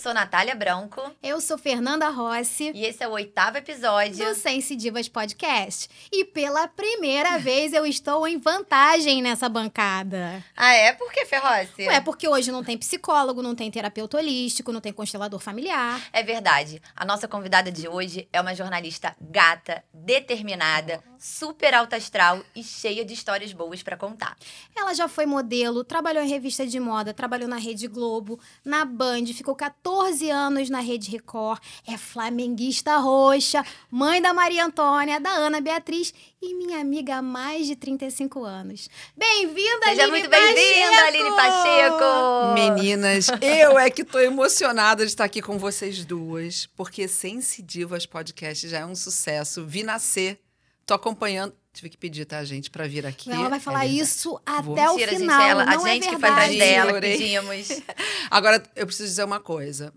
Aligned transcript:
sou 0.00 0.14
Natália 0.14 0.54
Branco. 0.54 1.14
Eu 1.22 1.42
sou 1.42 1.58
Fernanda 1.58 2.08
Rossi. 2.08 2.72
E 2.74 2.86
esse 2.86 3.04
é 3.04 3.08
o 3.08 3.10
oitavo 3.10 3.58
episódio 3.58 4.24
do 4.24 4.34
Sense 4.34 4.74
Divas 4.74 5.10
Podcast. 5.10 5.90
E 6.10 6.24
pela 6.24 6.66
primeira 6.66 7.36
vez 7.38 7.74
eu 7.74 7.84
estou 7.84 8.26
em 8.26 8.38
vantagem 8.38 9.20
nessa 9.20 9.46
bancada. 9.46 10.42
Ah, 10.56 10.72
é? 10.72 10.94
Por 10.94 11.12
que, 11.12 11.26
Ferrossi? 11.26 11.82
É 11.82 12.00
porque 12.00 12.26
hoje 12.26 12.50
não 12.50 12.64
tem 12.64 12.78
psicólogo, 12.78 13.42
não 13.42 13.54
tem 13.54 13.70
terapeuta 13.70 14.16
holístico, 14.16 14.72
não 14.72 14.80
tem 14.80 14.90
constelador 14.90 15.38
familiar. 15.38 16.00
É 16.14 16.22
verdade. 16.22 16.80
A 16.96 17.04
nossa 17.04 17.28
convidada 17.28 17.70
de 17.70 17.86
hoje 17.86 18.26
é 18.32 18.40
uma 18.40 18.54
jornalista 18.54 19.14
gata, 19.20 19.84
determinada, 19.92 21.04
super 21.20 21.74
alta 21.74 21.96
astral 21.96 22.42
e 22.56 22.64
cheia 22.64 23.04
de 23.04 23.12
histórias 23.12 23.52
boas 23.52 23.82
para 23.82 23.96
contar. 23.96 24.36
Ela 24.74 24.94
já 24.94 25.06
foi 25.06 25.26
modelo, 25.26 25.84
trabalhou 25.84 26.24
em 26.24 26.28
revista 26.28 26.66
de 26.66 26.80
moda, 26.80 27.12
trabalhou 27.12 27.46
na 27.46 27.58
Rede 27.58 27.86
Globo, 27.86 28.40
na 28.64 28.86
Band, 28.86 29.26
ficou 29.26 29.54
14 29.54 30.30
anos 30.30 30.70
na 30.70 30.80
Rede 30.80 31.10
Record, 31.10 31.60
é 31.86 31.98
flamenguista 31.98 32.96
roxa, 32.96 33.62
mãe 33.90 34.22
da 34.22 34.32
Maria 34.32 34.64
Antônia, 34.64 35.20
da 35.20 35.30
Ana 35.30 35.60
Beatriz 35.60 36.14
e 36.40 36.54
minha 36.54 36.80
amiga 36.80 37.16
há 37.16 37.22
mais 37.22 37.66
de 37.66 37.76
35 37.76 38.42
anos. 38.42 38.88
Bem-vinda, 39.14 39.86
Aline 39.86 39.96
Seja 39.96 40.08
muito 40.08 40.30
bem-vinda, 40.30 41.02
Aline 41.06 41.30
Pacheco! 41.36 42.54
Meninas, 42.54 43.26
eu 43.42 43.78
é 43.78 43.90
que 43.90 44.04
tô 44.04 44.18
emocionada 44.18 45.04
de 45.04 45.10
estar 45.10 45.24
aqui 45.24 45.42
com 45.42 45.58
vocês 45.58 46.02
duas, 46.02 46.64
porque 46.74 47.06
Sense 47.06 47.60
Divas 47.60 48.06
Podcast 48.06 48.66
já 48.66 48.78
é 48.78 48.86
um 48.86 48.94
sucesso. 48.94 49.66
Vi 49.66 49.82
nascer 49.82 50.40
Tô 50.90 50.94
acompanhando. 50.94 51.54
Tive 51.72 51.88
que 51.88 51.96
pedir, 51.96 52.24
tá, 52.24 52.42
gente, 52.42 52.68
para 52.68 52.88
vir 52.88 53.06
aqui. 53.06 53.30
Ela 53.30 53.48
vai 53.48 53.60
falar 53.60 53.84
é 53.84 53.88
isso 53.90 54.40
até 54.44 54.60
Vou. 54.60 54.74
o 54.74 54.96
Mentira, 54.96 55.12
final. 55.12 55.40
Gente, 55.40 55.50
ela, 55.50 55.64
não 55.64 55.72
a 55.72 55.88
gente 55.88 56.08
é 56.08 56.10
que 56.10 56.18
foi 56.18 56.28
atrás 56.28 56.58
dela, 56.58 57.00
pedimos. 57.00 57.68
Agora, 58.28 58.60
eu 58.74 58.86
preciso 58.86 59.08
dizer 59.08 59.22
uma 59.22 59.38
coisa. 59.38 59.94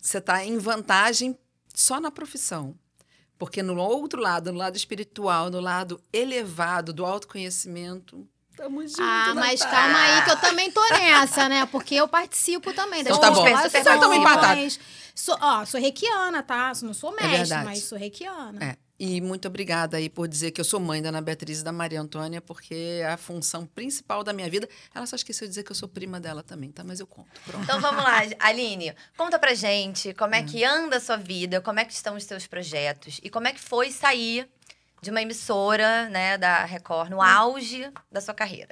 Você 0.00 0.18
tá 0.18 0.42
em 0.42 0.56
vantagem 0.56 1.38
só 1.74 2.00
na 2.00 2.10
profissão. 2.10 2.74
Porque 3.36 3.62
no 3.62 3.76
outro 3.76 4.22
lado, 4.22 4.50
no 4.50 4.56
lado 4.56 4.78
espiritual, 4.78 5.50
no 5.50 5.60
lado 5.60 6.00
elevado 6.10 6.90
do 6.90 7.04
autoconhecimento, 7.04 8.26
Tamo 8.56 8.80
junto, 8.88 9.02
Ah, 9.02 9.34
mas 9.34 9.60
calma 9.60 9.98
aí 10.00 10.24
que 10.24 10.30
eu 10.30 10.40
também 10.40 10.70
tô 10.72 10.80
nessa, 10.88 11.50
né? 11.50 11.66
Porque 11.66 11.94
eu 11.94 12.08
participo 12.08 12.72
também 12.72 13.04
das 13.04 13.14
então, 13.14 13.30
tá 13.30 13.30
bom. 13.30 13.44
Você 13.44 13.84
também 13.84 14.70
Sou, 15.14 15.36
ó, 15.38 15.66
sou 15.66 15.78
reikiana, 15.78 16.42
tá? 16.42 16.72
Não 16.82 16.94
sou 16.94 17.14
é 17.18 17.26
mestre, 17.26 17.58
é 17.58 17.62
mas 17.62 17.82
sou 17.84 17.98
reikiana. 17.98 18.64
É. 18.64 18.87
E 19.00 19.20
muito 19.20 19.46
obrigada 19.46 19.96
aí 19.96 20.10
por 20.10 20.26
dizer 20.26 20.50
que 20.50 20.60
eu 20.60 20.64
sou 20.64 20.80
mãe 20.80 21.00
da 21.00 21.10
Ana 21.10 21.20
Beatriz 21.20 21.60
e 21.60 21.64
da 21.64 21.70
Maria 21.70 22.00
Antônia, 22.00 22.40
porque 22.40 22.74
é 23.00 23.06
a 23.06 23.16
função 23.16 23.64
principal 23.64 24.24
da 24.24 24.32
minha 24.32 24.50
vida. 24.50 24.68
Ela 24.92 25.06
só 25.06 25.14
esqueceu 25.14 25.46
de 25.46 25.50
dizer 25.50 25.62
que 25.62 25.70
eu 25.70 25.76
sou 25.76 25.88
prima 25.88 26.18
dela 26.18 26.42
também, 26.42 26.72
tá? 26.72 26.82
Mas 26.82 26.98
eu 26.98 27.06
conto. 27.06 27.28
Pronto. 27.46 27.62
Então 27.62 27.80
vamos 27.80 28.02
lá, 28.02 28.22
Aline. 28.40 28.92
Conta 29.16 29.38
pra 29.38 29.54
gente 29.54 30.12
como 30.14 30.34
é 30.34 30.42
que 30.42 30.64
anda 30.64 30.96
a 30.96 31.00
sua 31.00 31.16
vida, 31.16 31.60
como 31.60 31.78
é 31.78 31.84
que 31.84 31.92
estão 31.92 32.16
os 32.16 32.24
seus 32.24 32.48
projetos 32.48 33.20
e 33.22 33.30
como 33.30 33.46
é 33.46 33.52
que 33.52 33.60
foi 33.60 33.92
sair 33.92 34.48
de 35.00 35.10
uma 35.10 35.22
emissora, 35.22 36.08
né, 36.08 36.36
da 36.36 36.64
Record, 36.64 37.08
no 37.08 37.22
auge 37.22 37.88
da 38.10 38.20
sua 38.20 38.34
carreira. 38.34 38.70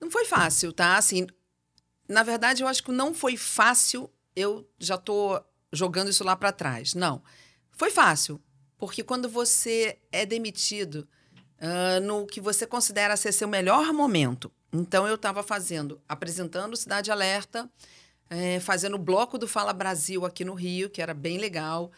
Não 0.00 0.10
foi 0.10 0.24
fácil, 0.24 0.72
tá? 0.72 0.96
Assim, 0.96 1.28
na 2.08 2.24
verdade, 2.24 2.64
eu 2.64 2.66
acho 2.66 2.82
que 2.82 2.90
não 2.90 3.14
foi 3.14 3.36
fácil. 3.36 4.10
Eu 4.34 4.68
já 4.80 4.98
tô 4.98 5.40
jogando 5.72 6.10
isso 6.10 6.24
lá 6.24 6.34
para 6.34 6.50
trás. 6.50 6.92
Não. 6.92 7.22
Foi 7.70 7.88
fácil 7.88 8.42
porque 8.82 9.04
quando 9.04 9.28
você 9.28 9.96
é 10.10 10.26
demitido 10.26 11.06
uh, 11.60 12.00
no 12.02 12.26
que 12.26 12.40
você 12.40 12.66
considera 12.66 13.16
ser 13.16 13.30
seu 13.30 13.46
melhor 13.46 13.92
momento, 13.92 14.50
então 14.72 15.06
eu 15.06 15.14
estava 15.14 15.40
fazendo, 15.40 16.02
apresentando 16.08 16.76
Cidade 16.76 17.08
Alerta, 17.08 17.70
é, 18.28 18.58
fazendo 18.58 18.96
o 18.96 18.98
bloco 18.98 19.38
do 19.38 19.46
Fala 19.46 19.72
Brasil 19.72 20.26
aqui 20.26 20.44
no 20.44 20.52
Rio, 20.52 20.90
que 20.90 21.00
era 21.00 21.14
bem 21.14 21.38
legal, 21.38 21.92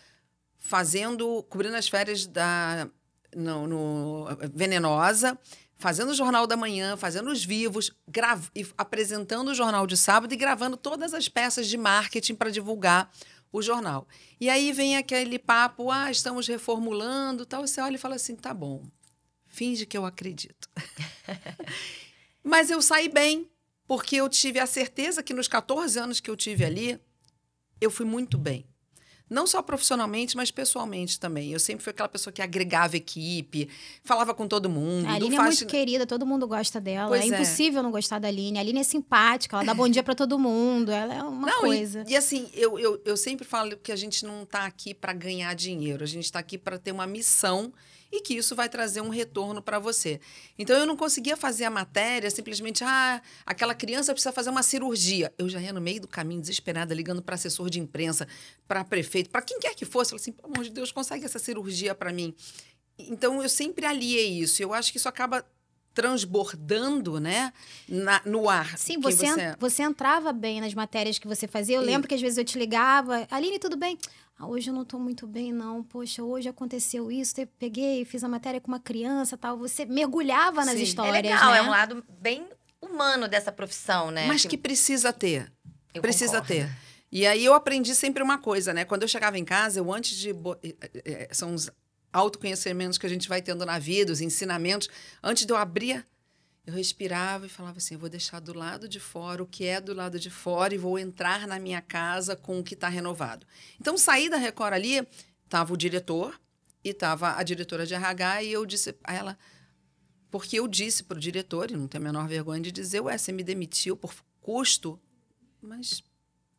fazendo, 0.58 1.42
cobrindo 1.44 1.74
as 1.74 1.88
férias 1.88 2.26
da 2.26 2.86
no, 3.34 3.66
no 3.66 4.26
Venenosa, 4.52 5.38
fazendo 5.78 6.10
o 6.10 6.14
Jornal 6.14 6.46
da 6.46 6.54
Manhã, 6.54 6.98
fazendo 6.98 7.30
os 7.30 7.42
vivos, 7.42 7.92
grav, 8.06 8.46
apresentando 8.76 9.52
o 9.52 9.54
Jornal 9.54 9.86
de 9.86 9.96
Sábado 9.96 10.34
e 10.34 10.36
gravando 10.36 10.76
todas 10.76 11.14
as 11.14 11.30
peças 11.30 11.66
de 11.66 11.78
marketing 11.78 12.34
para 12.34 12.50
divulgar 12.50 13.10
o 13.54 13.62
jornal. 13.62 14.08
E 14.40 14.50
aí 14.50 14.72
vem 14.72 14.96
aquele 14.96 15.38
papo, 15.38 15.88
ah, 15.88 16.10
estamos 16.10 16.48
reformulando, 16.48 17.46
tal. 17.46 17.64
Você 17.64 17.80
olha 17.80 17.94
e 17.94 17.98
fala 17.98 18.16
assim, 18.16 18.34
tá 18.34 18.52
bom, 18.52 18.84
finge 19.46 19.86
que 19.86 19.96
eu 19.96 20.04
acredito. 20.04 20.68
Mas 22.42 22.68
eu 22.68 22.82
saí 22.82 23.08
bem, 23.08 23.48
porque 23.86 24.16
eu 24.16 24.28
tive 24.28 24.58
a 24.58 24.66
certeza 24.66 25.22
que 25.22 25.32
nos 25.32 25.46
14 25.46 25.96
anos 26.00 26.18
que 26.18 26.28
eu 26.28 26.36
tive 26.36 26.64
ali, 26.64 27.00
eu 27.80 27.92
fui 27.92 28.04
muito 28.04 28.36
bem. 28.36 28.66
Não 29.34 29.48
só 29.48 29.60
profissionalmente, 29.60 30.36
mas 30.36 30.52
pessoalmente 30.52 31.18
também. 31.18 31.52
Eu 31.52 31.58
sempre 31.58 31.82
fui 31.82 31.90
aquela 31.90 32.08
pessoa 32.08 32.32
que 32.32 32.40
agregava 32.40 32.96
equipe, 32.96 33.68
falava 34.04 34.32
com 34.32 34.46
todo 34.46 34.70
mundo. 34.70 35.08
A 35.08 35.14
Aline 35.14 35.34
é 35.34 35.40
muito 35.40 35.66
querida, 35.66 36.06
todo 36.06 36.24
mundo 36.24 36.46
gosta 36.46 36.80
dela. 36.80 37.08
Pois 37.08 37.22
é, 37.22 37.24
é 37.24 37.28
impossível 37.28 37.82
não 37.82 37.90
gostar 37.90 38.20
da 38.20 38.28
Aline. 38.28 38.58
A 38.58 38.60
Aline 38.60 38.78
é 38.78 38.84
simpática, 38.84 39.56
ela 39.56 39.64
dá 39.64 39.74
bom 39.74 39.88
dia 39.88 40.04
para 40.04 40.14
todo 40.14 40.38
mundo. 40.38 40.92
Ela 40.92 41.14
é 41.14 41.22
uma 41.22 41.48
não, 41.48 41.60
coisa. 41.60 42.04
E, 42.06 42.12
e 42.12 42.16
assim, 42.16 42.48
eu, 42.54 42.78
eu, 42.78 43.02
eu 43.04 43.16
sempre 43.16 43.44
falo 43.44 43.76
que 43.76 43.90
a 43.90 43.96
gente 43.96 44.24
não 44.24 44.44
está 44.44 44.66
aqui 44.66 44.94
para 44.94 45.12
ganhar 45.12 45.52
dinheiro, 45.54 46.04
a 46.04 46.06
gente 46.06 46.26
está 46.26 46.38
aqui 46.38 46.56
para 46.56 46.78
ter 46.78 46.92
uma 46.92 47.06
missão 47.06 47.72
e 48.16 48.20
que 48.20 48.34
isso 48.34 48.54
vai 48.54 48.68
trazer 48.68 49.00
um 49.00 49.08
retorno 49.08 49.60
para 49.60 49.80
você. 49.80 50.20
Então 50.56 50.78
eu 50.78 50.86
não 50.86 50.96
conseguia 50.96 51.36
fazer 51.36 51.64
a 51.64 51.70
matéria 51.70 52.30
simplesmente, 52.30 52.84
ah, 52.84 53.20
aquela 53.44 53.74
criança 53.74 54.12
precisa 54.12 54.32
fazer 54.32 54.50
uma 54.50 54.62
cirurgia. 54.62 55.34
Eu 55.36 55.48
já 55.48 55.60
ia 55.60 55.72
no 55.72 55.80
meio 55.80 56.00
do 56.00 56.06
caminho 56.08 56.40
desesperada 56.40 56.94
ligando 56.94 57.20
para 57.20 57.34
assessor 57.34 57.68
de 57.68 57.80
imprensa, 57.80 58.28
para 58.68 58.84
prefeito, 58.84 59.30
para 59.30 59.42
quem 59.42 59.58
quer 59.58 59.74
que 59.74 59.84
fosse, 59.84 60.10
falei 60.10 60.22
assim, 60.22 60.32
pelo 60.32 60.52
amor 60.52 60.64
de 60.64 60.70
Deus, 60.70 60.92
consegue 60.92 61.24
essa 61.24 61.40
cirurgia 61.40 61.94
para 61.94 62.12
mim. 62.12 62.32
Então 62.96 63.42
eu 63.42 63.48
sempre 63.48 63.84
aliei 63.84 64.38
isso. 64.38 64.62
Eu 64.62 64.72
acho 64.72 64.92
que 64.92 64.98
isso 64.98 65.08
acaba 65.08 65.44
transbordando, 65.94 67.20
né, 67.20 67.52
na, 67.88 68.20
no 68.26 68.50
ar. 68.50 68.76
Sim, 68.76 68.98
você, 68.98 69.26
você... 69.26 69.56
você 69.58 69.82
entrava 69.82 70.32
bem 70.32 70.60
nas 70.60 70.74
matérias 70.74 71.18
que 71.18 71.26
você 71.26 71.46
fazia. 71.46 71.76
Eu 71.76 71.82
e... 71.82 71.86
lembro 71.86 72.08
que 72.08 72.14
às 72.14 72.20
vezes 72.20 72.36
eu 72.36 72.44
te 72.44 72.58
ligava, 72.58 73.26
Aline, 73.30 73.58
tudo 73.58 73.76
bem? 73.76 73.96
Ah, 74.36 74.46
hoje 74.46 74.68
eu 74.68 74.74
não 74.74 74.82
estou 74.82 74.98
muito 74.98 75.26
bem, 75.26 75.52
não. 75.52 75.82
Poxa, 75.84 76.22
hoje 76.22 76.48
aconteceu 76.48 77.10
isso, 77.10 77.40
eu 77.40 77.46
peguei, 77.58 78.04
fiz 78.04 78.24
a 78.24 78.28
matéria 78.28 78.60
com 78.60 78.68
uma 78.68 78.80
criança 78.80 79.36
tal. 79.36 79.56
Você 79.56 79.84
mergulhava 79.84 80.64
nas 80.64 80.74
Sim. 80.74 80.82
histórias. 80.82 81.16
É 81.16 81.22
legal, 81.22 81.52
né? 81.52 81.58
é 81.58 81.62
um 81.62 81.70
lado 81.70 82.04
bem 82.20 82.44
humano 82.82 83.28
dessa 83.28 83.52
profissão, 83.52 84.10
né? 84.10 84.26
Mas 84.26 84.42
que, 84.42 84.48
que 84.48 84.58
precisa 84.58 85.12
ter. 85.12 85.52
Eu 85.94 86.02
precisa 86.02 86.40
concordo. 86.40 86.48
ter. 86.48 86.70
E 87.12 87.24
aí 87.28 87.44
eu 87.44 87.54
aprendi 87.54 87.94
sempre 87.94 88.24
uma 88.24 88.38
coisa, 88.38 88.74
né? 88.74 88.84
Quando 88.84 89.02
eu 89.02 89.08
chegava 89.08 89.38
em 89.38 89.44
casa, 89.44 89.78
eu 89.78 89.92
antes 89.92 90.16
de. 90.16 90.30
Eh, 90.30 90.74
eh, 90.82 90.90
eh, 91.04 91.28
são 91.30 91.54
os 91.54 91.70
autoconhecimentos 92.14 92.96
que 92.96 93.04
a 93.04 93.10
gente 93.10 93.28
vai 93.28 93.42
tendo 93.42 93.66
na 93.66 93.78
vida, 93.78 94.12
os 94.12 94.22
ensinamentos. 94.22 94.88
Antes 95.22 95.44
de 95.44 95.52
eu 95.52 95.56
abrir 95.58 96.06
eu 96.66 96.72
respirava 96.72 97.46
e 97.46 97.48
falava 97.48 97.78
assim: 97.78 97.94
eu 97.94 98.00
vou 98.00 98.08
deixar 98.08 98.40
do 98.40 98.56
lado 98.56 98.88
de 98.88 98.98
fora 98.98 99.42
o 99.42 99.46
que 99.46 99.66
é 99.66 99.80
do 99.80 99.92
lado 99.92 100.18
de 100.18 100.30
fora 100.30 100.74
e 100.74 100.78
vou 100.78 100.98
entrar 100.98 101.46
na 101.46 101.58
minha 101.58 101.82
casa 101.82 102.34
com 102.34 102.58
o 102.58 102.64
que 102.64 102.74
está 102.74 102.88
renovado. 102.88 103.46
Então, 103.80 103.98
saí 103.98 104.30
da 104.30 104.36
Record 104.36 104.72
ali, 104.72 105.06
estava 105.44 105.72
o 105.72 105.76
diretor 105.76 106.40
e 106.82 106.90
estava 106.90 107.36
a 107.36 107.42
diretora 107.42 107.86
de 107.86 107.94
RH, 107.94 108.42
e 108.44 108.52
eu 108.52 108.64
disse 108.64 108.94
a 109.04 109.14
ela. 109.14 109.38
Porque 110.30 110.58
eu 110.58 110.66
disse 110.66 111.04
para 111.04 111.16
o 111.16 111.20
diretor, 111.20 111.70
e 111.70 111.76
não 111.76 111.86
tenho 111.86 112.02
a 112.02 112.06
menor 112.06 112.26
vergonha 112.26 112.60
de 112.60 112.72
dizer, 112.72 113.00
ué, 113.00 113.16
você 113.16 113.30
me 113.30 113.44
demitiu 113.44 113.96
por 113.96 114.12
custo, 114.40 114.98
mas 115.62 116.02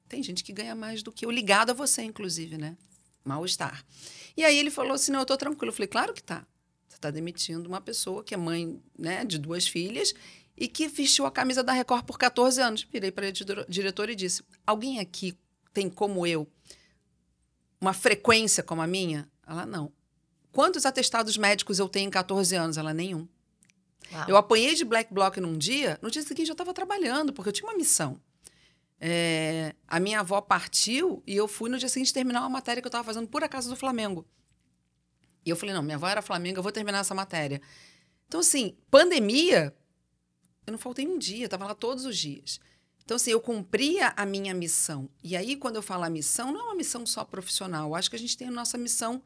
tem 0.07 0.23
gente 0.23 0.43
que 0.43 0.53
ganha 0.53 0.73
mais 0.73 1.03
do 1.03 1.11
que 1.11 1.25
eu, 1.25 1.31
ligado 1.31 1.71
a 1.71 1.73
você, 1.73 2.01
inclusive, 2.01 2.57
né? 2.57 2.77
Mal-estar. 3.25 3.83
E 4.37 4.43
aí 4.43 4.57
ele 4.57 4.69
falou 4.69 4.93
assim: 4.93 5.11
não, 5.11 5.19
eu 5.19 5.23
estou 5.23 5.37
tranquilo. 5.37 5.69
Eu 5.69 5.75
falei, 5.75 5.87
claro 5.87 6.13
que 6.13 6.23
tá. 6.23 6.45
Você 6.87 6.95
está 6.95 7.11
demitindo 7.11 7.67
uma 7.67 7.81
pessoa 7.81 8.23
que 8.23 8.33
é 8.33 8.37
mãe 8.37 8.81
né, 8.97 9.25
de 9.25 9.37
duas 9.37 9.67
filhas 9.67 10.13
e 10.55 10.67
que 10.67 10.87
vestiu 10.87 11.25
a 11.25 11.31
camisa 11.31 11.63
da 11.63 11.73
Record 11.73 12.05
por 12.05 12.17
14 12.17 12.61
anos. 12.61 12.87
Virei 12.89 13.11
para 13.11 13.27
a 13.27 13.31
diretora 13.67 14.11
e 14.11 14.15
disse: 14.15 14.43
Alguém 14.65 14.99
aqui 14.99 15.37
tem 15.73 15.89
como 15.89 16.25
eu 16.25 16.47
uma 17.81 17.93
frequência 17.93 18.63
como 18.63 18.81
a 18.81 18.87
minha? 18.87 19.29
Ela 19.45 19.65
não. 19.65 19.91
Quantos 20.51 20.85
atestados 20.85 21.37
médicos 21.37 21.79
eu 21.79 21.89
tenho 21.89 22.07
em 22.07 22.11
14 22.11 22.55
anos? 22.55 22.77
Ela 22.77 22.93
nenhum. 22.93 23.27
Uau. 24.11 24.25
Eu 24.29 24.37
apanhei 24.37 24.73
de 24.75 24.85
black 24.85 25.13
block 25.13 25.39
num 25.41 25.57
dia, 25.57 25.99
no 26.01 26.09
dia 26.09 26.21
seguinte 26.21 26.47
eu 26.47 26.53
estava 26.53 26.73
trabalhando, 26.73 27.33
porque 27.33 27.49
eu 27.49 27.53
tinha 27.53 27.67
uma 27.67 27.77
missão. 27.77 28.19
É, 28.99 29.75
a 29.87 29.99
minha 29.99 30.21
avó 30.21 30.39
partiu 30.41 31.21
e 31.27 31.35
eu 31.35 31.47
fui 31.47 31.69
no 31.69 31.77
dia 31.77 31.89
seguinte 31.89 32.13
terminar 32.13 32.41
uma 32.41 32.49
matéria 32.49 32.81
que 32.81 32.87
eu 32.87 32.89
estava 32.89 33.03
fazendo 33.03 33.27
por 33.27 33.43
acaso 33.43 33.69
do 33.69 33.75
Flamengo. 33.75 34.25
E 35.45 35.49
eu 35.49 35.55
falei, 35.55 35.75
não, 35.75 35.83
minha 35.83 35.97
avó 35.97 36.07
era 36.07 36.21
Flamengo, 36.21 36.59
eu 36.59 36.63
vou 36.63 36.71
terminar 36.71 36.99
essa 36.99 37.13
matéria. 37.13 37.61
Então, 38.27 38.39
assim, 38.39 38.75
pandemia, 38.89 39.75
eu 40.65 40.71
não 40.71 40.79
faltei 40.79 41.05
um 41.05 41.17
dia, 41.17 41.43
eu 41.43 41.45
estava 41.45 41.65
lá 41.65 41.75
todos 41.75 42.05
os 42.05 42.17
dias. 42.17 42.59
Então, 43.03 43.15
assim, 43.15 43.29
eu 43.29 43.39
cumpria 43.39 44.11
a 44.17 44.25
minha 44.25 44.53
missão. 44.55 45.07
E 45.23 45.35
aí, 45.35 45.55
quando 45.55 45.75
eu 45.75 45.83
falo 45.83 46.03
a 46.03 46.09
missão, 46.09 46.51
não 46.51 46.61
é 46.61 46.63
uma 46.63 46.75
missão 46.75 47.05
só 47.05 47.23
profissional. 47.23 47.89
Eu 47.89 47.95
acho 47.95 48.09
que 48.09 48.15
a 48.15 48.19
gente 48.19 48.35
tem 48.35 48.47
a 48.47 48.51
nossa 48.51 48.79
missão 48.79 49.21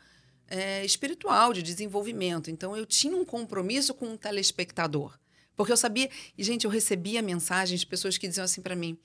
é, 0.49 0.83
espiritual, 0.83 1.53
de 1.53 1.63
desenvolvimento. 1.63 2.51
Então, 2.51 2.75
eu 2.75 2.85
tinha 2.85 3.15
um 3.15 3.23
compromisso 3.23 3.93
com 3.93 4.07
o 4.07 4.11
um 4.11 4.17
telespectador. 4.17 5.17
Porque 5.55 5.71
eu 5.71 5.77
sabia... 5.77 6.09
E, 6.37 6.43
gente, 6.43 6.65
eu 6.65 6.69
recebia 6.69 7.21
mensagens 7.21 7.79
de 7.79 7.87
pessoas 7.87 8.17
que 8.17 8.27
diziam 8.27 8.43
assim 8.43 8.61
para 8.61 8.75
mim... 8.75 8.97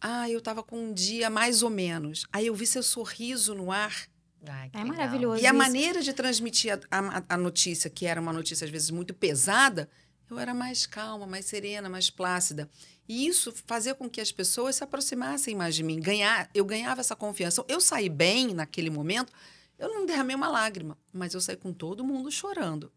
Ah, 0.00 0.28
eu 0.30 0.40
tava 0.40 0.62
com 0.62 0.78
um 0.78 0.92
dia 0.92 1.28
mais 1.28 1.62
ou 1.62 1.70
menos. 1.70 2.24
Aí 2.32 2.46
eu 2.46 2.54
vi 2.54 2.66
seu 2.66 2.82
sorriso 2.82 3.54
no 3.54 3.70
ar. 3.72 4.08
Ai, 4.46 4.70
que 4.70 4.76
É 4.76 4.80
legal. 4.82 4.96
maravilhoso. 4.96 5.42
E 5.42 5.46
a 5.46 5.50
isso. 5.50 5.58
maneira 5.58 6.00
de 6.02 6.12
transmitir 6.12 6.78
a, 6.90 6.98
a- 6.98 7.22
a 7.30 7.36
notícia, 7.36 7.90
que 7.90 8.06
era 8.06 8.20
uma 8.20 8.32
notícia 8.32 8.64
às 8.64 8.70
vezes 8.70 8.90
muito 8.90 9.12
pesada, 9.12 9.88
eu 10.30 10.38
era 10.38 10.54
mais 10.54 10.86
calma, 10.86 11.26
mais 11.26 11.46
serena, 11.46 11.88
mais 11.88 12.10
plácida. 12.10 12.68
E 13.08 13.26
isso 13.26 13.52
fazia 13.66 13.94
com 13.94 14.08
que 14.08 14.20
as 14.20 14.30
pessoas 14.30 14.76
se 14.76 14.84
aproximassem 14.84 15.54
mais 15.56 15.74
de 15.74 15.82
mim. 15.82 15.98
Ganhar, 15.98 16.48
eu 16.54 16.64
ganhava 16.64 17.00
essa 17.00 17.16
confiança. 17.16 17.64
Eu 17.66 17.80
saí 17.80 18.08
bem 18.08 18.52
naquele 18.54 18.90
momento, 18.90 19.32
eu 19.78 19.88
não 19.88 20.04
derramei 20.06 20.36
uma 20.36 20.48
lágrima, 20.48 20.96
mas 21.12 21.32
eu 21.34 21.40
saí 21.40 21.56
com 21.56 21.72
todo 21.72 22.04
mundo 22.04 22.30
chorando. 22.30 22.92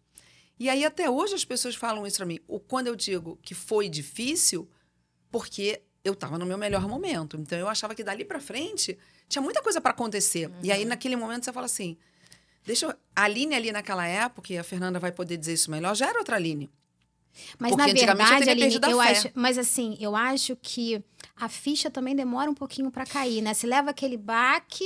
E 0.60 0.70
aí 0.70 0.84
até 0.86 1.10
hoje 1.10 1.34
as 1.34 1.46
pessoas 1.46 1.74
falam 1.76 2.06
isso 2.06 2.18
para 2.18 2.26
mim. 2.26 2.40
O 2.48 2.60
quando 2.60 2.88
eu 2.88 2.96
digo 2.96 3.40
que 3.42 3.56
foi 3.56 3.88
difícil, 3.90 4.70
porque 5.32 5.82
eu 6.04 6.14
estava 6.14 6.38
no 6.38 6.46
meu 6.46 6.58
melhor 6.58 6.88
momento. 6.88 7.38
Então 7.38 7.58
eu 7.58 7.68
achava 7.68 7.94
que 7.96 8.04
dali 8.04 8.26
para 8.26 8.40
frente 8.40 8.98
tinha 9.28 9.42
muita 9.42 9.62
coisa 9.62 9.80
para 9.80 9.92
acontecer. 9.92 10.52
E 10.64 10.72
aí 10.72 10.86
naquele 10.86 11.16
momento 11.16 11.46
você 11.46 11.54
fala 11.54 11.66
assim: 11.66 11.98
deixa 12.66 12.86
eu... 12.88 12.94
a 13.16 13.24
Aline 13.24 13.56
ali 13.56 13.72
naquela 13.72 14.08
época, 14.08 14.54
e 14.54 14.58
a 14.58 14.64
Fernanda 14.64 15.00
vai 15.00 15.12
poder 15.12 15.38
dizer 15.38 15.54
isso 15.54 15.72
melhor, 15.72 15.96
já 15.96 16.08
era 16.08 16.20
outra 16.20 16.36
Aline. 16.36 16.70
Mas 17.58 17.72
Porque 17.72 17.86
na 17.86 17.92
antigamente 17.92 18.24
eu 18.24 18.38
verdade, 18.40 18.60
teria 18.60 18.66
Aline, 18.66 18.92
eu 18.92 19.00
acho, 19.02 19.30
mas 19.34 19.58
assim, 19.58 19.98
eu 20.02 20.16
acho 20.16 20.56
que 20.62 21.02
a 21.36 21.48
ficha 21.48 21.90
também 21.90 22.16
demora 22.16 22.52
um 22.52 22.54
pouquinho 22.54 22.92
pra 22.92 23.06
cair, 23.06 23.42
né? 23.42 23.54
Você 23.54 23.66
leva 23.66 23.92
aquele 23.92 24.18
baque 24.18 24.86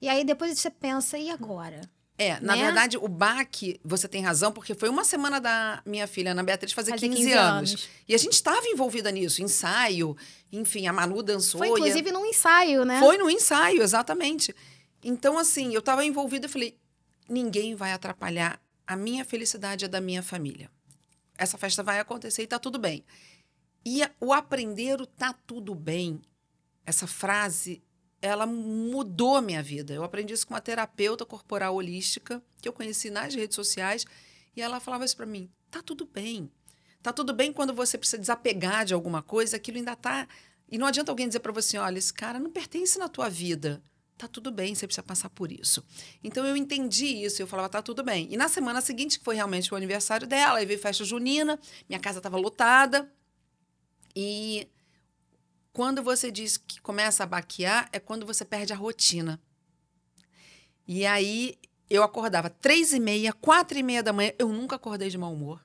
e 0.00 0.08
aí 0.08 0.24
depois 0.24 0.56
você 0.56 0.70
pensa 0.70 1.18
e 1.18 1.30
agora? 1.30 1.80
É, 2.16 2.38
na 2.40 2.54
Né? 2.54 2.64
verdade, 2.64 2.96
o 2.96 3.08
baque, 3.08 3.80
você 3.84 4.06
tem 4.06 4.22
razão, 4.22 4.52
porque 4.52 4.72
foi 4.74 4.88
uma 4.88 5.04
semana 5.04 5.40
da 5.40 5.82
minha 5.84 6.06
filha, 6.06 6.30
Ana 6.30 6.44
Beatriz, 6.44 6.72
fazer, 6.72 6.92
Fazer 6.92 7.08
15, 7.08 7.16
15 7.22 7.32
anos. 7.32 7.70
anos. 7.72 7.88
E 8.08 8.14
a 8.14 8.18
gente 8.18 8.34
estava 8.34 8.64
envolvida 8.68 9.10
nisso, 9.10 9.42
ensaio, 9.42 10.16
enfim, 10.52 10.86
a 10.86 10.92
Manu 10.92 11.22
dançou. 11.24 11.58
Foi 11.58 11.68
e 11.68 11.70
a- 11.70 11.74
inclusive 11.74 12.12
num 12.12 12.24
ensaio, 12.24 12.84
né? 12.84 13.00
Foi 13.00 13.18
no 13.18 13.28
ensaio, 13.28 13.82
exatamente. 13.82 14.54
Então, 15.02 15.36
assim, 15.38 15.72
eu 15.74 15.80
estava 15.80 16.04
envolvida 16.04 16.46
e 16.46 16.48
falei: 16.48 16.78
ninguém 17.28 17.74
vai 17.74 17.92
atrapalhar 17.92 18.60
a 18.86 18.94
minha 18.96 19.24
felicidade 19.24 19.84
e 19.84 19.86
a 19.86 19.88
da 19.88 20.00
minha 20.00 20.22
família. 20.22 20.70
Essa 21.36 21.58
festa 21.58 21.82
vai 21.82 21.98
acontecer 21.98 22.42
e 22.42 22.46
tá 22.46 22.60
tudo 22.60 22.78
bem. 22.78 23.04
E 23.84 24.02
o 24.20 24.32
aprender 24.32 25.00
o 25.00 25.06
tá 25.06 25.34
tudo 25.46 25.74
bem, 25.74 26.20
essa 26.86 27.06
frase, 27.08 27.82
ela 28.24 28.46
mudou 28.46 29.36
a 29.36 29.42
minha 29.42 29.62
vida. 29.62 29.92
Eu 29.92 30.02
aprendi 30.02 30.32
isso 30.32 30.46
com 30.46 30.54
uma 30.54 30.60
terapeuta 30.60 31.26
corporal 31.26 31.74
holística, 31.74 32.42
que 32.60 32.66
eu 32.66 32.72
conheci 32.72 33.10
nas 33.10 33.34
redes 33.34 33.54
sociais, 33.54 34.06
e 34.56 34.62
ela 34.62 34.80
falava 34.80 35.04
isso 35.04 35.16
para 35.16 35.26
mim: 35.26 35.50
tá 35.70 35.82
tudo 35.82 36.06
bem. 36.06 36.50
Tá 37.02 37.12
tudo 37.12 37.34
bem 37.34 37.52
quando 37.52 37.74
você 37.74 37.98
precisa 37.98 38.18
desapegar 38.18 38.86
de 38.86 38.94
alguma 38.94 39.22
coisa, 39.22 39.56
aquilo 39.56 39.76
ainda 39.76 39.94
tá. 39.94 40.26
E 40.70 40.78
não 40.78 40.86
adianta 40.86 41.12
alguém 41.12 41.28
dizer 41.28 41.40
para 41.40 41.52
você: 41.52 41.76
olha, 41.76 41.98
esse 41.98 42.14
cara 42.14 42.38
não 42.38 42.50
pertence 42.50 42.98
na 42.98 43.10
tua 43.10 43.28
vida. 43.28 43.82
Tá 44.16 44.26
tudo 44.26 44.50
bem, 44.50 44.74
você 44.74 44.86
precisa 44.86 45.02
passar 45.02 45.28
por 45.28 45.52
isso. 45.52 45.84
Então 46.22 46.46
eu 46.46 46.56
entendi 46.56 47.04
isso, 47.04 47.42
eu 47.42 47.46
falava, 47.46 47.68
tá 47.68 47.82
tudo 47.82 48.02
bem. 48.02 48.28
E 48.30 48.38
na 48.38 48.48
semana 48.48 48.80
seguinte, 48.80 49.18
que 49.18 49.24
foi 49.24 49.34
realmente 49.34 49.74
o 49.74 49.76
aniversário 49.76 50.26
dela, 50.26 50.60
aí 50.60 50.64
veio 50.64 50.78
festa 50.78 51.04
junina, 51.04 51.58
minha 51.88 52.00
casa 52.00 52.20
estava 52.20 52.38
lotada. 52.38 53.12
E 54.16 54.68
quando 55.74 56.04
você 56.04 56.30
diz 56.30 56.56
que 56.56 56.80
começa 56.80 57.24
a 57.24 57.26
baquear, 57.26 57.88
é 57.92 57.98
quando 57.98 58.24
você 58.24 58.44
perde 58.44 58.72
a 58.72 58.76
rotina. 58.76 59.40
E 60.86 61.04
aí 61.04 61.58
eu 61.90 62.04
acordava 62.04 62.48
três 62.48 62.92
e 62.92 63.00
meia, 63.00 63.32
quatro 63.32 63.76
e 63.76 63.82
meia 63.82 64.00
da 64.00 64.12
manhã, 64.12 64.30
eu 64.38 64.48
nunca 64.48 64.76
acordei 64.76 65.10
de 65.10 65.18
mau 65.18 65.32
humor. 65.32 65.60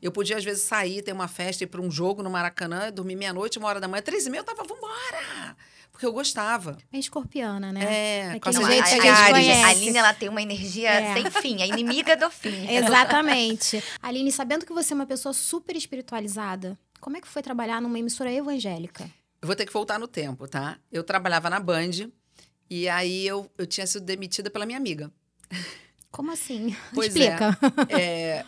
Eu 0.00 0.10
podia, 0.10 0.38
às 0.38 0.44
vezes, 0.44 0.62
sair, 0.62 1.02
ter 1.02 1.12
uma 1.12 1.28
festa, 1.28 1.64
ir 1.64 1.66
para 1.66 1.80
um 1.80 1.90
jogo 1.90 2.22
no 2.22 2.30
Maracanã, 2.30 2.90
dormir 2.90 3.16
meia-noite, 3.16 3.58
uma 3.58 3.68
hora 3.68 3.80
da 3.80 3.86
manhã, 3.86 4.02
três 4.02 4.26
e 4.26 4.30
meia, 4.30 4.40
eu 4.40 4.44
tava, 4.44 4.64
vambora! 4.64 5.56
Porque 5.92 6.06
eu 6.06 6.12
gostava. 6.12 6.78
É 6.90 6.98
escorpiana, 6.98 7.72
né? 7.72 7.82
É, 7.82 8.30
com 8.40 8.48
Aquele 8.48 8.56
essa 8.64 8.70
jeito 8.70 8.84
a, 8.84 9.00
que 9.00 9.08
a 9.08 9.40
gente 9.42 9.64
a 9.64 9.68
Aline, 9.68 9.98
ela 9.98 10.14
tem 10.14 10.28
uma 10.28 10.42
energia 10.42 10.90
É. 10.90 11.14
sem 11.14 11.30
fim, 11.30 11.62
a 11.62 11.66
inimiga 11.66 12.16
do 12.16 12.30
fim. 12.30 12.68
Exatamente. 12.72 13.82
Aline, 14.02 14.32
sabendo 14.32 14.64
que 14.64 14.72
você 14.72 14.92
é 14.92 14.96
uma 14.96 15.06
pessoa 15.06 15.32
super 15.34 15.76
espiritualizada, 15.76 16.78
como 17.00 17.16
é 17.16 17.20
que 17.20 17.28
foi 17.28 17.42
trabalhar 17.42 17.80
numa 17.80 17.98
emissora 17.98 18.32
evangélica? 18.32 19.04
Eu 19.40 19.46
vou 19.46 19.54
ter 19.56 19.66
que 19.66 19.72
voltar 19.72 19.98
no 19.98 20.08
tempo, 20.08 20.48
tá? 20.48 20.78
Eu 20.90 21.04
trabalhava 21.04 21.48
na 21.50 21.60
Band 21.60 22.10
e 22.68 22.88
aí 22.88 23.26
eu, 23.26 23.50
eu 23.56 23.66
tinha 23.66 23.86
sido 23.86 24.04
demitida 24.04 24.50
pela 24.50 24.66
minha 24.66 24.78
amiga. 24.78 25.10
Como 26.10 26.30
assim? 26.32 26.74
Pois 26.94 27.08
Explica. 27.14 27.56
É, 27.88 28.44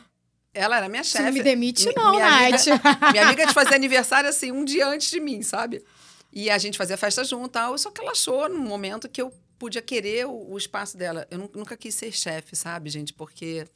ela 0.55 0.77
era 0.79 0.89
minha 0.89 1.05
Você 1.05 1.11
chefe. 1.19 1.25
não 1.25 1.33
me 1.33 1.43
demite, 1.43 1.87
Mi- 1.87 1.95
não, 1.95 2.11
minha 2.13 2.31
Nath. 2.51 2.69
amiga- 2.69 2.81
Minha 3.13 3.27
amiga 3.27 3.47
de 3.47 3.53
fazer 3.55 3.75
aniversário, 3.75 4.29
assim, 4.29 4.51
um 4.51 4.65
dia 4.65 4.87
antes 4.89 5.11
de 5.11 5.21
mim, 5.21 5.43
sabe? 5.43 5.85
E 6.33 6.51
a 6.51 6.59
gente 6.59 6.77
fazia 6.79 6.97
festa 6.97 7.23
junto 7.25 7.47
e 7.47 7.51
tal. 7.51 7.77
Só 7.79 7.91
que 7.91 8.01
ela 8.01 8.13
achou 8.13 8.49
num 8.49 8.59
momento 8.61 9.09
que 9.09 9.21
eu 9.23 9.33
podia 9.59 9.83
querer 9.83 10.27
o, 10.27 10.51
o 10.53 10.59
espaço 10.59 10.97
dela. 10.97 11.27
Eu 11.31 11.39
nu- 11.39 11.51
nunca 11.55 11.77
quis 11.77 11.95
ser 11.95 12.13
chefe, 12.13 12.57
sabe, 12.57 12.91
gente? 12.91 13.13
Porque 13.13 13.67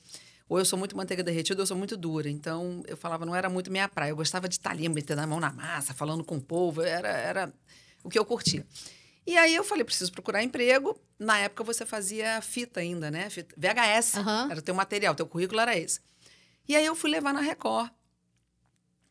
ou 0.48 0.58
eu 0.58 0.64
sou 0.64 0.78
muito 0.78 0.96
manteiga 0.96 1.22
derretida 1.22 1.60
ou 1.60 1.62
eu 1.62 1.66
sou 1.66 1.76
muito 1.76 1.96
dura. 1.96 2.28
Então, 2.28 2.82
eu 2.86 2.96
falava, 2.96 3.24
não 3.26 3.34
era 3.34 3.48
muito 3.48 3.70
minha 3.70 3.88
praia. 3.88 4.10
Eu 4.10 4.16
gostava 4.16 4.48
de 4.48 4.54
estar 4.56 4.70
ali, 4.70 4.88
metendo 4.88 5.20
a 5.22 5.26
mão 5.26 5.40
na 5.40 5.52
massa, 5.52 5.94
falando 5.94 6.22
com 6.24 6.36
o 6.36 6.40
povo. 6.40 6.82
Era, 6.82 7.08
era 7.08 7.54
o 8.04 8.08
que 8.08 8.18
eu 8.18 8.24
curtia. 8.24 8.66
E 9.26 9.36
aí 9.36 9.54
eu 9.54 9.62
falei, 9.64 9.84
preciso 9.84 10.10
procurar 10.12 10.42
emprego. 10.42 10.98
Na 11.18 11.38
época 11.38 11.62
você 11.62 11.86
fazia 11.86 12.40
fita 12.42 12.80
ainda, 12.80 13.10
né? 13.10 13.30
Fita- 13.30 13.54
VHS. 13.56 14.16
Aham. 14.16 14.48
Era 14.50 14.58
o 14.60 14.62
teu 14.62 14.74
material, 14.74 15.14
teu 15.14 15.26
currículo 15.26 15.60
era 15.60 15.78
esse. 15.78 16.00
E 16.68 16.74
aí 16.76 16.84
eu 16.84 16.94
fui 16.94 17.10
levar 17.10 17.32
na 17.32 17.40
Record. 17.40 17.90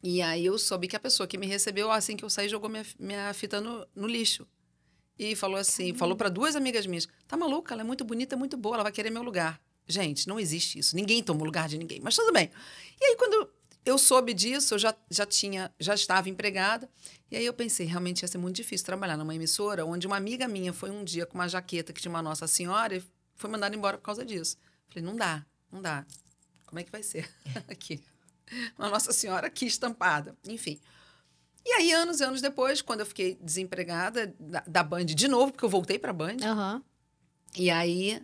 E 0.03 0.21
aí 0.21 0.45
eu 0.45 0.57
soube 0.57 0.87
que 0.87 0.95
a 0.95 0.99
pessoa 0.99 1.27
que 1.27 1.37
me 1.37 1.45
recebeu, 1.45 1.91
assim 1.91 2.17
que 2.17 2.25
eu 2.25 2.29
saí, 2.29 2.49
jogou 2.49 2.69
minha, 2.69 2.85
minha 2.99 3.33
fita 3.33 3.61
no, 3.61 3.85
no 3.95 4.07
lixo. 4.07 4.47
E 5.17 5.35
falou 5.35 5.57
assim, 5.57 5.93
falou 5.93 6.15
para 6.15 6.29
duas 6.29 6.55
amigas 6.55 6.87
minhas, 6.87 7.07
tá 7.27 7.37
maluca? 7.37 7.73
Ela 7.75 7.81
é 7.81 7.85
muito 7.85 8.03
bonita, 8.03 8.35
muito 8.35 8.57
boa, 8.57 8.77
ela 8.77 8.83
vai 8.83 8.91
querer 8.91 9.11
meu 9.11 9.21
lugar. 9.21 9.61
Gente, 9.91 10.27
não 10.27 10.39
existe 10.39 10.79
isso. 10.79 10.95
Ninguém 10.95 11.21
toma 11.21 11.41
o 11.41 11.45
lugar 11.45 11.67
de 11.67 11.77
ninguém. 11.77 11.99
Mas 12.01 12.15
tudo 12.15 12.31
bem. 12.31 12.49
E 12.99 13.05
aí 13.05 13.15
quando 13.15 13.49
eu 13.85 13.97
soube 13.97 14.33
disso, 14.33 14.75
eu 14.75 14.79
já, 14.79 14.95
já 15.09 15.25
tinha, 15.25 15.71
já 15.79 15.93
estava 15.93 16.29
empregada. 16.29 16.89
E 17.29 17.35
aí 17.35 17.45
eu 17.45 17.53
pensei, 17.53 17.85
realmente 17.85 18.21
ia 18.21 18.27
ser 18.27 18.37
muito 18.37 18.55
difícil 18.55 18.85
trabalhar 18.85 19.17
numa 19.17 19.33
emissora 19.33 19.85
onde 19.85 20.05
uma 20.07 20.17
amiga 20.17 20.47
minha 20.47 20.71
foi 20.73 20.91
um 20.91 21.03
dia 21.03 21.25
com 21.25 21.35
uma 21.35 21.47
jaqueta 21.47 21.91
que 21.93 22.01
tinha 22.01 22.11
uma 22.11 22.21
Nossa 22.21 22.47
Senhora 22.47 22.95
e 22.97 23.03
foi 23.35 23.49
mandada 23.49 23.75
embora 23.75 23.97
por 23.97 24.03
causa 24.03 24.23
disso. 24.25 24.57
Falei, 24.89 25.03
não 25.03 25.15
dá, 25.15 25.45
não 25.71 25.81
dá. 25.81 26.05
Como 26.65 26.79
é 26.79 26.83
que 26.83 26.91
vai 26.91 27.03
ser 27.03 27.29
aqui? 27.67 28.01
Uma 28.77 28.89
Nossa 28.89 29.11
Senhora 29.11 29.47
aqui 29.47 29.65
estampada. 29.65 30.37
Enfim. 30.47 30.79
E 31.65 31.71
aí, 31.73 31.91
anos 31.91 32.19
e 32.19 32.23
anos 32.23 32.41
depois, 32.41 32.81
quando 32.81 33.01
eu 33.01 33.05
fiquei 33.05 33.35
desempregada 33.41 34.33
da, 34.39 34.63
da 34.67 34.83
Band 34.83 35.05
de 35.05 35.27
novo, 35.27 35.51
porque 35.51 35.63
eu 35.63 35.69
voltei 35.69 35.99
para 35.99 36.09
a 36.11 36.13
Band, 36.13 36.37
Aham. 36.43 36.83
e 37.55 37.69
aí 37.69 38.21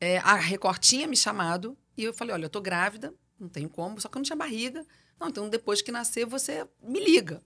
é, 0.00 0.18
a 0.18 0.34
Record 0.34 0.78
tinha 0.78 1.06
me 1.06 1.16
chamado 1.16 1.76
e 1.96 2.04
eu 2.04 2.12
falei: 2.12 2.34
olha, 2.34 2.46
eu 2.46 2.50
tô 2.50 2.60
grávida, 2.60 3.14
não 3.38 3.48
tenho 3.48 3.68
como, 3.68 4.00
só 4.00 4.08
que 4.08 4.16
eu 4.16 4.20
não 4.20 4.24
tinha 4.24 4.36
barriga. 4.36 4.84
Não, 5.18 5.28
então 5.28 5.48
depois 5.48 5.80
que 5.80 5.92
nascer, 5.92 6.26
você 6.26 6.66
me 6.82 7.00
liga. 7.00 7.42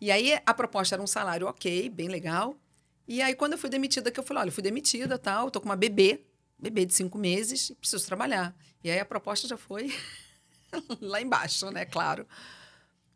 E 0.00 0.10
aí 0.10 0.38
a 0.46 0.54
proposta 0.54 0.94
era 0.94 1.02
um 1.02 1.06
salário 1.06 1.46
ok, 1.46 1.88
bem 1.90 2.08
legal. 2.08 2.56
E 3.06 3.20
aí, 3.20 3.34
quando 3.34 3.52
eu 3.52 3.58
fui 3.58 3.68
demitida, 3.68 4.10
que 4.10 4.20
eu 4.20 4.24
falei: 4.24 4.42
olha, 4.42 4.48
eu 4.48 4.52
fui 4.52 4.62
demitida, 4.62 5.18
tal, 5.18 5.50
tô 5.50 5.60
com 5.60 5.68
uma 5.68 5.76
bebê, 5.76 6.24
bebê 6.58 6.84
de 6.86 6.94
cinco 6.94 7.18
meses, 7.18 7.72
preciso 7.80 8.06
trabalhar. 8.06 8.54
E 8.82 8.90
aí 8.90 8.98
a 8.98 9.04
proposta 9.04 9.48
já 9.48 9.56
foi 9.56 9.92
lá 11.00 11.20
embaixo, 11.20 11.70
né? 11.70 11.84
Claro. 11.84 12.26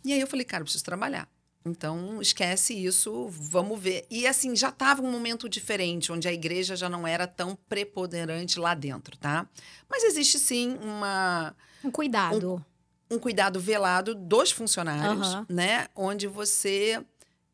E 0.05 0.13
aí 0.13 0.21
eu 0.21 0.27
falei, 0.27 0.45
cara, 0.45 0.63
eu 0.63 0.65
preciso 0.65 0.85
trabalhar. 0.85 1.29
Então, 1.65 2.21
esquece 2.21 2.75
isso, 2.75 3.27
vamos 3.31 3.81
ver. 3.81 4.07
E 4.11 4.27
assim, 4.27 4.55
já 4.55 4.69
estava 4.69 5.01
um 5.01 5.11
momento 5.11 5.49
diferente, 5.49 6.13
onde 6.13 6.29
a 6.29 6.33
igreja 6.33 6.77
já 6.77 6.89
não 6.91 7.07
era 7.07 7.27
tão 7.27 7.57
preponderante 7.69 8.59
lá 8.61 8.75
dentro, 8.75 9.17
tá? 9.17 9.49
Mas 9.89 10.05
existe 10.05 10.39
sim 10.39 10.77
uma, 10.83 11.57
Um 11.83 11.91
cuidado. 11.91 12.63
um 13.11 13.19
cuidado 13.19 13.59
velado 13.59 14.15
dos 14.15 14.51
funcionários, 14.51 15.27
Aham. 15.29 15.47
né? 15.49 15.89
Onde 15.97 16.27
você 16.27 17.03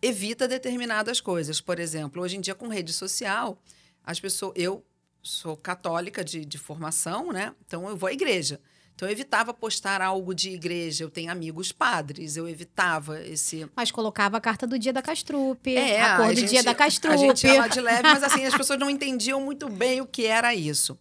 evita 0.02 0.48
determinadas 0.48 1.20
coisas. 1.20 1.60
Por 1.60 1.78
exemplo, 1.78 2.20
hoje 2.22 2.36
em 2.36 2.40
dia, 2.40 2.54
com 2.54 2.66
rede 2.66 2.92
social, 2.92 3.62
as 4.04 4.18
pessoas. 4.18 4.54
Eu 4.56 4.84
sou 5.22 5.56
católica 5.56 6.24
de, 6.24 6.44
de 6.44 6.58
formação, 6.58 7.30
né? 7.30 7.54
Então 7.64 7.88
eu 7.88 7.96
vou 7.96 8.08
à 8.08 8.12
igreja. 8.12 8.60
Então 9.00 9.08
eu 9.08 9.12
evitava 9.12 9.54
postar 9.54 10.02
algo 10.02 10.34
de 10.34 10.50
igreja. 10.50 11.04
Eu 11.04 11.08
tenho 11.08 11.32
amigos 11.32 11.72
padres, 11.72 12.36
eu 12.36 12.46
evitava 12.46 13.18
esse. 13.24 13.66
Mas 13.74 13.90
colocava 13.90 14.36
a 14.36 14.40
carta 14.42 14.66
do 14.66 14.78
dia 14.78 14.92
da 14.92 15.00
Castrupe, 15.00 15.74
É, 15.74 16.02
a 16.02 16.16
cor 16.18 16.26
do 16.34 16.38
gente- 16.38 16.50
dia 16.50 16.62
da 16.62 16.74
Castrupe. 16.74 17.14
A 17.14 17.16
gente 17.16 17.46
ia 17.46 17.60
lá 17.60 17.66
de 17.66 17.80
leve, 17.80 18.02
mas 18.02 18.22
assim, 18.22 18.44
as 18.44 18.52
pessoas 18.54 18.78
não 18.78 18.90
entendiam 18.90 19.40
muito 19.40 19.70
bem 19.70 20.02
o 20.02 20.06
que 20.06 20.26
era 20.26 20.54
isso. 20.54 20.98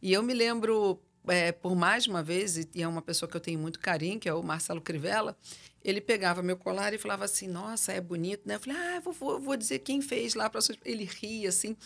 E 0.00 0.12
eu 0.12 0.22
me 0.22 0.32
lembro, 0.32 1.02
é, 1.26 1.50
por 1.50 1.74
mais 1.74 2.06
uma 2.06 2.22
vez, 2.22 2.56
e 2.56 2.68
é 2.84 2.86
uma 2.86 3.02
pessoa 3.02 3.28
que 3.28 3.36
eu 3.36 3.40
tenho 3.40 3.58
muito 3.58 3.80
carinho, 3.80 4.20
que 4.20 4.28
é 4.28 4.32
o 4.32 4.44
Marcelo 4.44 4.80
Crivella, 4.80 5.36
ele 5.82 6.00
pegava 6.00 6.44
meu 6.44 6.56
colar 6.56 6.94
e 6.94 6.98
falava 6.98 7.24
assim, 7.24 7.48
nossa, 7.48 7.90
é 7.92 8.00
bonito, 8.00 8.42
né? 8.46 8.54
Eu 8.54 8.60
falei, 8.60 8.78
ah, 8.78 9.00
vou, 9.00 9.12
vou, 9.12 9.40
vou 9.40 9.56
dizer 9.56 9.80
quem 9.80 10.00
fez 10.00 10.36
lá 10.36 10.48
para 10.48 10.60
Ele 10.84 11.02
ria, 11.20 11.48
assim. 11.48 11.76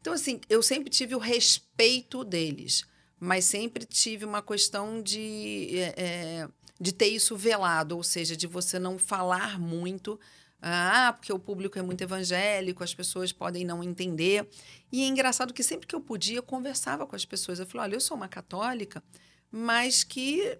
Então, 0.00 0.12
assim, 0.12 0.40
eu 0.48 0.62
sempre 0.62 0.88
tive 0.88 1.16
o 1.16 1.18
respeito 1.18 2.22
deles, 2.22 2.84
mas 3.20 3.44
sempre 3.44 3.84
tive 3.84 4.24
uma 4.24 4.42
questão 4.42 5.02
de, 5.02 5.78
é, 5.78 5.94
é, 5.96 6.48
de 6.80 6.92
ter 6.92 7.08
isso 7.08 7.36
velado, 7.36 7.96
ou 7.96 8.02
seja, 8.02 8.34
de 8.36 8.46
você 8.46 8.78
não 8.78 8.98
falar 8.98 9.60
muito 9.60 10.18
Ah, 10.62 11.14
porque 11.16 11.32
o 11.32 11.38
público 11.38 11.78
é 11.78 11.82
muito 11.82 12.02
evangélico, 12.02 12.84
as 12.84 12.94
pessoas 12.94 13.32
podem 13.32 13.64
não 13.64 13.82
entender. 13.82 14.46
E 14.92 15.02
é 15.02 15.06
engraçado 15.06 15.54
que 15.54 15.62
sempre 15.62 15.86
que 15.86 15.94
eu 15.94 16.00
podia, 16.02 16.36
eu 16.38 16.42
conversava 16.42 17.06
com 17.06 17.16
as 17.16 17.24
pessoas. 17.24 17.58
Eu 17.58 17.66
falei: 17.66 17.84
olha, 17.86 17.96
eu 17.96 18.00
sou 18.00 18.16
uma 18.16 18.28
católica, 18.28 19.02
mas 19.50 20.04
que 20.04 20.58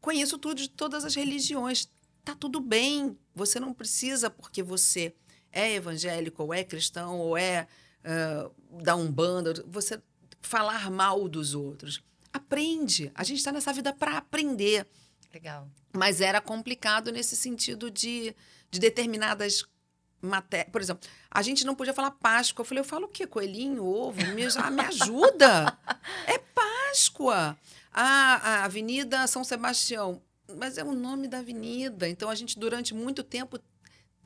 conheço 0.00 0.38
tudo 0.38 0.56
de 0.56 0.68
todas 0.68 1.04
as 1.04 1.14
religiões. 1.14 1.88
Tá 2.24 2.34
tudo 2.34 2.60
bem. 2.60 3.16
Você 3.34 3.60
não 3.60 3.72
precisa, 3.72 4.28
porque 4.30 4.62
você 4.62 5.14
é 5.52 5.74
evangélico, 5.74 6.42
ou 6.42 6.52
é 6.52 6.64
cristão, 6.64 7.18
ou 7.20 7.36
é 7.38 7.68
uh, 8.04 8.82
da 8.82 8.96
Umbanda, 8.96 9.54
você 9.68 10.00
falar 10.46 10.90
mal 10.90 11.28
dos 11.28 11.54
outros. 11.54 12.02
Aprende. 12.32 13.10
A 13.14 13.24
gente 13.24 13.38
está 13.38 13.52
nessa 13.52 13.72
vida 13.72 13.92
para 13.92 14.18
aprender. 14.18 14.86
Legal. 15.32 15.68
Mas 15.92 16.20
era 16.20 16.40
complicado 16.40 17.10
nesse 17.12 17.36
sentido 17.36 17.90
de, 17.90 18.34
de 18.70 18.78
determinadas 18.78 19.64
matérias. 20.20 20.70
Por 20.70 20.80
exemplo, 20.80 21.08
a 21.30 21.42
gente 21.42 21.64
não 21.64 21.74
podia 21.74 21.92
falar 21.92 22.10
Páscoa. 22.12 22.62
Eu 22.62 22.66
falei, 22.66 22.80
eu 22.80 22.84
falo 22.84 23.06
o 23.06 23.08
quê? 23.08 23.26
Coelhinho, 23.26 23.84
ovo? 23.84 24.18
Me, 24.34 24.44
ah, 24.56 24.70
me 24.70 24.82
ajuda. 24.82 25.78
É 26.26 26.38
Páscoa. 26.38 27.56
Ah, 27.92 28.40
a 28.42 28.64
Avenida 28.64 29.26
São 29.26 29.42
Sebastião. 29.44 30.22
Mas 30.56 30.78
é 30.78 30.84
o 30.84 30.94
nome 30.94 31.26
da 31.26 31.38
avenida. 31.38 32.08
Então, 32.08 32.30
a 32.30 32.34
gente, 32.34 32.58
durante 32.58 32.94
muito 32.94 33.22
tempo, 33.22 33.58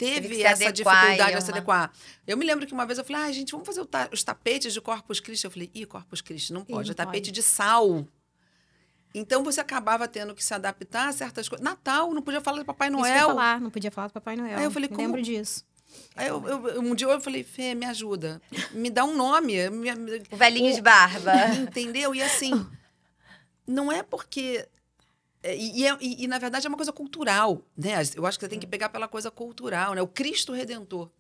teve 0.00 0.42
essa 0.42 0.68
adequar, 0.68 1.02
dificuldade 1.02 1.36
de 1.36 1.44
se 1.44 1.50
adequar. 1.50 1.92
Eu 2.26 2.36
me 2.36 2.46
lembro 2.46 2.66
que 2.66 2.72
uma 2.72 2.86
vez 2.86 2.98
eu 2.98 3.04
falei, 3.04 3.22
ah, 3.22 3.32
gente, 3.32 3.52
vamos 3.52 3.66
fazer 3.66 3.84
ta 3.84 4.08
os 4.10 4.24
tapetes 4.24 4.72
de 4.72 4.80
Corpus 4.80 5.20
Christi. 5.20 5.44
Eu 5.44 5.50
falei, 5.50 5.70
ih, 5.74 5.84
Corpus 5.84 6.22
Christi, 6.22 6.52
não 6.52 6.64
pode, 6.64 6.88
Ih, 6.88 6.90
não 6.90 6.92
é 6.92 6.94
tapete 6.94 7.26
pode. 7.26 7.32
de 7.32 7.42
sal. 7.42 8.06
Então 9.14 9.44
você 9.44 9.60
acabava 9.60 10.08
tendo 10.08 10.34
que 10.34 10.42
se 10.42 10.54
adaptar 10.54 11.08
a 11.08 11.12
certas 11.12 11.48
coisas. 11.48 11.62
Natal, 11.64 12.14
não 12.14 12.22
podia 12.22 12.40
falar 12.40 12.58
do 12.58 12.64
Papai 12.64 12.88
Noel. 12.88 13.14
Isso 13.14 13.26
falar, 13.26 13.60
não 13.60 13.70
podia 13.70 13.90
falar 13.90 14.06
do 14.06 14.12
Papai 14.12 14.36
Noel. 14.36 14.56
Aí 14.56 14.64
eu 14.64 14.70
falei, 14.70 14.88
me 14.88 14.94
como... 14.94 15.08
lembro 15.08 15.22
disso. 15.22 15.64
Aí 16.14 16.28
eu, 16.28 16.46
eu, 16.46 16.80
um 16.80 16.94
dia 16.94 17.08
eu 17.08 17.20
falei, 17.20 17.42
Fê, 17.42 17.74
me 17.74 17.84
ajuda. 17.84 18.40
Me 18.72 18.88
dá 18.88 19.04
um 19.04 19.16
nome. 19.16 19.68
Me, 19.70 19.90
o 20.30 20.36
velhinho 20.36 20.70
o, 20.70 20.74
de 20.74 20.80
barba. 20.80 21.32
Entendeu? 21.60 22.14
E 22.14 22.22
assim, 22.22 22.64
não 23.66 23.90
é 23.90 24.02
porque 24.02 24.66
é, 25.42 25.56
e, 25.56 25.86
é, 25.86 25.96
e, 26.00 26.24
e, 26.24 26.28
na 26.28 26.38
verdade, 26.38 26.66
é 26.66 26.68
uma 26.68 26.76
coisa 26.76 26.92
cultural, 26.92 27.62
né? 27.76 27.94
Eu 28.14 28.26
acho 28.26 28.38
que 28.38 28.44
você 28.44 28.48
tem 28.48 28.58
que 28.58 28.66
hum. 28.66 28.70
pegar 28.70 28.90
pela 28.90 29.08
coisa 29.08 29.30
cultural, 29.30 29.94
né? 29.94 30.02
O 30.02 30.08
Cristo 30.08 30.52
Redentor. 30.52 31.10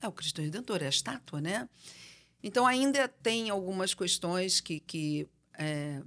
É, 0.00 0.08
o 0.08 0.12
Cristo 0.12 0.42
Redentor 0.42 0.82
é 0.82 0.86
a 0.86 0.90
estátua, 0.90 1.40
né? 1.40 1.68
Então, 2.42 2.66
ainda 2.66 3.08
tem 3.08 3.48
algumas 3.48 3.94
questões 3.94 4.60
que... 4.60 4.80
que 4.80 5.26
é... 5.58 6.02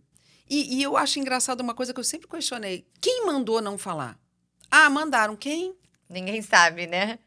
e, 0.47 0.77
e 0.77 0.83
eu 0.83 0.95
acho 0.95 1.19
engraçado 1.19 1.61
uma 1.61 1.73
coisa 1.73 1.93
que 1.93 1.99
eu 1.99 2.03
sempre 2.03 2.27
questionei. 2.27 2.87
Quem 3.01 3.25
mandou 3.25 3.59
não 3.59 3.77
falar? 3.77 4.19
Ah, 4.69 4.89
mandaram 4.89 5.35
quem? 5.35 5.75
Ninguém 6.07 6.41
sabe, 6.43 6.85
né? 6.85 7.17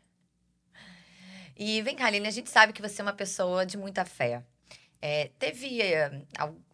E 1.56 1.82
vem 1.82 1.96
cá, 1.96 2.06
Aline, 2.06 2.28
a 2.28 2.30
gente 2.30 2.48
sabe 2.48 2.72
que 2.72 2.80
você 2.80 3.02
é 3.02 3.04
uma 3.04 3.12
pessoa 3.12 3.66
de 3.66 3.76
muita 3.76 4.04
fé. 4.04 4.44
É, 5.02 5.30
teve 5.38 5.82
é, 5.82 6.22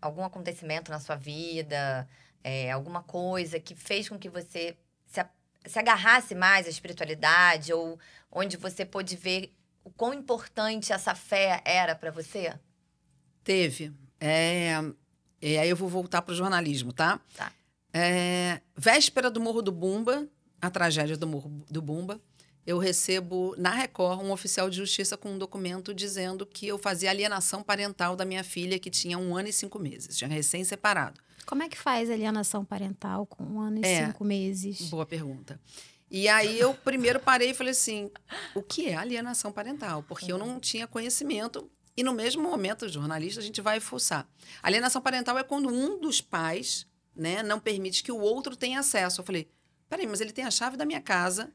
algum 0.00 0.24
acontecimento 0.24 0.90
na 0.90 1.00
sua 1.00 1.16
vida 1.16 2.06
é, 2.46 2.70
alguma 2.70 3.02
coisa 3.02 3.58
que 3.58 3.74
fez 3.74 4.08
com 4.08 4.16
que 4.16 4.28
você 4.28 4.76
se, 5.04 5.20
se 5.66 5.78
agarrasse 5.80 6.32
mais 6.32 6.68
à 6.68 6.70
espiritualidade 6.70 7.72
ou 7.72 7.98
onde 8.30 8.56
você 8.56 8.84
pôde 8.84 9.16
ver 9.16 9.52
o 9.82 9.90
quão 9.90 10.14
importante 10.14 10.92
essa 10.92 11.12
fé 11.12 11.60
era 11.64 11.96
para 11.96 12.12
você? 12.12 12.54
Teve. 13.42 13.92
É, 14.20 14.76
e 15.42 15.58
aí 15.58 15.68
eu 15.68 15.74
vou 15.74 15.88
voltar 15.88 16.22
para 16.22 16.32
o 16.32 16.36
jornalismo, 16.36 16.92
tá? 16.92 17.20
Tá. 17.36 17.50
É, 17.92 18.60
véspera 18.76 19.28
do 19.28 19.40
Morro 19.40 19.60
do 19.60 19.72
Bumba, 19.72 20.28
a 20.62 20.70
tragédia 20.70 21.16
do 21.16 21.26
Morro 21.26 21.64
do 21.68 21.82
Bumba, 21.82 22.20
eu 22.64 22.78
recebo 22.78 23.56
na 23.58 23.70
Record 23.70 24.22
um 24.22 24.30
oficial 24.30 24.70
de 24.70 24.76
justiça 24.76 25.16
com 25.16 25.30
um 25.30 25.38
documento 25.38 25.92
dizendo 25.92 26.46
que 26.46 26.68
eu 26.68 26.78
fazia 26.78 27.10
alienação 27.10 27.60
parental 27.64 28.14
da 28.14 28.24
minha 28.24 28.44
filha, 28.44 28.78
que 28.78 28.90
tinha 28.90 29.18
um 29.18 29.36
ano 29.36 29.48
e 29.48 29.52
cinco 29.52 29.80
meses, 29.80 30.16
tinha 30.16 30.30
recém-separado. 30.30 31.25
Como 31.46 31.62
é 31.62 31.68
que 31.68 31.78
faz 31.78 32.10
alienação 32.10 32.64
parental 32.64 33.24
com 33.24 33.44
um 33.44 33.60
ano 33.60 33.78
e 33.78 33.86
é, 33.86 34.06
cinco 34.06 34.24
meses? 34.24 34.90
Boa 34.90 35.06
pergunta. 35.06 35.60
E 36.10 36.28
aí 36.28 36.58
eu 36.58 36.74
primeiro 36.74 37.20
parei 37.20 37.50
e 37.50 37.54
falei 37.54 37.70
assim: 37.70 38.10
o 38.54 38.62
que 38.62 38.88
é 38.88 38.96
alienação 38.96 39.52
parental? 39.52 40.02
Porque 40.02 40.30
eu 40.30 40.38
não 40.38 40.58
tinha 40.58 40.86
conhecimento. 40.86 41.70
E 41.96 42.02
no 42.02 42.12
mesmo 42.12 42.42
momento, 42.42 42.88
jornalista, 42.88 43.40
a 43.40 43.42
gente 43.42 43.60
vai 43.60 43.80
fuçar. 43.80 44.28
Alienação 44.62 45.00
parental 45.00 45.38
é 45.38 45.42
quando 45.42 45.68
um 45.68 45.98
dos 45.98 46.20
pais 46.20 46.86
né, 47.14 47.42
não 47.42 47.58
permite 47.58 48.02
que 48.02 48.12
o 48.12 48.18
outro 48.18 48.54
tenha 48.56 48.80
acesso. 48.80 49.20
Eu 49.20 49.24
falei: 49.24 49.48
peraí, 49.88 50.06
mas 50.06 50.20
ele 50.20 50.32
tem 50.32 50.44
a 50.44 50.50
chave 50.50 50.76
da 50.76 50.84
minha 50.84 51.00
casa 51.00 51.52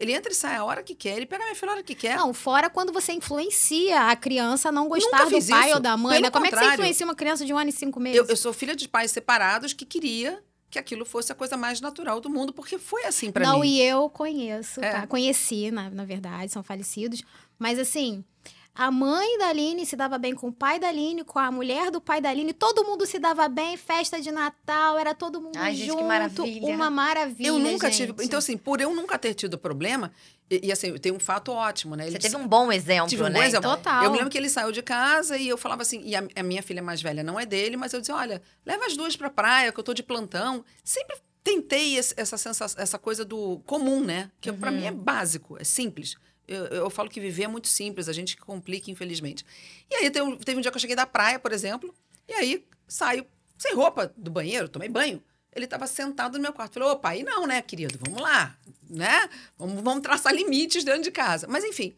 ele 0.00 0.12
entra 0.12 0.32
e 0.32 0.34
sai 0.34 0.56
a 0.56 0.64
hora 0.64 0.82
que 0.82 0.94
quer, 0.94 1.16
ele 1.16 1.26
pega 1.26 1.44
a 1.44 1.46
minha 1.46 1.54
filha 1.54 1.70
a 1.70 1.74
hora 1.74 1.82
que 1.82 1.94
quer. 1.94 2.16
Não, 2.16 2.32
fora 2.32 2.70
quando 2.70 2.90
você 2.90 3.12
influencia 3.12 4.08
a 4.08 4.16
criança 4.16 4.70
a 4.70 4.72
não 4.72 4.88
gostar 4.88 5.26
do 5.26 5.30
pai 5.30 5.66
isso. 5.66 5.74
ou 5.74 5.80
da 5.80 5.96
mãe. 5.96 6.20
Né? 6.20 6.30
Como 6.30 6.46
é 6.46 6.50
que 6.50 6.56
você 6.56 6.72
influencia 6.72 7.04
uma 7.04 7.14
criança 7.14 7.44
de 7.44 7.52
um 7.52 7.58
ano 7.58 7.68
e 7.68 7.72
cinco 7.72 8.00
meses? 8.00 8.18
Eu, 8.18 8.26
eu 8.26 8.36
sou 8.36 8.52
filha 8.52 8.74
de 8.74 8.88
pais 8.88 9.10
separados 9.10 9.74
que 9.74 9.84
queria 9.84 10.42
que 10.70 10.78
aquilo 10.78 11.04
fosse 11.04 11.32
a 11.32 11.34
coisa 11.34 11.56
mais 11.56 11.80
natural 11.80 12.20
do 12.20 12.30
mundo, 12.30 12.52
porque 12.52 12.78
foi 12.78 13.04
assim 13.04 13.30
para 13.30 13.44
mim. 13.44 13.52
Não, 13.52 13.64
e 13.64 13.82
eu 13.82 14.08
conheço, 14.08 14.82
é. 14.82 14.92
tá? 14.92 15.06
Conheci, 15.06 15.70
na, 15.70 15.90
na 15.90 16.04
verdade, 16.04 16.52
são 16.52 16.62
falecidos. 16.62 17.22
Mas 17.58 17.78
assim, 17.78 18.24
a 18.74 18.90
mãe 18.90 19.38
da 19.38 19.48
Aline 19.48 19.84
se 19.84 19.96
dava 19.96 20.16
bem 20.18 20.34
com 20.34 20.48
o 20.48 20.52
pai 20.52 20.78
da 20.78 20.88
Aline, 20.88 21.24
com 21.24 21.38
a 21.38 21.50
mulher 21.50 21.90
do 21.90 22.00
pai 22.00 22.20
da 22.20 22.30
Aline, 22.30 22.52
todo 22.52 22.84
mundo 22.84 23.04
se 23.04 23.18
dava 23.18 23.48
bem, 23.48 23.76
festa 23.76 24.20
de 24.20 24.30
Natal, 24.30 24.98
era 24.98 25.14
todo 25.14 25.40
mundo 25.40 25.56
Ai, 25.56 25.74
junto, 25.74 25.86
gente, 25.86 25.96
que 25.96 26.04
maravilha. 26.04 26.66
uma 26.74 26.90
maravilha. 26.90 27.48
Eu 27.48 27.58
nunca 27.58 27.90
gente. 27.90 28.12
tive, 28.12 28.24
então 28.24 28.38
assim, 28.38 28.56
por 28.56 28.80
eu 28.80 28.94
nunca 28.94 29.18
ter 29.18 29.34
tido 29.34 29.58
problema, 29.58 30.12
e, 30.50 30.68
e 30.68 30.72
assim, 30.72 30.96
tem 30.98 31.12
um 31.12 31.20
fato 31.20 31.52
ótimo, 31.52 31.94
né? 31.94 32.06
Ele 32.06 32.12
Você 32.12 32.18
teve 32.18 32.36
um 32.36 32.46
bom 32.46 32.72
exemplo, 32.72 33.08
tive 33.08 33.22
um 33.22 33.28
né? 33.28 33.40
Bom 33.40 33.44
exemplo. 33.44 33.70
Total. 33.70 34.04
Eu 34.04 34.10
me 34.10 34.16
lembro 34.16 34.30
que 34.30 34.38
ele 34.38 34.48
saiu 34.48 34.72
de 34.72 34.82
casa 34.82 35.36
e 35.36 35.48
eu 35.48 35.56
falava 35.56 35.82
assim, 35.82 36.00
e 36.04 36.16
a, 36.16 36.22
a 36.36 36.42
minha 36.42 36.62
filha 36.62 36.82
mais 36.82 37.00
velha 37.00 37.22
não 37.22 37.38
é 37.38 37.46
dele, 37.46 37.76
mas 37.76 37.92
eu 37.92 38.00
dizia, 38.00 38.16
olha, 38.16 38.42
leva 38.66 38.86
as 38.86 38.96
duas 38.96 39.16
pra 39.16 39.30
praia, 39.30 39.70
que 39.72 39.78
eu 39.78 39.84
tô 39.84 39.94
de 39.94 40.02
plantão. 40.02 40.64
Sempre 40.82 41.16
tentei 41.44 41.98
essa 41.98 42.36
sensação, 42.36 42.82
essa 42.82 42.98
coisa 42.98 43.24
do 43.24 43.60
comum, 43.64 44.04
né? 44.04 44.30
Que 44.40 44.50
uhum. 44.50 44.58
para 44.58 44.70
mim 44.70 44.84
é 44.86 44.90
básico, 44.90 45.56
é 45.58 45.64
simples. 45.64 46.16
Eu, 46.50 46.64
eu, 46.66 46.90
falo 46.90 47.08
que 47.08 47.20
viver 47.20 47.44
é 47.44 47.46
muito 47.46 47.68
simples, 47.68 48.08
a 48.08 48.12
gente 48.12 48.36
complica, 48.36 48.90
infelizmente. 48.90 49.46
E 49.88 49.94
aí 49.94 50.10
teve 50.10 50.26
um, 50.26 50.60
dia 50.60 50.72
que 50.72 50.76
eu 50.76 50.80
cheguei 50.80 50.96
da 50.96 51.06
praia, 51.06 51.38
por 51.38 51.52
exemplo, 51.52 51.94
e 52.26 52.32
aí 52.32 52.66
saio 52.88 53.24
sem 53.56 53.72
roupa 53.72 54.12
do 54.16 54.32
banheiro, 54.32 54.68
tomei 54.68 54.88
banho. 54.88 55.22
Ele 55.54 55.66
estava 55.66 55.86
sentado 55.86 56.38
no 56.38 56.42
meu 56.42 56.52
quarto. 56.52 56.74
Falei, 56.74 56.88
opa, 56.88 57.10
aí 57.10 57.22
não, 57.22 57.46
né, 57.46 57.62
querido? 57.62 57.96
Vamos 58.02 58.20
lá, 58.20 58.58
né? 58.88 59.30
Vamos, 59.56 59.80
vamos 59.80 60.02
traçar 60.02 60.34
limites 60.34 60.82
dentro 60.82 61.02
de 61.02 61.12
casa. 61.12 61.46
Mas, 61.48 61.62
enfim. 61.64 61.94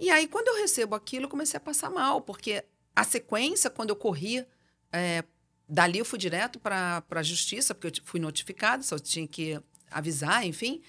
E 0.00 0.10
aí, 0.10 0.26
quando 0.26 0.48
eu 0.48 0.56
recebo 0.56 0.96
aquilo, 0.96 1.26
eu 1.26 1.28
comecei 1.28 1.56
a 1.56 1.60
passar 1.60 1.88
mal, 1.88 2.20
porque 2.20 2.64
a 2.96 3.04
sequência, 3.04 3.70
quando 3.70 3.90
eu 3.90 3.96
corri, 3.96 4.44
é, 4.92 5.22
dali 5.68 6.00
eu 6.00 6.04
fui 6.04 6.18
direto 6.18 6.58
para 6.58 7.04
a 7.08 7.22
justiça, 7.22 7.74
porque 7.74 8.00
eu 8.00 8.04
fui 8.04 8.18
notificada, 8.18 8.82
só 8.82 8.98
tinha 8.98 9.26
que 9.26 9.60
avisar, 9.88 10.44
enfim 10.44 10.82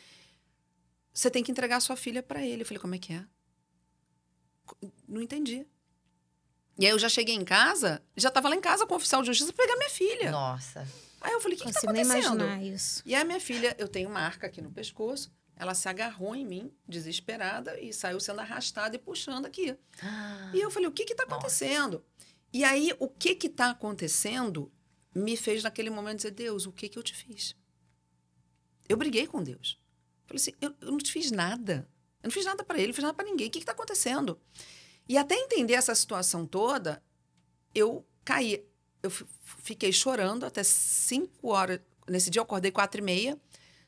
você 1.16 1.32
tem 1.32 1.42
que 1.42 1.50
entregar 1.50 1.78
a 1.78 1.80
sua 1.80 1.96
filha 1.96 2.22
para 2.22 2.46
ele. 2.46 2.64
Eu 2.64 2.66
falei, 2.66 2.80
como 2.80 2.94
é 2.94 3.00
que 3.00 3.14
é? 3.14 3.26
Não 5.08 5.22
entendi. 5.22 5.66
E 6.78 6.86
aí 6.86 6.92
eu 6.92 7.00
já 7.00 7.08
cheguei 7.08 7.34
em 7.34 7.46
casa, 7.46 8.04
já 8.18 8.28
estava 8.28 8.50
lá 8.50 8.56
em 8.56 8.60
casa 8.60 8.86
com 8.86 8.94
o 8.94 8.98
oficial 8.98 9.22
de 9.22 9.28
justiça 9.28 9.54
para 9.54 9.66
pegar 9.66 9.78
minha 9.78 9.90
filha. 9.90 10.30
Nossa. 10.30 10.86
Aí 11.22 11.32
eu 11.32 11.40
falei, 11.40 11.58
o 11.58 11.62
que, 11.62 11.70
está 11.70 11.80
acontecendo? 11.80 12.36
Nem 12.36 12.48
imaginar 12.48 12.64
isso. 12.64 13.02
E 13.06 13.16
a 13.16 13.24
minha 13.24 13.40
filha, 13.40 13.74
eu 13.80 13.88
tenho 13.88 14.10
marca 14.10 14.46
aqui 14.46 14.62
no 14.62 14.70
pescoço, 14.70 15.34
ela 15.56 15.74
se 15.74 15.88
agarrou 15.88 16.36
em 16.36 16.46
mim, 16.46 16.70
desesperada, 16.86 17.80
e 17.80 17.94
saiu 17.94 18.20
sendo 18.20 18.42
arrastada 18.42 18.98
e 18.98 19.00
puxando 19.00 19.46
aqui. 19.46 19.76
Ah, 20.04 20.52
e 20.54 20.60
eu 20.60 20.70
falei, 20.70 20.90
o 20.90 20.92
que 20.92 21.04
está 21.04 21.24
acontecendo? 21.24 21.94
Nossa. 21.94 22.36
E 22.52 22.64
aí, 22.66 22.94
o 23.00 23.08
que 23.08 23.38
está 23.48 23.70
acontecendo 23.70 24.70
me 25.14 25.38
fez 25.38 25.64
naquele 25.64 25.90
momento 25.90 26.18
dizer, 26.18 26.32
Deus, 26.32 26.66
o 26.66 26.74
que, 26.74 26.90
que 26.90 27.00
eu 27.00 27.04
te 27.04 27.16
fiz? 27.16 27.56
Eu 28.90 28.98
briguei 28.98 29.26
com 29.26 29.42
Deus. 29.42 29.80
Falei 30.25 30.41
assim, 30.41 30.53
eu, 30.62 30.74
eu 30.82 30.91
não 30.91 30.98
te 30.98 31.12
fiz 31.12 31.32
nada. 31.32 31.88
Eu 32.22 32.27
não 32.27 32.32
fiz 32.32 32.46
nada 32.46 32.63
para 32.63 32.77
ele, 32.77 32.88
não 32.88 32.94
fiz 32.94 33.03
nada 33.03 33.13
para 33.13 33.25
ninguém. 33.25 33.48
O 33.48 33.51
que 33.51 33.60
está 33.60 33.72
acontecendo? 33.72 34.39
E 35.08 35.17
até 35.17 35.36
entender 35.36 35.74
essa 35.74 35.94
situação 35.94 36.46
toda, 36.46 37.01
eu 37.74 38.05
caí. 38.24 38.65
Eu 39.03 39.12
fiquei 39.12 39.91
chorando 39.91 40.46
até 40.46 40.63
cinco 40.63 41.50
horas. 41.50 41.79
Nesse 42.10 42.29
dia 42.29 42.39
eu 42.39 42.44
acordei 42.44 42.72
quatro 42.72 43.00
e 43.00 43.03
meia. 43.03 43.39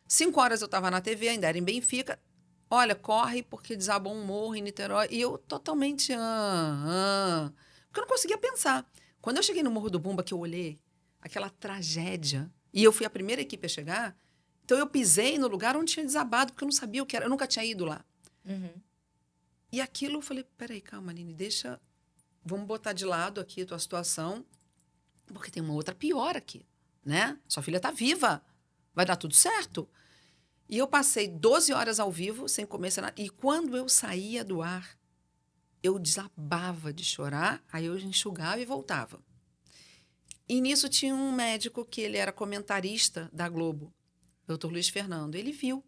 Cinco 0.08 0.40
horas 0.40 0.62
eu 0.62 0.66
estava 0.66 0.92
na 0.92 1.02
TV, 1.02 1.30
ainda 1.30 1.48
era 1.48 1.58
em 1.58 1.64
Benfica. 1.64 2.20
Olha, 2.70 2.96
corre 2.96 3.44
porque 3.44 3.76
desabou 3.76 4.14
um 4.14 4.24
morro 4.24 4.56
em 4.56 4.62
Niterói. 4.62 5.08
E 5.10 5.20
eu 5.20 5.38
totalmente... 5.38 6.14
Ah, 6.14 7.50
ah, 7.50 7.52
porque 7.88 8.00
eu 8.00 8.02
não 8.02 8.10
conseguia 8.10 8.38
pensar. 8.38 8.86
Quando 9.22 9.38
eu 9.38 9.44
cheguei 9.44 9.64
no 9.64 9.72
Morro 9.72 9.90
do 9.90 10.00
Bumba, 10.00 10.24
que 10.24 10.34
eu 10.34 10.40
olhei 10.40 10.80
aquela 11.20 11.50
tragédia, 11.50 12.50
e 12.74 12.84
eu 12.84 12.94
fui 12.94 13.06
a 13.06 13.10
primeira 13.10 13.42
equipe 13.42 13.66
a 13.66 13.70
chegar, 13.70 14.18
então 14.68 14.78
eu 14.78 14.86
pisei 14.86 15.38
no 15.38 15.48
lugar 15.48 15.78
onde 15.78 15.94
tinha 15.94 16.06
desabado, 16.06 16.52
porque 16.52 16.66
eu 16.66 16.68
não 16.68 16.74
sabia 16.74 17.02
o 17.02 17.06
que 17.06 17.16
era, 17.16 17.24
eu 17.24 17.30
nunca 17.30 17.48
tinha 17.48 17.64
ido 17.64 17.86
lá. 17.86 18.04
Uhum. 18.44 18.74
E 19.72 19.80
aquilo 19.80 20.16
eu 20.18 20.22
falei: 20.22 20.44
peraí, 20.58 20.82
calma, 20.82 21.10
Aline, 21.10 21.34
deixa. 21.34 21.80
Vamos 22.44 22.68
botar 22.68 22.92
de 22.92 23.06
lado 23.06 23.40
aqui 23.40 23.62
a 23.62 23.66
tua 23.66 23.80
situação, 23.80 24.46
porque 25.28 25.50
tem 25.50 25.64
uma 25.64 25.74
outra 25.74 25.96
pior 25.96 26.36
aqui, 26.36 26.66
né? 27.06 27.40
Sua 27.48 27.64
filha 27.64 27.78
está 27.78 27.92
viva, 27.92 28.44
vai 28.94 29.06
dar 29.06 29.16
tudo 29.16 29.34
certo. 29.34 29.88
E 30.68 30.78
eu 30.78 30.86
passei 30.86 31.30
12 31.30 31.72
horas 31.72 31.98
ao 31.98 32.12
vivo, 32.12 32.50
sem 32.50 32.66
comer, 32.66 32.92
sem 32.92 33.02
nada. 33.02 33.16
E 33.16 33.30
quando 33.30 33.78
eu 33.78 33.88
saía 33.88 34.44
do 34.44 34.62
ar, 34.62 35.00
eu 35.82 35.98
desabava 35.98 36.92
de 36.92 37.06
chorar, 37.06 37.64
aí 37.72 37.86
eu 37.86 37.98
enxugava 37.98 38.60
e 38.60 38.66
voltava. 38.66 39.24
E 40.50 40.60
nisso 40.60 40.90
tinha 40.90 41.16
um 41.16 41.32
médico 41.32 41.86
que 41.86 42.02
ele 42.02 42.18
era 42.18 42.34
comentarista 42.34 43.30
da 43.32 43.48
Globo, 43.48 43.94
doutor 44.48 44.72
Luiz 44.72 44.90
Fernando. 44.90 45.36
Ele 45.36 45.52
viu. 45.52 45.84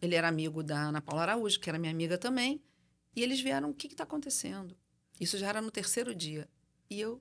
Ele 0.00 0.14
era 0.14 0.28
amigo 0.28 0.62
da 0.62 0.80
Ana 0.80 1.00
Paula 1.00 1.22
Araújo, 1.22 1.58
que 1.58 1.68
era 1.68 1.78
minha 1.78 1.90
amiga 1.92 2.16
também. 2.16 2.62
E 3.14 3.22
eles 3.22 3.40
vieram, 3.40 3.70
o 3.70 3.74
que 3.74 3.88
está 3.88 4.04
acontecendo? 4.04 4.76
Isso 5.20 5.36
já 5.36 5.48
era 5.48 5.60
no 5.60 5.70
terceiro 5.70 6.14
dia. 6.14 6.48
E 6.88 7.00
eu. 7.00 7.20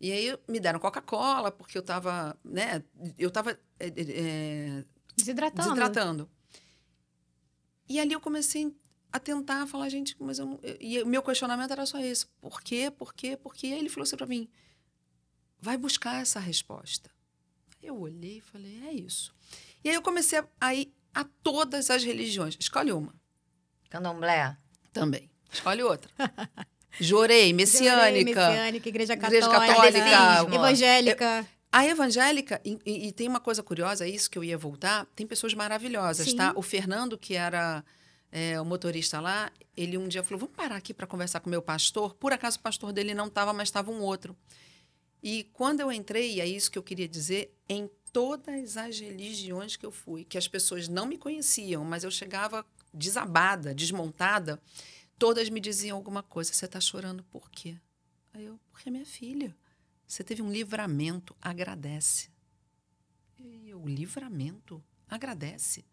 E 0.00 0.12
aí 0.12 0.36
me 0.48 0.58
deram 0.58 0.80
Coca-Cola, 0.80 1.52
porque 1.52 1.78
eu 1.78 1.80
estava, 1.80 2.36
né? 2.44 2.82
Eu 3.16 3.28
estava 3.28 3.52
é, 3.78 3.86
é, 3.86 4.84
desidratando. 5.16 5.68
desidratando. 5.68 6.30
E 7.88 8.00
ali 8.00 8.12
eu 8.12 8.20
comecei 8.20 8.74
a 9.12 9.20
tentar 9.20 9.66
falar, 9.66 9.88
gente, 9.88 10.16
mas 10.18 10.40
eu 10.40 10.46
não. 10.46 10.60
E 10.80 11.00
o 11.00 11.06
meu 11.06 11.22
questionamento 11.22 11.70
era 11.70 11.86
só 11.86 11.98
esse: 12.00 12.26
por 12.40 12.60
quê, 12.60 12.90
por 12.90 13.14
quê, 13.14 13.36
por 13.36 13.54
quê? 13.54 13.68
E 13.68 13.72
aí 13.72 13.78
ele 13.78 13.88
falou 13.88 14.02
assim 14.02 14.16
para 14.16 14.26
mim: 14.26 14.48
vai 15.60 15.78
buscar 15.78 16.20
essa 16.20 16.40
resposta. 16.40 17.13
Eu 17.84 18.00
olhei 18.00 18.38
e 18.38 18.40
falei: 18.40 18.82
é 18.88 18.92
isso. 18.92 19.34
E 19.84 19.90
aí 19.90 19.94
eu 19.94 20.00
comecei 20.00 20.42
a 20.58 20.74
ir 20.74 20.92
a 21.14 21.24
todas 21.42 21.90
as 21.90 22.02
religiões. 22.02 22.56
Escolhe 22.58 22.90
uma. 22.92 23.14
Candomblé? 23.90 24.56
Também. 24.92 25.30
Escolhe 25.52 25.82
outra. 25.82 26.10
Jorei, 26.98 27.52
messiânica. 27.52 28.00
Jorei, 28.00 28.24
messiânica, 28.24 28.88
igreja 28.88 29.16
católica. 29.16 29.46
Igreja 29.46 29.66
católica 29.66 30.54
evangélica. 30.54 31.46
A 31.70 31.84
evangélica, 31.84 32.60
e, 32.64 32.78
e, 32.86 33.10
tem 33.10 33.26
uma 33.26 33.40
coisa 33.40 33.60
curiosa, 33.60 34.06
é 34.06 34.08
isso 34.08 34.30
que 34.30 34.38
eu 34.38 34.44
ia 34.44 34.56
voltar, 34.56 35.06
tem 35.16 35.26
pessoas 35.26 35.54
maravilhosas, 35.54 36.30
Sim. 36.30 36.36
tá? 36.36 36.52
O 36.54 36.62
Fernando, 36.62 37.18
que 37.18 37.34
era 37.34 37.84
é, 38.30 38.60
o 38.60 38.64
motorista 38.64 39.20
lá, 39.20 39.50
ele 39.76 39.98
um 39.98 40.06
dia 40.06 40.22
falou: 40.22 40.38
vamos 40.38 40.54
parar 40.54 40.76
aqui 40.76 40.94
para 40.94 41.04
conversar 41.04 41.40
com 41.40 41.48
o 41.48 41.50
meu 41.50 41.60
pastor. 41.60 42.14
Por 42.14 42.32
acaso 42.32 42.58
o 42.58 42.60
pastor 42.60 42.92
dele 42.92 43.12
não 43.12 43.26
estava, 43.26 43.52
mas 43.52 43.68
estava 43.68 43.90
um 43.90 44.00
outro. 44.00 44.36
E 45.26 45.44
quando 45.54 45.80
eu 45.80 45.90
entrei, 45.90 46.34
e 46.34 46.40
é 46.42 46.46
isso 46.46 46.70
que 46.70 46.76
eu 46.76 46.82
queria 46.82 47.08
dizer, 47.08 47.56
em 47.66 47.88
todas 48.12 48.76
as 48.76 49.00
religiões 49.00 49.74
que 49.74 49.86
eu 49.86 49.90
fui, 49.90 50.22
que 50.22 50.36
as 50.36 50.46
pessoas 50.46 50.86
não 50.86 51.06
me 51.06 51.16
conheciam, 51.16 51.82
mas 51.82 52.04
eu 52.04 52.10
chegava 52.10 52.62
desabada, 52.92 53.74
desmontada, 53.74 54.60
todas 55.18 55.48
me 55.48 55.60
diziam 55.60 55.96
alguma 55.96 56.22
coisa. 56.22 56.52
Você 56.52 56.66
está 56.66 56.78
chorando 56.78 57.24
por 57.24 57.50
quê? 57.50 57.80
Aí 58.34 58.44
eu, 58.44 58.60
porque 58.70 58.90
é 58.90 58.92
minha 58.92 59.06
filha. 59.06 59.56
Você 60.06 60.22
teve 60.22 60.42
um 60.42 60.52
livramento, 60.52 61.34
agradece. 61.40 62.28
E 63.38 63.70
eu, 63.70 63.82
livramento, 63.88 64.84
agradece. 65.08 65.86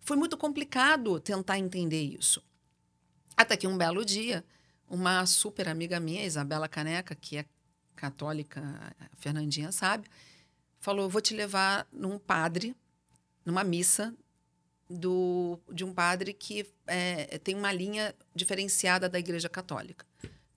Foi 0.00 0.16
muito 0.16 0.38
complicado 0.38 1.20
tentar 1.20 1.58
entender 1.58 2.02
isso. 2.02 2.42
Até 3.36 3.58
que 3.58 3.66
um 3.66 3.76
belo 3.76 4.06
dia, 4.06 4.42
uma 4.88 5.26
super 5.26 5.68
amiga 5.68 6.00
minha, 6.00 6.24
Isabela 6.24 6.66
Caneca, 6.66 7.14
que 7.14 7.36
é 7.36 7.44
católica, 7.94 8.62
a 8.98 9.16
Fernandinha 9.16 9.72
sabe, 9.72 10.08
falou: 10.78 11.08
vou 11.08 11.20
te 11.20 11.34
levar 11.34 11.86
num 11.92 12.18
padre, 12.18 12.76
numa 13.44 13.64
missa 13.64 14.14
do, 14.88 15.58
de 15.72 15.84
um 15.84 15.92
padre 15.92 16.32
que 16.32 16.66
é, 16.86 17.38
tem 17.38 17.54
uma 17.54 17.72
linha 17.72 18.14
diferenciada 18.34 19.08
da 19.08 19.18
Igreja 19.18 19.48
Católica. 19.48 20.06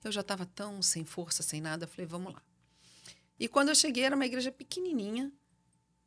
Eu 0.03 0.11
já 0.11 0.21
estava 0.21 0.45
tão 0.45 0.81
sem 0.81 1.03
força, 1.03 1.41
sem 1.43 1.61
nada, 1.61 1.87
falei: 1.87 2.05
vamos 2.05 2.33
lá. 2.33 2.41
E 3.39 3.47
quando 3.47 3.69
eu 3.69 3.75
cheguei, 3.75 4.03
era 4.03 4.15
uma 4.15 4.25
igreja 4.25 4.51
pequenininha. 4.51 5.31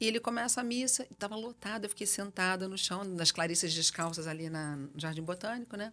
E 0.00 0.06
ele 0.06 0.18
começa 0.18 0.60
a 0.60 0.64
missa, 0.64 1.06
estava 1.10 1.36
lotado. 1.36 1.84
Eu 1.84 1.90
fiquei 1.90 2.06
sentada 2.06 2.66
no 2.66 2.78
chão, 2.78 3.04
nas 3.04 3.30
Clarissas 3.30 3.72
descalças 3.74 4.26
ali 4.26 4.48
na, 4.48 4.76
no 4.76 4.98
Jardim 4.98 5.22
Botânico, 5.22 5.76
né? 5.76 5.92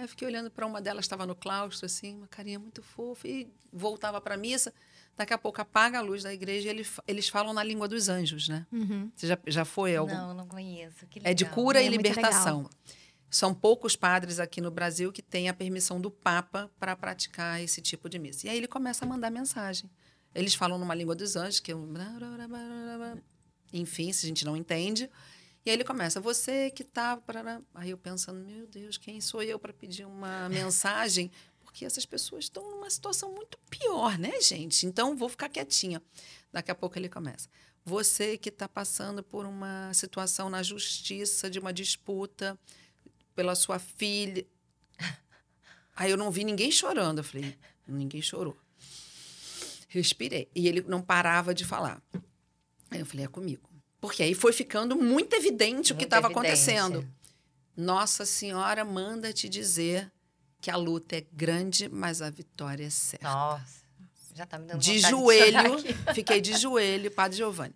Aí 0.00 0.04
eu 0.04 0.08
fiquei 0.08 0.26
olhando 0.26 0.50
para 0.50 0.64
uma 0.66 0.80
delas, 0.80 1.04
estava 1.04 1.26
no 1.26 1.34
claustro, 1.34 1.84
assim, 1.84 2.16
uma 2.16 2.26
carinha 2.26 2.58
muito 2.58 2.82
fofa, 2.82 3.28
e 3.28 3.52
voltava 3.70 4.18
para 4.18 4.34
a 4.34 4.38
missa. 4.38 4.72
Daqui 5.14 5.34
a 5.34 5.36
pouco 5.36 5.60
apaga 5.60 5.98
a 5.98 6.00
luz 6.00 6.22
da 6.22 6.32
igreja 6.32 6.68
e 6.68 6.70
eles, 6.70 6.98
eles 7.06 7.28
falam 7.28 7.52
na 7.52 7.62
língua 7.62 7.86
dos 7.86 8.08
anjos, 8.08 8.48
né? 8.48 8.66
Uhum. 8.72 9.12
Você 9.14 9.26
já, 9.26 9.38
já 9.46 9.64
foi? 9.66 9.94
Algum... 9.94 10.14
Não, 10.14 10.32
não 10.32 10.46
conheço. 10.46 11.06
Que 11.06 11.20
É 11.22 11.34
de 11.34 11.44
cura 11.44 11.82
É 11.82 11.84
e 11.84 11.88
libertação. 11.90 12.70
São 13.28 13.52
poucos 13.52 13.94
padres 13.94 14.40
aqui 14.40 14.62
no 14.62 14.70
Brasil 14.70 15.12
que 15.12 15.20
têm 15.20 15.50
a 15.50 15.52
permissão 15.52 16.00
do 16.00 16.10
Papa 16.10 16.70
para 16.78 16.96
praticar 16.96 17.60
esse 17.62 17.82
tipo 17.82 18.08
de 18.08 18.18
missa. 18.18 18.46
E 18.46 18.50
aí 18.50 18.56
ele 18.56 18.68
começa 18.68 19.04
a 19.04 19.08
mandar 19.08 19.30
mensagem. 19.30 19.90
Eles 20.34 20.54
falam 20.54 20.78
numa 20.78 20.94
língua 20.94 21.14
dos 21.14 21.36
anjos, 21.36 21.60
que 21.60 21.72
é 21.72 21.76
um... 21.76 21.92
Enfim, 23.70 24.10
se 24.14 24.24
a 24.24 24.28
gente 24.28 24.46
não 24.46 24.56
entende. 24.56 25.10
E 25.64 25.70
aí 25.70 25.76
ele 25.76 25.84
começa, 25.84 26.20
você 26.20 26.70
que 26.70 26.82
tá... 26.82 27.20
Aí 27.74 27.90
eu 27.90 27.98
pensando, 27.98 28.40
meu 28.40 28.66
Deus, 28.66 28.96
quem 28.96 29.20
sou 29.20 29.42
eu 29.42 29.58
para 29.58 29.72
pedir 29.72 30.06
uma 30.06 30.48
mensagem? 30.50 31.30
Porque 31.60 31.84
essas 31.84 32.04
pessoas 32.06 32.44
estão 32.44 32.68
numa 32.70 32.90
situação 32.90 33.32
muito 33.32 33.58
pior, 33.70 34.18
né, 34.18 34.40
gente? 34.40 34.86
Então, 34.86 35.16
vou 35.16 35.28
ficar 35.28 35.48
quietinha. 35.48 36.02
Daqui 36.52 36.70
a 36.70 36.74
pouco 36.74 36.98
ele 36.98 37.08
começa. 37.08 37.48
Você 37.84 38.36
que 38.36 38.48
está 38.48 38.68
passando 38.68 39.22
por 39.22 39.46
uma 39.46 39.92
situação 39.94 40.50
na 40.50 40.62
justiça, 40.62 41.48
de 41.48 41.58
uma 41.58 41.72
disputa 41.72 42.58
pela 43.34 43.54
sua 43.54 43.78
filha. 43.78 44.44
Aí 45.94 46.10
eu 46.10 46.16
não 46.16 46.30
vi 46.30 46.42
ninguém 46.42 46.72
chorando. 46.72 47.18
Eu 47.18 47.24
falei, 47.24 47.56
ninguém 47.86 48.20
chorou. 48.20 48.58
Respirei. 49.88 50.48
E 50.54 50.66
ele 50.66 50.82
não 50.82 51.00
parava 51.00 51.54
de 51.54 51.64
falar. 51.64 52.02
Aí 52.90 52.98
eu 52.98 53.06
falei, 53.06 53.26
é 53.26 53.28
comigo. 53.28 53.69
Porque 54.00 54.22
aí 54.22 54.34
foi 54.34 54.52
ficando 54.52 54.96
muito 54.96 55.34
evidente 55.34 55.92
o 55.92 55.96
que 55.96 56.02
Muito 56.02 56.04
estava 56.04 56.28
acontecendo. 56.28 57.06
Nossa 57.76 58.24
Senhora 58.24 58.84
manda 58.84 59.32
te 59.32 59.48
dizer 59.48 60.10
que 60.60 60.70
a 60.70 60.76
luta 60.76 61.16
é 61.16 61.26
grande, 61.32 61.88
mas 61.88 62.20
a 62.20 62.30
vitória 62.30 62.84
é 62.84 62.90
certa. 62.90 63.28
Nossa, 63.28 63.84
já 64.34 64.46
tá 64.46 64.58
me 64.58 64.66
dando 64.66 64.80
De 64.80 64.98
joelho, 64.98 65.74
aqui. 65.74 65.94
fiquei 66.14 66.40
de 66.40 66.56
joelho, 66.56 67.10
Padre 67.10 67.38
Giovanni. 67.38 67.74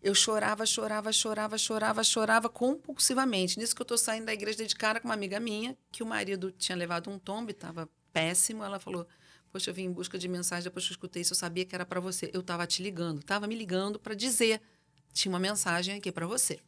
Eu 0.00 0.14
chorava, 0.14 0.64
chorava, 0.64 1.12
chorava, 1.12 1.58
chorava, 1.58 2.04
chorava 2.04 2.48
compulsivamente. 2.48 3.58
Nisso 3.58 3.74
que 3.74 3.82
eu 3.82 3.86
tô 3.86 3.98
saindo 3.98 4.26
da 4.26 4.32
igreja 4.32 4.64
de 4.64 4.74
cara 4.76 5.00
com 5.00 5.08
uma 5.08 5.14
amiga 5.14 5.40
minha, 5.40 5.76
que 5.90 6.04
o 6.04 6.06
marido 6.06 6.52
tinha 6.52 6.76
levado 6.76 7.10
um 7.10 7.18
tombo 7.18 7.50
e 7.50 7.52
estava 7.52 7.88
péssimo. 8.12 8.62
Ela 8.62 8.78
falou: 8.78 9.06
Poxa, 9.50 9.70
eu 9.70 9.74
vim 9.74 9.84
em 9.84 9.92
busca 9.92 10.16
de 10.16 10.28
mensagem, 10.28 10.64
depois 10.64 10.84
que 10.84 10.92
eu 10.92 10.94
escutei 10.94 11.22
isso, 11.22 11.32
eu 11.32 11.36
sabia 11.36 11.64
que 11.64 11.74
era 11.74 11.84
para 11.84 11.98
você. 11.98 12.30
Eu 12.32 12.40
estava 12.40 12.64
te 12.64 12.80
ligando, 12.80 13.20
estava 13.20 13.48
me 13.48 13.56
ligando 13.56 13.98
para 13.98 14.14
dizer: 14.14 14.60
tinha 15.12 15.32
uma 15.32 15.38
mensagem 15.38 15.96
aqui 15.96 16.12
para 16.12 16.26
você. 16.26 16.60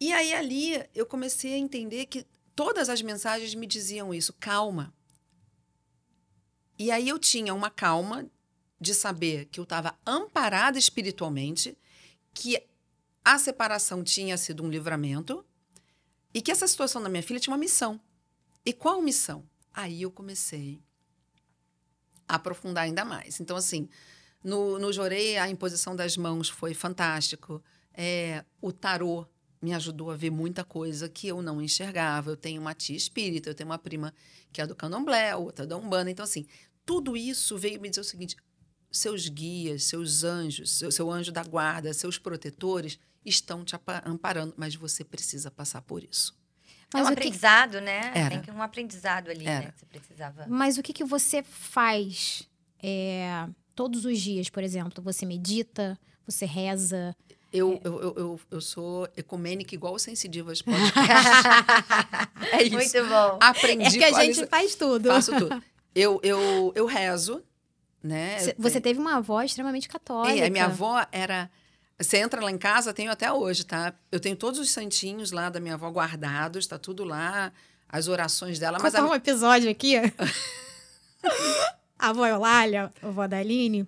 E 0.00 0.12
aí 0.12 0.32
ali 0.32 0.84
eu 0.94 1.06
comecei 1.06 1.54
a 1.54 1.58
entender 1.58 2.06
que 2.06 2.26
todas 2.54 2.88
as 2.88 3.02
mensagens 3.02 3.54
me 3.54 3.66
diziam 3.66 4.14
isso: 4.14 4.32
calma. 4.34 4.92
E 6.78 6.90
aí 6.90 7.08
eu 7.08 7.18
tinha 7.18 7.52
uma 7.52 7.70
calma 7.70 8.30
de 8.80 8.94
saber 8.94 9.46
que 9.46 9.58
eu 9.58 9.64
estava 9.64 9.98
amparada 10.06 10.78
espiritualmente, 10.78 11.76
que 12.32 12.62
a 13.24 13.38
separação 13.38 14.04
tinha 14.04 14.36
sido 14.36 14.62
um 14.62 14.70
livramento 14.70 15.44
e 16.32 16.40
que 16.40 16.52
essa 16.52 16.68
situação 16.68 17.02
da 17.02 17.08
minha 17.08 17.22
filha 17.22 17.40
tinha 17.40 17.52
uma 17.52 17.58
missão. 17.58 18.00
E 18.64 18.72
qual 18.72 19.02
missão? 19.02 19.44
Aí 19.72 20.02
eu 20.02 20.10
comecei 20.10 20.80
a 22.28 22.36
aprofundar 22.36 22.84
ainda 22.84 23.04
mais. 23.04 23.40
Então, 23.40 23.56
assim, 23.56 23.88
no, 24.42 24.78
no 24.78 24.92
Jorei, 24.92 25.36
a 25.36 25.48
imposição 25.48 25.94
das 25.94 26.16
mãos 26.16 26.48
foi 26.48 26.74
fantástico. 26.74 27.62
É, 27.92 28.44
o 28.60 28.72
tarô 28.72 29.26
me 29.60 29.74
ajudou 29.74 30.10
a 30.10 30.16
ver 30.16 30.30
muita 30.30 30.64
coisa 30.64 31.08
que 31.08 31.28
eu 31.28 31.42
não 31.42 31.60
enxergava. 31.60 32.30
Eu 32.30 32.36
tenho 32.36 32.60
uma 32.60 32.74
tia 32.74 32.96
espírita, 32.96 33.50
eu 33.50 33.54
tenho 33.54 33.68
uma 33.68 33.78
prima 33.78 34.14
que 34.52 34.60
é 34.60 34.66
do 34.66 34.74
candomblé, 34.74 35.34
outra 35.34 35.66
da 35.66 35.76
Umbanda. 35.76 36.10
Então, 36.10 36.24
assim, 36.24 36.46
tudo 36.86 37.16
isso 37.16 37.58
veio 37.58 37.80
me 37.80 37.88
dizer 37.88 38.00
o 38.00 38.04
seguinte: 38.04 38.36
seus 38.90 39.28
guias, 39.28 39.84
seus 39.84 40.24
anjos, 40.24 40.78
seu, 40.78 40.90
seu 40.90 41.10
anjo 41.10 41.32
da 41.32 41.42
guarda, 41.42 41.92
seus 41.92 42.18
protetores 42.18 42.98
estão 43.24 43.64
te 43.64 43.76
amparando, 44.04 44.54
mas 44.56 44.74
você 44.74 45.04
precisa 45.04 45.50
passar 45.50 45.82
por 45.82 46.02
isso. 46.02 46.38
É 46.94 46.96
um 46.96 47.00
Mas 47.00 47.08
o 47.08 47.08
que, 47.08 47.18
aprendizado, 47.18 47.80
né? 47.80 48.12
Era. 48.14 48.30
Tem 48.30 48.40
que 48.40 48.50
um 48.50 48.62
aprendizado 48.62 49.28
ali, 49.28 49.44
né? 49.44 49.56
Era. 49.56 49.72
Que 49.72 49.80
você 49.80 49.86
precisava. 49.86 50.46
mas 50.48 50.78
o 50.78 50.82
que, 50.82 50.94
que 50.94 51.04
você 51.04 51.42
faz 51.42 52.48
é, 52.82 53.46
todos 53.78 54.04
os 54.04 54.18
dias, 54.18 54.50
por 54.50 54.64
exemplo? 54.64 55.00
Você 55.04 55.24
medita, 55.24 55.96
você 56.26 56.44
reza. 56.44 57.14
Eu, 57.52 57.80
eu, 57.84 58.00
eu, 58.02 58.14
eu, 58.16 58.40
eu 58.50 58.60
sou 58.60 59.08
ecumênica 59.16 59.72
igual 59.72 59.94
o 59.94 59.98
Sensidivas 60.00 60.60
Podcast. 60.60 60.98
é 62.52 62.62
isso. 62.64 62.74
Muito 62.74 63.08
bom. 63.08 63.38
Aprendi 63.40 63.84
É 63.84 63.90
que 63.98 64.04
a 64.04 64.20
gente 64.24 64.44
faz 64.48 64.74
tudo. 64.74 65.08
Faço 65.10 65.30
tudo. 65.38 65.62
Eu, 65.94 66.18
eu, 66.24 66.72
eu 66.74 66.86
rezo, 66.86 67.40
né? 68.02 68.52
Você- 68.58 68.80
teve 68.80 68.98
uma 68.98 69.18
avó 69.18 69.40
extremamente 69.42 69.88
católica. 69.88 70.36
É, 70.44 70.48
a 70.48 70.50
minha 70.50 70.64
avó 70.64 71.06
era. 71.12 71.48
Você 72.00 72.16
entra 72.18 72.42
lá 72.42 72.50
em 72.50 72.58
casa, 72.58 72.92
tenho 72.92 73.12
até 73.12 73.32
hoje, 73.32 73.64
tá? 73.64 73.94
Eu 74.10 74.18
tenho 74.18 74.34
todos 74.34 74.58
os 74.58 74.70
santinhos 74.70 75.30
lá 75.30 75.50
da 75.50 75.60
minha 75.60 75.74
avó 75.74 75.88
guardados, 75.88 76.66
tá 76.66 76.78
tudo 76.80 77.04
lá, 77.04 77.52
as 77.88 78.08
orações 78.08 78.58
dela. 78.58 78.78
Mas 78.82 78.92
Contar 78.92 79.06
a- 79.06 79.10
um 79.10 79.14
episódio 79.14 79.70
aqui. 79.70 79.94
a 81.98 82.10
avó 82.10 82.26
Eulália, 82.26 82.92
a 83.02 83.06
avó 83.08 83.26
da 83.26 83.38
Aline, 83.38 83.86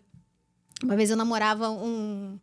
uma 0.82 0.96
vez 0.96 1.10
eu 1.10 1.16
namorava 1.16 1.70
um, 1.70 2.38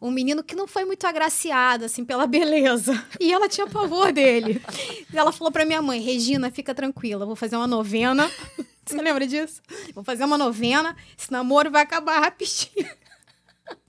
um 0.00 0.10
menino 0.10 0.42
que 0.42 0.54
não 0.54 0.66
foi 0.66 0.84
muito 0.84 1.06
agraciado, 1.06 1.84
assim, 1.84 2.04
pela 2.04 2.26
beleza. 2.26 2.92
E 3.20 3.32
ela 3.32 3.48
tinha 3.48 3.66
pavor 3.66 4.12
dele. 4.12 4.60
E 5.12 5.18
ela 5.18 5.32
falou 5.32 5.52
pra 5.52 5.64
minha 5.64 5.82
mãe, 5.82 6.00
Regina, 6.00 6.50
fica 6.50 6.74
tranquila, 6.74 7.26
vou 7.26 7.36
fazer 7.36 7.56
uma 7.56 7.66
novena. 7.66 8.30
Você 8.86 8.96
lembra 9.02 9.26
disso? 9.26 9.60
Vou 9.94 10.02
fazer 10.02 10.24
uma 10.24 10.38
novena, 10.38 10.96
esse 11.16 11.30
namoro 11.30 11.70
vai 11.70 11.82
acabar 11.82 12.20
rapidinho. 12.20 12.88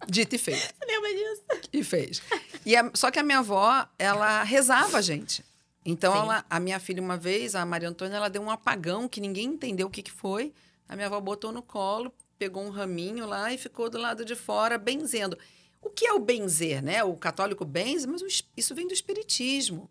Dito 0.09 0.35
e 0.35 0.37
feito. 0.37 0.59
Você 0.59 0.85
lembra 0.85 1.09
disso? 1.13 1.69
E 1.71 1.83
fez. 1.83 2.21
E 2.65 2.75
a, 2.75 2.91
só 2.93 3.09
que 3.09 3.17
a 3.17 3.23
minha 3.23 3.39
avó, 3.39 3.87
ela 3.97 4.43
rezava 4.43 4.97
a 4.97 5.01
gente. 5.01 5.45
Então, 5.85 6.13
ela, 6.13 6.45
a 6.49 6.59
minha 6.59 6.79
filha, 6.79 7.01
uma 7.01 7.15
vez, 7.15 7.55
a 7.55 7.65
Maria 7.65 7.87
Antônia, 7.87 8.17
ela 8.17 8.29
deu 8.29 8.41
um 8.41 8.51
apagão 8.51 9.07
que 9.07 9.21
ninguém 9.21 9.45
entendeu 9.45 9.87
o 9.87 9.89
que, 9.89 10.03
que 10.03 10.11
foi. 10.11 10.53
A 10.89 10.95
minha 10.95 11.07
avó 11.07 11.21
botou 11.21 11.51
no 11.51 11.61
colo, 11.61 12.11
pegou 12.37 12.63
um 12.63 12.71
raminho 12.71 13.27
lá 13.27 13.53
e 13.53 13.57
ficou 13.57 13.89
do 13.89 13.99
lado 13.99 14.25
de 14.25 14.35
fora 14.35 14.75
benzendo. 14.75 15.37
O 15.79 15.89
que 15.89 16.05
é 16.05 16.13
o 16.13 16.19
benzer, 16.19 16.83
né? 16.83 17.03
O 17.03 17.15
católico 17.15 17.63
benze, 17.63 18.07
mas 18.07 18.43
isso 18.57 18.73
vem 18.73 18.87
do 18.87 18.93
espiritismo. 18.93 19.89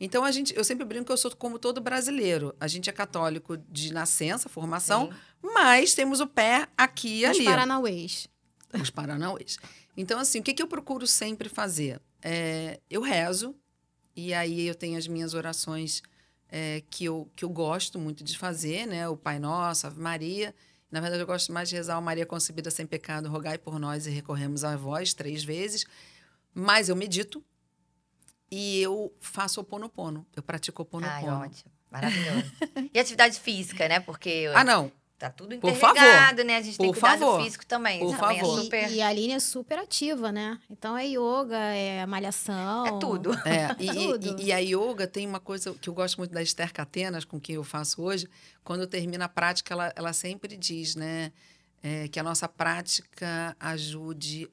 Então 0.00 0.24
a 0.24 0.32
gente, 0.32 0.54
eu 0.56 0.64
sempre 0.64 0.84
brinco 0.84 1.06
que 1.06 1.12
eu 1.12 1.16
sou 1.16 1.34
como 1.36 1.60
todo 1.60 1.80
brasileiro. 1.80 2.54
A 2.58 2.66
gente 2.66 2.90
é 2.90 2.92
católico 2.92 3.56
de 3.56 3.92
nascença, 3.92 4.48
formação, 4.48 5.06
Sim. 5.06 5.18
mas 5.40 5.94
temos 5.94 6.20
o 6.20 6.26
pé 6.26 6.66
aqui 6.76 7.20
e 7.20 7.24
ali. 7.24 7.38
Os 7.38 7.44
paranauês. 7.44 8.28
Os 8.72 8.90
paranauês. 8.90 9.58
Então 9.96 10.18
assim, 10.18 10.40
o 10.40 10.42
que, 10.42 10.54
que 10.54 10.62
eu 10.62 10.66
procuro 10.66 11.06
sempre 11.06 11.48
fazer? 11.48 12.00
É, 12.20 12.80
eu 12.90 13.00
rezo 13.00 13.54
e 14.16 14.34
aí 14.34 14.66
eu 14.66 14.74
tenho 14.74 14.98
as 14.98 15.06
minhas 15.06 15.34
orações 15.34 16.02
é, 16.54 16.82
que, 16.90 17.06
eu, 17.06 17.32
que 17.34 17.46
eu 17.46 17.48
gosto 17.48 17.98
muito 17.98 18.22
de 18.22 18.36
fazer, 18.36 18.86
né? 18.86 19.08
O 19.08 19.16
Pai 19.16 19.38
Nosso, 19.38 19.86
Ave 19.86 19.98
Maria. 19.98 20.54
Na 20.90 21.00
verdade, 21.00 21.22
eu 21.22 21.26
gosto 21.26 21.50
mais 21.50 21.70
de 21.70 21.76
rezar 21.76 21.98
o 21.98 22.02
Maria 22.02 22.26
concebida 22.26 22.70
sem 22.70 22.84
pecado, 22.84 23.30
rogai 23.30 23.56
por 23.56 23.78
nós 23.78 24.06
e 24.06 24.10
recorremos 24.10 24.62
a 24.62 24.76
vós 24.76 25.14
três 25.14 25.42
vezes. 25.42 25.86
Mas 26.52 26.90
eu 26.90 26.94
medito 26.94 27.42
e 28.50 28.82
eu 28.82 29.10
faço 29.18 29.62
o 29.62 29.64
ponopono. 29.64 30.26
Eu 30.36 30.42
pratico 30.42 30.82
o 30.82 30.84
ponopono. 30.84 31.32
Ai, 31.32 31.46
ótimo. 31.46 31.72
Maravilhoso. 31.90 32.52
e 32.92 33.00
atividade 33.00 33.40
física, 33.40 33.88
né? 33.88 33.98
Porque... 34.00 34.50
Ah, 34.54 34.62
não. 34.62 34.92
Tá 35.22 35.30
tudo 35.30 35.54
interligado, 35.54 36.42
né? 36.42 36.56
A 36.56 36.62
gente 36.62 36.76
tem 36.76 36.92
Por 36.92 36.98
cuidado 36.98 37.20
favor. 37.20 37.44
físico 37.44 37.64
também. 37.64 38.00
Por 38.00 38.16
também 38.16 38.38
é 38.38 38.40
favor. 38.40 38.58
É 38.58 38.62
super... 38.64 38.90
e, 38.90 38.94
e, 38.96 39.02
a 39.02 39.06
Aline 39.06 39.34
é 39.34 39.38
super 39.38 39.78
ativa, 39.78 40.32
né? 40.32 40.58
Então 40.68 40.98
é 40.98 41.06
yoga, 41.06 41.56
é 41.56 42.04
malhação. 42.06 42.84
É 42.88 42.98
tudo. 42.98 43.30
É, 43.46 43.70
e, 43.78 43.86
tudo. 43.86 44.40
E, 44.40 44.46
e, 44.46 44.52
a 44.52 44.58
yoga 44.58 45.06
tem 45.06 45.24
uma 45.24 45.38
coisa 45.38 45.72
que 45.74 45.88
eu 45.88 45.94
gosto 45.94 46.18
muito 46.18 46.32
da 46.32 46.42
Esther 46.42 46.72
Catenas, 46.72 47.24
com 47.24 47.38
quem 47.38 47.54
eu 47.54 47.62
faço 47.62 48.02
hoje. 48.02 48.28
Quando 48.64 48.84
termina 48.84 49.26
a 49.26 49.28
prática, 49.28 49.72
ela, 49.72 49.92
ela 49.94 50.12
sempre 50.12 50.56
diz, 50.56 50.96
né? 50.96 51.30
É, 51.84 52.08
que 52.08 52.18
a 52.18 52.24
nossa 52.24 52.48
prática 52.48 53.56
ajude 53.60 54.50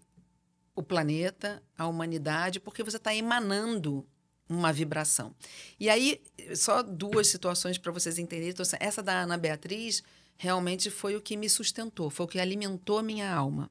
o 0.75 0.83
planeta, 0.83 1.63
a 1.75 1.87
humanidade, 1.87 2.59
porque 2.59 2.83
você 2.83 2.97
está 2.97 3.15
emanando 3.15 4.05
uma 4.47 4.71
vibração. 4.71 5.33
E 5.79 5.89
aí, 5.89 6.21
só 6.55 6.83
duas 6.83 7.27
situações 7.27 7.79
para 7.79 7.91
vocês 7.91 8.19
entenderem. 8.19 8.51
Então, 8.51 8.65
essa 8.79 9.01
da 9.01 9.21
Ana 9.21 9.37
Beatriz 9.37 10.03
realmente 10.39 10.89
foi 10.89 11.17
o 11.17 11.21
que 11.21 11.35
me 11.35 11.49
sustentou, 11.49 12.09
foi 12.09 12.25
o 12.25 12.29
que 12.29 12.39
alimentou 12.39 12.97
a 12.97 13.03
minha 13.03 13.29
alma. 13.29 13.69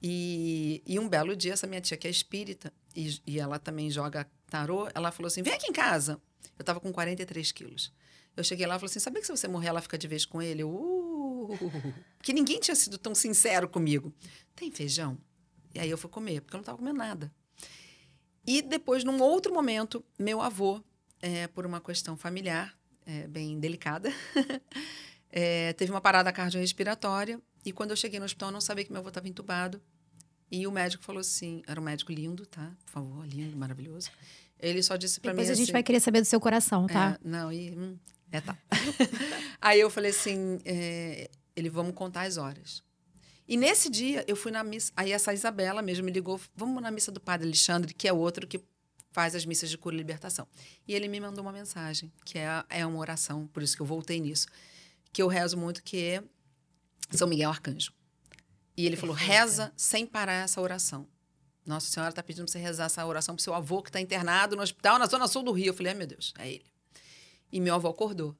E, 0.00 0.80
e 0.86 1.00
um 1.00 1.08
belo 1.08 1.34
dia, 1.34 1.52
essa 1.52 1.66
minha 1.66 1.80
tia, 1.80 1.96
que 1.96 2.06
é 2.06 2.10
espírita, 2.10 2.72
e, 2.94 3.20
e 3.26 3.40
ela 3.40 3.58
também 3.58 3.90
joga 3.90 4.30
tarô, 4.48 4.88
ela 4.94 5.10
falou 5.10 5.26
assim: 5.26 5.42
vem 5.42 5.52
aqui 5.52 5.66
em 5.66 5.72
casa. 5.72 6.20
Eu 6.56 6.62
estava 6.62 6.78
com 6.78 6.92
43 6.92 7.50
quilos. 7.50 7.92
Eu 8.36 8.44
cheguei 8.44 8.66
lá 8.66 8.76
e 8.76 8.78
falei 8.78 8.88
assim: 8.88 9.00
sabia 9.00 9.20
que 9.20 9.26
se 9.26 9.36
você 9.36 9.48
morrer, 9.48 9.66
ela 9.66 9.82
fica 9.82 9.98
de 9.98 10.06
vez 10.06 10.24
com 10.24 10.40
ele? 10.40 10.62
Eu, 10.62 10.70
uh, 10.70 11.58
que 12.22 12.32
ninguém 12.32 12.60
tinha 12.60 12.76
sido 12.76 12.96
tão 12.96 13.12
sincero 13.12 13.68
comigo. 13.68 14.14
Tem 14.54 14.70
feijão? 14.70 15.18
E 15.74 15.80
aí 15.80 15.90
eu 15.90 15.98
fui 15.98 16.08
comer, 16.08 16.40
porque 16.40 16.54
eu 16.54 16.58
não 16.58 16.62
estava 16.62 16.78
comendo 16.78 16.98
nada. 16.98 17.32
E 18.46 18.62
depois, 18.62 19.02
num 19.02 19.20
outro 19.20 19.52
momento, 19.52 20.04
meu 20.16 20.40
avô, 20.40 20.80
é, 21.20 21.48
por 21.48 21.66
uma 21.66 21.80
questão 21.80 22.16
familiar, 22.16 22.78
é, 23.04 23.26
bem 23.26 23.58
delicada, 23.58 24.12
É, 25.32 25.72
teve 25.74 25.90
uma 25.90 26.00
parada 26.00 26.32
cardiorrespiratória 26.32 27.40
e 27.64 27.72
quando 27.72 27.90
eu 27.90 27.96
cheguei 27.96 28.18
no 28.18 28.24
hospital 28.24 28.48
eu 28.48 28.52
não 28.52 28.60
sabia 28.60 28.84
que 28.84 28.90
meu 28.90 29.00
avô 29.00 29.08
estava 29.08 29.28
entubado. 29.28 29.80
E 30.50 30.66
o 30.66 30.72
médico 30.72 31.04
falou 31.04 31.20
assim, 31.20 31.62
era 31.66 31.80
um 31.80 31.84
médico 31.84 32.10
lindo, 32.10 32.44
tá? 32.44 32.72
Por 32.84 32.90
favor, 32.90 33.24
lindo, 33.26 33.56
maravilhoso. 33.56 34.10
Ele 34.58 34.82
só 34.82 34.96
disse 34.96 35.20
para 35.20 35.32
mim 35.32 35.36
Depois 35.36 35.50
a 35.50 35.54
gente 35.54 35.66
assim, 35.66 35.72
vai 35.72 35.82
querer 35.82 36.00
saber 36.00 36.20
do 36.20 36.26
seu 36.26 36.40
coração, 36.40 36.86
tá? 36.88 37.16
É, 37.22 37.28
não, 37.28 37.52
e 37.52 37.70
hum, 37.70 37.96
é 38.32 38.40
tá. 38.40 38.58
Aí 39.62 39.78
eu 39.78 39.88
falei 39.88 40.10
assim, 40.10 40.58
é, 40.64 41.30
ele 41.54 41.70
vamos 41.70 41.94
contar 41.94 42.22
as 42.22 42.36
horas. 42.36 42.82
E 43.46 43.56
nesse 43.56 43.88
dia 43.88 44.24
eu 44.26 44.36
fui 44.36 44.52
na 44.52 44.62
missa, 44.62 44.92
aí 44.94 45.10
essa 45.10 45.34
Isabela 45.34 45.82
mesmo 45.82 46.04
me 46.04 46.12
ligou, 46.12 46.40
vamos 46.54 46.80
na 46.80 46.88
missa 46.88 47.10
do 47.10 47.18
Padre 47.18 47.48
Alexandre, 47.48 47.92
que 47.92 48.06
é 48.06 48.12
outro 48.12 48.46
que 48.46 48.60
faz 49.10 49.34
as 49.34 49.44
missas 49.44 49.68
de 49.68 49.76
cura 49.76 49.96
e 49.96 49.98
libertação. 49.98 50.46
E 50.86 50.94
ele 50.94 51.08
me 51.08 51.18
mandou 51.18 51.42
uma 51.42 51.50
mensagem, 51.50 52.12
que 52.24 52.38
é, 52.38 52.64
é 52.68 52.86
uma 52.86 52.98
oração, 52.98 53.48
por 53.48 53.60
isso 53.60 53.74
que 53.74 53.82
eu 53.82 53.86
voltei 53.86 54.20
nisso 54.20 54.46
que 55.12 55.22
eu 55.22 55.28
rezo 55.28 55.56
muito, 55.56 55.82
que 55.82 56.02
é 56.02 56.24
São 57.10 57.28
Miguel 57.28 57.50
Arcanjo. 57.50 57.92
E 58.76 58.86
ele 58.86 58.96
falou: 58.96 59.14
reza 59.14 59.72
sem 59.76 60.06
parar 60.06 60.44
essa 60.44 60.60
oração. 60.60 61.06
Nossa 61.66 61.90
Senhora 61.90 62.10
está 62.10 62.22
pedindo 62.22 62.44
para 62.44 62.52
você 62.52 62.58
rezar 62.58 62.86
essa 62.86 63.04
oração 63.04 63.34
para 63.34 63.42
seu 63.42 63.54
avô 63.54 63.82
que 63.82 63.90
está 63.90 64.00
internado 64.00 64.56
no 64.56 64.62
hospital 64.62 64.98
na 64.98 65.06
zona 65.06 65.28
sul 65.28 65.42
do 65.42 65.52
Rio. 65.52 65.66
Eu 65.66 65.74
falei: 65.74 65.92
ai 65.92 65.98
meu 65.98 66.06
Deus, 66.06 66.32
é 66.38 66.50
ele. 66.50 66.66
E 67.52 67.60
meu 67.60 67.74
avô 67.74 67.88
acordou. 67.88 68.36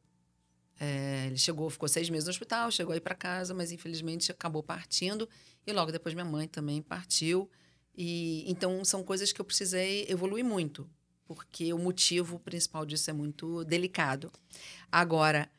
É, 0.78 1.26
ele 1.26 1.36
chegou, 1.36 1.68
ficou 1.68 1.86
seis 1.88 2.08
meses 2.08 2.24
no 2.24 2.30
hospital, 2.30 2.70
chegou 2.70 2.94
aí 2.94 3.00
para 3.00 3.14
casa, 3.14 3.52
mas 3.52 3.70
infelizmente 3.70 4.32
acabou 4.32 4.62
partindo. 4.62 5.28
E 5.66 5.72
logo 5.72 5.92
depois 5.92 6.14
minha 6.14 6.24
mãe 6.24 6.48
também 6.48 6.80
partiu. 6.80 7.50
E 7.94 8.50
então 8.50 8.82
são 8.84 9.04
coisas 9.04 9.30
que 9.30 9.40
eu 9.40 9.44
precisei 9.44 10.06
evoluir 10.08 10.44
muito, 10.44 10.88
porque 11.26 11.72
o 11.74 11.78
motivo 11.78 12.38
principal 12.38 12.86
disso 12.86 13.10
é 13.10 13.12
muito 13.12 13.62
delicado. 13.64 14.32
Agora, 14.90 15.50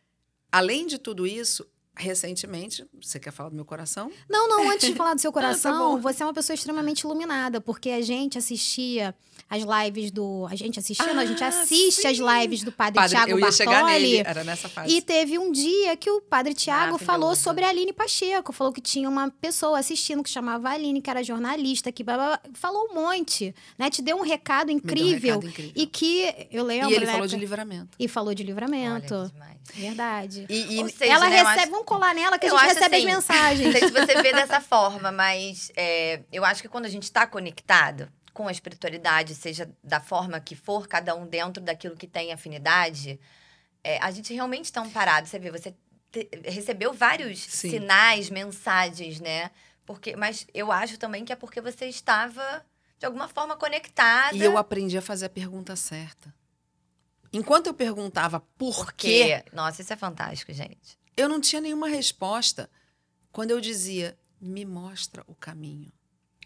Além 0.51 0.85
de 0.85 0.97
tudo 0.97 1.25
isso, 1.25 1.65
recentemente, 1.95 2.85
você 3.01 3.19
quer 3.19 3.31
falar 3.31 3.49
do 3.49 3.55
meu 3.55 3.65
coração? 3.65 4.11
Não, 4.29 4.47
não, 4.47 4.69
antes 4.71 4.87
de 4.87 4.95
falar 4.95 5.13
do 5.13 5.21
seu 5.21 5.31
coração, 5.31 5.93
ah, 5.93 5.95
tá 5.95 6.01
você 6.01 6.23
é 6.23 6.25
uma 6.25 6.33
pessoa 6.33 6.55
extremamente 6.55 7.01
iluminada, 7.01 7.59
porque 7.59 7.89
a 7.89 8.01
gente 8.01 8.37
assistia 8.37 9.13
as 9.49 9.63
lives 9.63 10.11
do. 10.11 10.47
A 10.49 10.55
gente 10.55 10.79
assistia, 10.79 11.11
ah, 11.11 11.13
não, 11.13 11.21
a 11.21 11.25
gente 11.25 11.43
ah, 11.43 11.49
assiste 11.49 12.01
sim. 12.01 12.07
as 12.07 12.17
lives 12.17 12.63
do 12.63 12.71
Padre, 12.71 12.95
padre 12.95 13.09
Tiago 13.09 13.31
Bartoli. 13.31 13.51
Chegar 13.51 13.83
nele, 13.83 14.17
era 14.17 14.43
nessa 14.45 14.69
fase. 14.69 14.95
E 14.95 15.01
teve 15.01 15.37
um 15.37 15.51
dia 15.51 15.97
que 15.97 16.09
o 16.09 16.21
Padre 16.21 16.53
Tiago 16.53 16.97
falou 16.97 17.35
sobre 17.35 17.65
a 17.65 17.69
Aline 17.69 17.91
Pacheco, 17.91 18.53
falou 18.53 18.71
que 18.71 18.81
tinha 18.81 19.09
uma 19.09 19.29
pessoa 19.29 19.77
assistindo 19.77 20.23
que 20.23 20.29
chamava 20.29 20.69
Aline, 20.69 21.01
que 21.01 21.09
era 21.09 21.21
jornalista, 21.21 21.91
que 21.91 22.05
falou 22.53 22.87
um 22.89 22.93
monte, 22.93 23.53
né? 23.77 23.89
Te 23.89 24.01
deu 24.01 24.15
um 24.15 24.21
recado 24.21 24.71
incrível. 24.71 25.37
Um 25.37 25.39
recado 25.39 25.49
incrível. 25.49 25.73
E 25.75 25.85
que 25.85 26.47
eu 26.49 26.63
lembro. 26.63 26.89
E 26.89 26.93
ele 26.93 27.05
falou 27.05 27.27
de 27.27 27.35
livramento. 27.35 27.97
E 27.99 28.07
falou 28.07 28.33
de 28.33 28.43
livramento. 28.43 29.15
Olha, 29.15 29.51
Verdade. 29.73 30.45
E, 30.49 30.81
e 30.81 30.89
seja, 30.89 31.13
ela 31.13 31.29
né, 31.29 31.41
recebe. 31.41 31.71
Vamos 31.81 31.85
colar 31.85 32.13
nela 32.13 32.37
que 32.37 32.47
eu 32.47 32.55
a 32.55 32.61
gente 32.61 32.75
recebe 32.75 32.95
assim, 32.95 33.07
as 33.07 33.13
mensagens. 33.15 33.65
Não 33.65 33.71
sei 33.71 33.87
se 33.87 33.93
você 33.93 34.21
vê 34.21 34.31
dessa 34.33 34.61
forma, 34.61 35.11
mas 35.11 35.71
é, 35.75 36.21
eu 36.31 36.45
acho 36.45 36.61
que 36.61 36.69
quando 36.69 36.85
a 36.85 36.89
gente 36.89 37.03
está 37.03 37.25
conectado 37.25 38.11
com 38.33 38.47
a 38.47 38.51
espiritualidade, 38.51 39.35
seja 39.35 39.69
da 39.83 39.99
forma 39.99 40.39
que 40.39 40.55
for, 40.55 40.87
cada 40.87 41.15
um 41.15 41.27
dentro 41.27 41.61
daquilo 41.61 41.97
que 41.97 42.07
tem 42.07 42.31
afinidade, 42.31 43.19
é, 43.83 43.97
a 43.99 44.11
gente 44.11 44.33
realmente 44.33 44.65
está 44.65 44.81
amparado. 44.81 45.27
Você 45.27 45.39
vê, 45.39 45.51
você 45.51 45.75
te, 46.11 46.29
recebeu 46.45 46.93
vários 46.93 47.41
Sim. 47.43 47.71
sinais, 47.71 48.29
mensagens, 48.29 49.19
né? 49.19 49.51
Porque, 49.85 50.15
mas 50.15 50.47
eu 50.53 50.71
acho 50.71 50.97
também 50.97 51.25
que 51.25 51.33
é 51.33 51.35
porque 51.35 51.59
você 51.59 51.87
estava, 51.87 52.65
de 52.97 53.05
alguma 53.05 53.27
forma, 53.27 53.57
conectada. 53.57 54.35
E 54.35 54.41
eu 54.41 54.57
aprendi 54.57 54.97
a 54.97 55.01
fazer 55.01 55.25
a 55.25 55.29
pergunta 55.29 55.75
certa. 55.75 56.33
Enquanto 57.33 57.67
eu 57.67 57.73
perguntava 57.73 58.41
por, 58.57 58.75
por 58.75 58.93
quê. 58.93 59.43
Nossa, 59.53 59.81
isso 59.81 59.91
é 59.91 59.95
fantástico, 59.95 60.53
gente. 60.53 61.00
Eu 61.15 61.27
não 61.29 61.39
tinha 61.41 61.61
nenhuma 61.61 61.87
resposta. 61.87 62.69
Quando 63.31 63.51
eu 63.51 63.61
dizia, 63.61 64.17
me 64.39 64.65
mostra 64.65 65.23
o 65.27 65.35
caminho. 65.35 65.91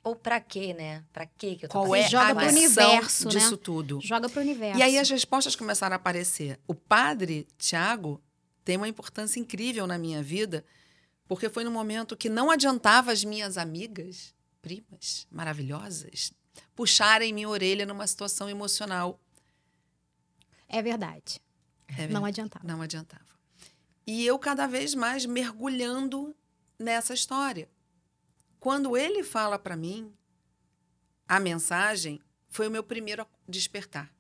Ou 0.04 0.16
para 0.16 0.40
quê, 0.40 0.72
né? 0.72 1.04
Para 1.12 1.26
quê 1.26 1.56
que 1.56 1.66
eu 1.66 1.70
tô 1.70 1.80
Qual 1.80 1.96
é 1.96 2.08
Joga 2.08 2.32
a 2.32 2.36
pro 2.36 2.48
universo, 2.48 3.28
disso 3.28 3.52
né? 3.52 3.60
tudo? 3.64 4.00
Joga 4.02 4.30
pro 4.30 4.40
universo. 4.40 4.78
E 4.80 4.84
aí 4.84 5.00
as 5.00 5.10
respostas 5.10 5.56
começaram 5.56 5.94
a 5.94 5.98
aparecer. 5.98 6.60
O 6.68 6.76
padre 6.76 7.48
Tiago 7.58 8.22
tem 8.64 8.78
uma 8.78 8.88
importância 8.88 9.40
incrível 9.40 9.88
na 9.88 9.98
minha 9.98 10.22
vida, 10.22 10.64
porque 11.28 11.50
foi 11.50 11.64
no 11.64 11.72
momento 11.72 12.16
que 12.16 12.30
não 12.30 12.52
adiantava 12.52 13.12
as 13.12 13.24
minhas 13.24 13.58
amigas, 13.58 14.32
primas 14.62 15.26
maravilhosas, 15.32 16.32
puxarem 16.76 17.34
minha 17.34 17.50
orelha 17.50 17.86
numa 17.86 18.06
situação 18.06 18.48
emocional. 18.48 19.20
É 20.68 20.84
verdade. 20.84 21.42
É 21.88 21.94
verdade. 21.94 22.14
Não 22.14 22.26
adiantava. 22.26 22.68
Não 22.68 22.82
adiantava. 22.82 23.35
E 24.06 24.26
eu 24.26 24.38
cada 24.38 24.68
vez 24.68 24.94
mais 24.94 25.26
mergulhando 25.26 26.36
nessa 26.78 27.14
história. 27.14 27.70
Quando 28.60 28.96
ele 28.98 29.24
fala 29.24 29.58
para 29.58 29.76
mim, 29.76 30.12
a 31.28 31.40
mensagem 31.40 32.20
foi 32.50 32.68
o 32.68 32.72
meu 32.72 32.84
primeiro 32.84 33.26
despertar. 33.48 34.14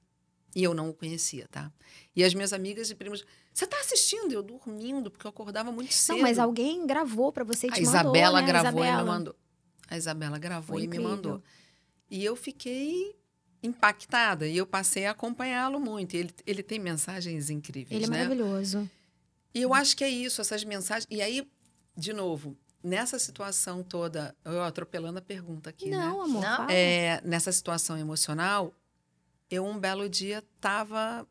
E 0.56 0.64
eu 0.64 0.74
não 0.74 0.90
o 0.90 0.94
conhecia, 0.94 1.48
tá? 1.52 1.72
E 2.16 2.24
as 2.24 2.34
minhas 2.34 2.54
amigas 2.54 2.90
e 2.90 2.96
primos, 2.96 3.26
você 3.54 3.68
tá 3.68 3.78
assistindo? 3.82 4.32
Eu 4.32 4.42
dormindo, 4.42 5.12
porque 5.12 5.28
eu 5.28 5.30
acordava 5.30 5.72
muito 5.72 5.94
cedo. 5.94 6.16
Não, 6.16 6.24
mas 6.24 6.40
alguém 6.40 6.88
gravou 6.88 7.32
para 7.32 7.44
você 7.44 7.68
e 7.68 7.72
te 7.72 7.80
a 7.80 7.82
Isabela 7.82 8.40
mandou, 8.40 8.42
né? 8.42 8.48
gravou 8.48 8.70
Isabela. 8.84 9.02
e 9.02 9.04
me 9.04 9.10
mandou. 9.10 9.36
A 9.90 9.98
Isabela 9.98 10.38
gravou 10.40 10.80
e 10.80 10.88
me 10.88 11.00
mandou. 11.00 11.44
E 12.10 12.24
eu 12.24 12.36
fiquei 12.36 13.16
impactada 13.62 14.48
e 14.48 14.56
eu 14.56 14.66
passei 14.66 15.06
a 15.06 15.12
acompanhá-lo 15.12 15.80
muito. 15.80 16.16
Ele, 16.16 16.34
ele 16.46 16.64
tem 16.64 16.80
mensagens 16.80 17.50
incríveis, 17.50 17.92
Ele 17.92 18.06
é 18.06 18.10
né? 18.10 18.24
maravilhoso. 18.24 18.90
E 19.56 19.62
eu 19.62 19.74
acho 19.74 19.96
que 19.96 20.04
é 20.04 20.10
isso, 20.10 20.42
essas 20.42 20.66
mensagens. 20.66 21.08
E 21.10 21.22
aí, 21.22 21.50
de 21.96 22.12
novo, 22.12 22.58
nessa 22.84 23.18
situação 23.18 23.82
toda, 23.82 24.36
eu 24.44 24.62
atropelando 24.62 25.18
a 25.18 25.22
pergunta 25.22 25.70
aqui, 25.70 25.90
né? 25.90 25.98
Não, 25.98 26.22
amor. 26.22 26.42
Não? 26.42 26.70
É, 26.70 27.22
nessa 27.24 27.54
situação 27.54 27.98
emocional, 27.98 28.74
eu 29.50 29.66
um 29.66 29.80
belo 29.80 30.10
dia 30.10 30.44
estava, 30.58 31.26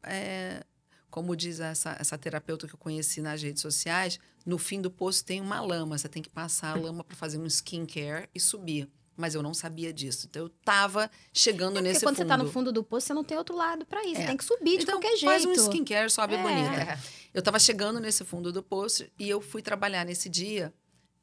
como 1.11 1.37
diz 1.37 1.61
essa, 1.61 1.97
essa 2.01 2.17
terapeuta 2.17 2.67
que 2.67 2.75
eu 2.75 2.79
conheci 2.79 3.21
nas 3.21 3.43
redes 3.43 3.61
sociais, 3.61 4.19
no 4.47 4.57
fim 4.57 4.81
do 4.81 4.91
poço 4.91 5.23
tem 5.23 5.41
uma 5.41 5.61
lama, 5.61 5.99
você 5.99 6.09
tem 6.09 6.23
que 6.23 6.31
passar 6.31 6.77
a 6.77 6.81
lama 6.81 7.05
para 7.05 7.17
fazer 7.17 7.37
um 7.37 7.47
skincare 7.47 8.29
e 8.35 8.41
subir. 8.41 8.89
Mas 9.17 9.35
eu 9.35 9.43
não 9.43 9.55
sabia 9.55 9.93
disso. 9.93 10.27
Então 10.29 10.43
eu 10.43 10.47
estava 10.49 11.11
chegando 11.33 11.79
É 11.79 11.83
nesse 11.83 12.01
quando 12.01 12.17
fundo. 12.17 12.25
você 12.27 12.29
tá 12.29 12.37
no 12.37 12.51
fundo 12.51 12.73
do 12.73 12.83
poço, 12.83 13.07
você 13.07 13.15
não 13.15 13.23
tem 13.23 13.37
outro 13.39 13.55
lado 13.57 13.87
pra 13.87 14.03
ir. 14.05 14.17
Você 14.17 14.23
É. 14.23 14.27
tem 14.27 14.37
que 14.37 14.45
subir 14.45 14.79
de 14.79 14.83
então, 14.83 15.01
qualquer 15.01 15.17
jeito. 15.17 15.25
faz 15.31 15.45
um 15.47 15.53
skincare, 15.53 16.11
sobe 16.11 16.35
É. 16.35 16.43
bonita. 16.43 16.99
Eu 17.33 17.39
estava 17.39 17.59
chegando 17.59 18.01
nesse 18.01 18.25
fundo 18.25 18.53
do 18.53 18.63
poço 18.63 19.07
e 19.19 19.29
eu 19.29 19.41
fui 19.41 19.63
trabalhar 19.63 20.05
nesse 20.05 20.29
dia 20.29 20.75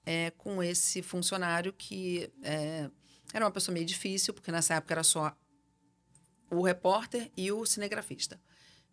é, 0.06 0.32
com 0.32 0.64
esse 0.64 1.02
funcionário 1.02 1.72
que 1.74 2.32
é, 2.42 2.90
era 3.34 3.46
uma 3.46 3.52
pessoa 3.52 3.74
meio 3.74 3.86
difícil, 3.86 4.34
porque 4.34 4.52
nessa 4.52 4.76
época 4.76 4.94
era 4.94 5.04
só 5.04 5.36
o 6.50 6.62
repórter 6.64 7.32
e 7.38 7.52
o 7.52 7.66
cinegrafista. 7.66 8.40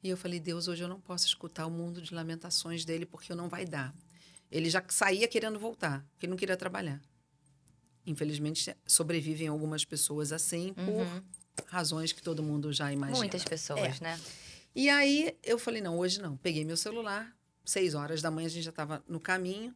E 0.03 0.09
eu 0.09 0.17
falei, 0.17 0.39
Deus, 0.39 0.69
hoje 0.69 0.83
eu 0.85 0.89
não 0.89 1.01
posso 1.01 1.27
escutar 1.27 1.67
o 1.67 1.71
mundo 1.71 2.01
de 2.01 2.15
lamentações 2.15 2.85
dele, 2.85 3.05
porque 3.07 3.35
não 3.35 3.49
vai 3.49 3.65
dar. 3.65 3.93
Ele 4.51 4.71
já 4.71 4.83
saía 4.89 5.27
querendo 5.27 5.59
voltar, 5.59 6.05
porque 6.11 6.27
ele 6.27 6.31
não 6.31 6.37
queria 6.37 6.57
trabalhar. 6.57 7.01
Infelizmente, 8.11 8.75
sobrevivem 8.87 9.49
algumas 9.49 9.85
pessoas 9.85 10.33
assim, 10.33 10.73
por 10.75 10.85
Uhum. 10.89 11.23
razões 11.67 12.13
que 12.13 12.23
todo 12.23 12.43
mundo 12.43 12.73
já 12.73 12.93
imagina. 12.93 13.19
Muitas 13.19 13.45
pessoas, 13.45 14.01
É. 14.01 14.05
né? 14.05 14.21
E 14.75 14.89
aí 14.89 15.37
eu 15.43 15.59
falei, 15.59 15.81
não, 15.83 15.99
hoje 15.99 16.21
não. 16.21 16.37
Peguei 16.37 16.65
meu 16.65 16.77
celular, 16.77 17.35
seis 17.65 17.95
horas 17.95 18.23
da 18.23 18.31
manhã, 18.31 18.47
a 18.47 18.51
gente 18.51 18.63
já 18.65 18.71
estava 18.71 19.03
no 19.09 19.19
caminho. 19.21 19.75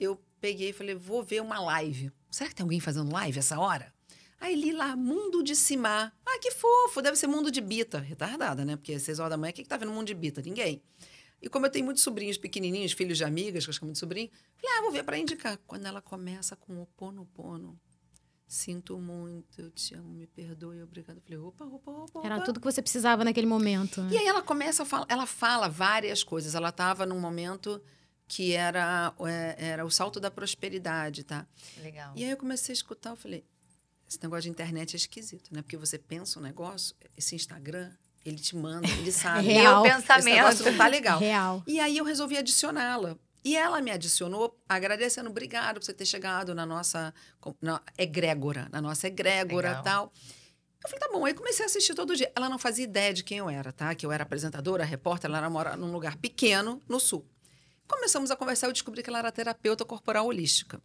Eu 0.00 0.20
peguei 0.40 0.70
e 0.70 0.72
falei, 0.72 0.94
vou 0.94 1.22
ver 1.22 1.40
uma 1.42 1.58
live. 1.60 2.10
Será 2.30 2.48
que 2.48 2.54
tem 2.56 2.62
alguém 2.64 2.80
fazendo 2.80 3.12
live 3.12 3.38
essa 3.38 3.58
hora? 3.58 3.92
Aí 4.40 4.54
li 4.54 4.72
lá, 4.72 4.94
Mundo 4.94 5.42
de 5.42 5.56
Simar. 5.56 6.16
Ah, 6.24 6.38
que 6.40 6.52
fofo, 6.52 7.02
deve 7.02 7.16
ser 7.16 7.26
Mundo 7.26 7.50
de 7.50 7.60
Bita. 7.60 7.98
Retardada, 7.98 8.64
né? 8.64 8.76
Porque 8.76 8.98
seis 9.00 9.18
horas 9.18 9.30
da 9.30 9.36
manhã, 9.36 9.52
quem 9.52 9.64
que 9.64 9.68
tá 9.68 9.76
vendo 9.76 9.90
Mundo 9.90 10.06
de 10.06 10.14
Bita? 10.14 10.40
Ninguém. 10.40 10.80
E 11.40 11.48
como 11.48 11.66
eu 11.66 11.70
tenho 11.70 11.84
muitos 11.84 12.02
sobrinhos 12.02 12.36
pequenininhos, 12.36 12.92
filhos 12.92 13.16
de 13.16 13.24
amigas, 13.24 13.64
que 13.64 13.70
eu 13.70 13.74
chamo 13.74 13.92
de 13.92 13.98
sobrinho, 13.98 14.30
falei, 14.56 14.76
ah, 14.78 14.82
vou 14.82 14.90
ver 14.90 15.04
para 15.04 15.16
indicar. 15.18 15.58
Quando 15.66 15.86
ela 15.86 16.02
começa 16.02 16.56
com 16.56 16.82
o 16.82 16.86
pono, 16.86 17.78
sinto 18.46 18.98
muito, 18.98 19.60
eu 19.60 19.70
te 19.70 19.94
amo, 19.94 20.08
me 20.08 20.26
perdoe, 20.26 20.82
obrigada. 20.82 21.18
Eu 21.18 21.22
falei, 21.22 21.38
opa, 21.38 21.64
opa, 21.64 21.90
opa, 21.90 22.20
Era 22.24 22.36
opa. 22.36 22.44
tudo 22.44 22.58
que 22.58 22.64
você 22.64 22.82
precisava 22.82 23.22
naquele 23.22 23.46
momento. 23.46 24.00
E 24.10 24.16
aí 24.16 24.26
ela 24.26 24.42
começa 24.42 24.82
a 24.82 24.86
falar, 24.86 25.06
ela 25.08 25.26
fala 25.26 25.68
várias 25.68 26.24
coisas. 26.24 26.54
Ela 26.54 26.70
estava 26.70 27.06
num 27.06 27.20
momento 27.20 27.80
que 28.26 28.52
era, 28.52 29.14
é, 29.20 29.68
era 29.70 29.86
o 29.86 29.90
salto 29.90 30.18
da 30.18 30.30
prosperidade, 30.30 31.24
tá? 31.24 31.46
Legal. 31.82 32.12
E 32.16 32.24
aí 32.24 32.30
eu 32.30 32.36
comecei 32.36 32.72
a 32.72 32.74
escutar, 32.74 33.10
eu 33.10 33.16
falei, 33.16 33.44
esse 34.08 34.18
negócio 34.22 34.42
de 34.42 34.50
internet 34.50 34.94
é 34.94 34.96
esquisito, 34.96 35.54
né? 35.54 35.62
Porque 35.62 35.76
você 35.76 35.98
pensa 35.98 36.38
um 36.38 36.42
negócio, 36.42 36.96
esse 37.16 37.34
Instagram, 37.34 37.92
ele 38.28 38.38
te 38.38 38.56
manda, 38.56 38.86
ele 38.88 39.10
sabe. 39.12 39.46
Real. 39.46 39.82
Meu 39.82 39.92
Esse 39.92 40.06
pensamento. 40.06 40.64
não 40.64 40.76
tá 40.76 40.86
legal. 40.86 41.18
Real. 41.18 41.62
E 41.66 41.80
aí 41.80 41.98
eu 41.98 42.04
resolvi 42.04 42.36
adicioná-la. 42.36 43.16
E 43.44 43.56
ela 43.56 43.80
me 43.80 43.90
adicionou 43.90 44.60
agradecendo, 44.68 45.30
obrigado 45.30 45.76
por 45.76 45.84
você 45.84 45.94
ter 45.94 46.04
chegado 46.04 46.54
na 46.54 46.66
nossa 46.66 47.14
na 47.62 47.80
egrégora, 47.96 48.68
na 48.70 48.80
nossa 48.80 49.06
egrégora 49.06 49.68
Legal. 49.68 49.82
tal. 49.84 50.12
Eu 50.84 50.88
falei, 50.90 50.98
tá 50.98 51.08
bom. 51.12 51.24
Aí 51.24 51.34
comecei 51.34 51.64
a 51.64 51.66
assistir 51.66 51.94
todo 51.94 52.14
dia. 52.14 52.30
Ela 52.36 52.48
não 52.48 52.58
fazia 52.58 52.84
ideia 52.84 53.12
de 53.12 53.24
quem 53.24 53.38
eu 53.38 53.48
era, 53.48 53.72
tá? 53.72 53.94
Que 53.94 54.04
eu 54.04 54.12
era 54.12 54.22
apresentadora, 54.22 54.84
repórter, 54.84 55.30
ela 55.30 55.48
mora 55.48 55.76
num 55.76 55.90
lugar 55.90 56.16
pequeno, 56.16 56.82
no 56.88 57.00
sul. 57.00 57.26
Começamos 57.86 58.30
a 58.30 58.36
conversar, 58.36 58.66
eu 58.66 58.72
descobri 58.72 59.02
que 59.02 59.08
ela 59.08 59.18
era 59.18 59.32
terapeuta 59.32 59.84
corporal 59.84 60.26
holística. 60.26 60.80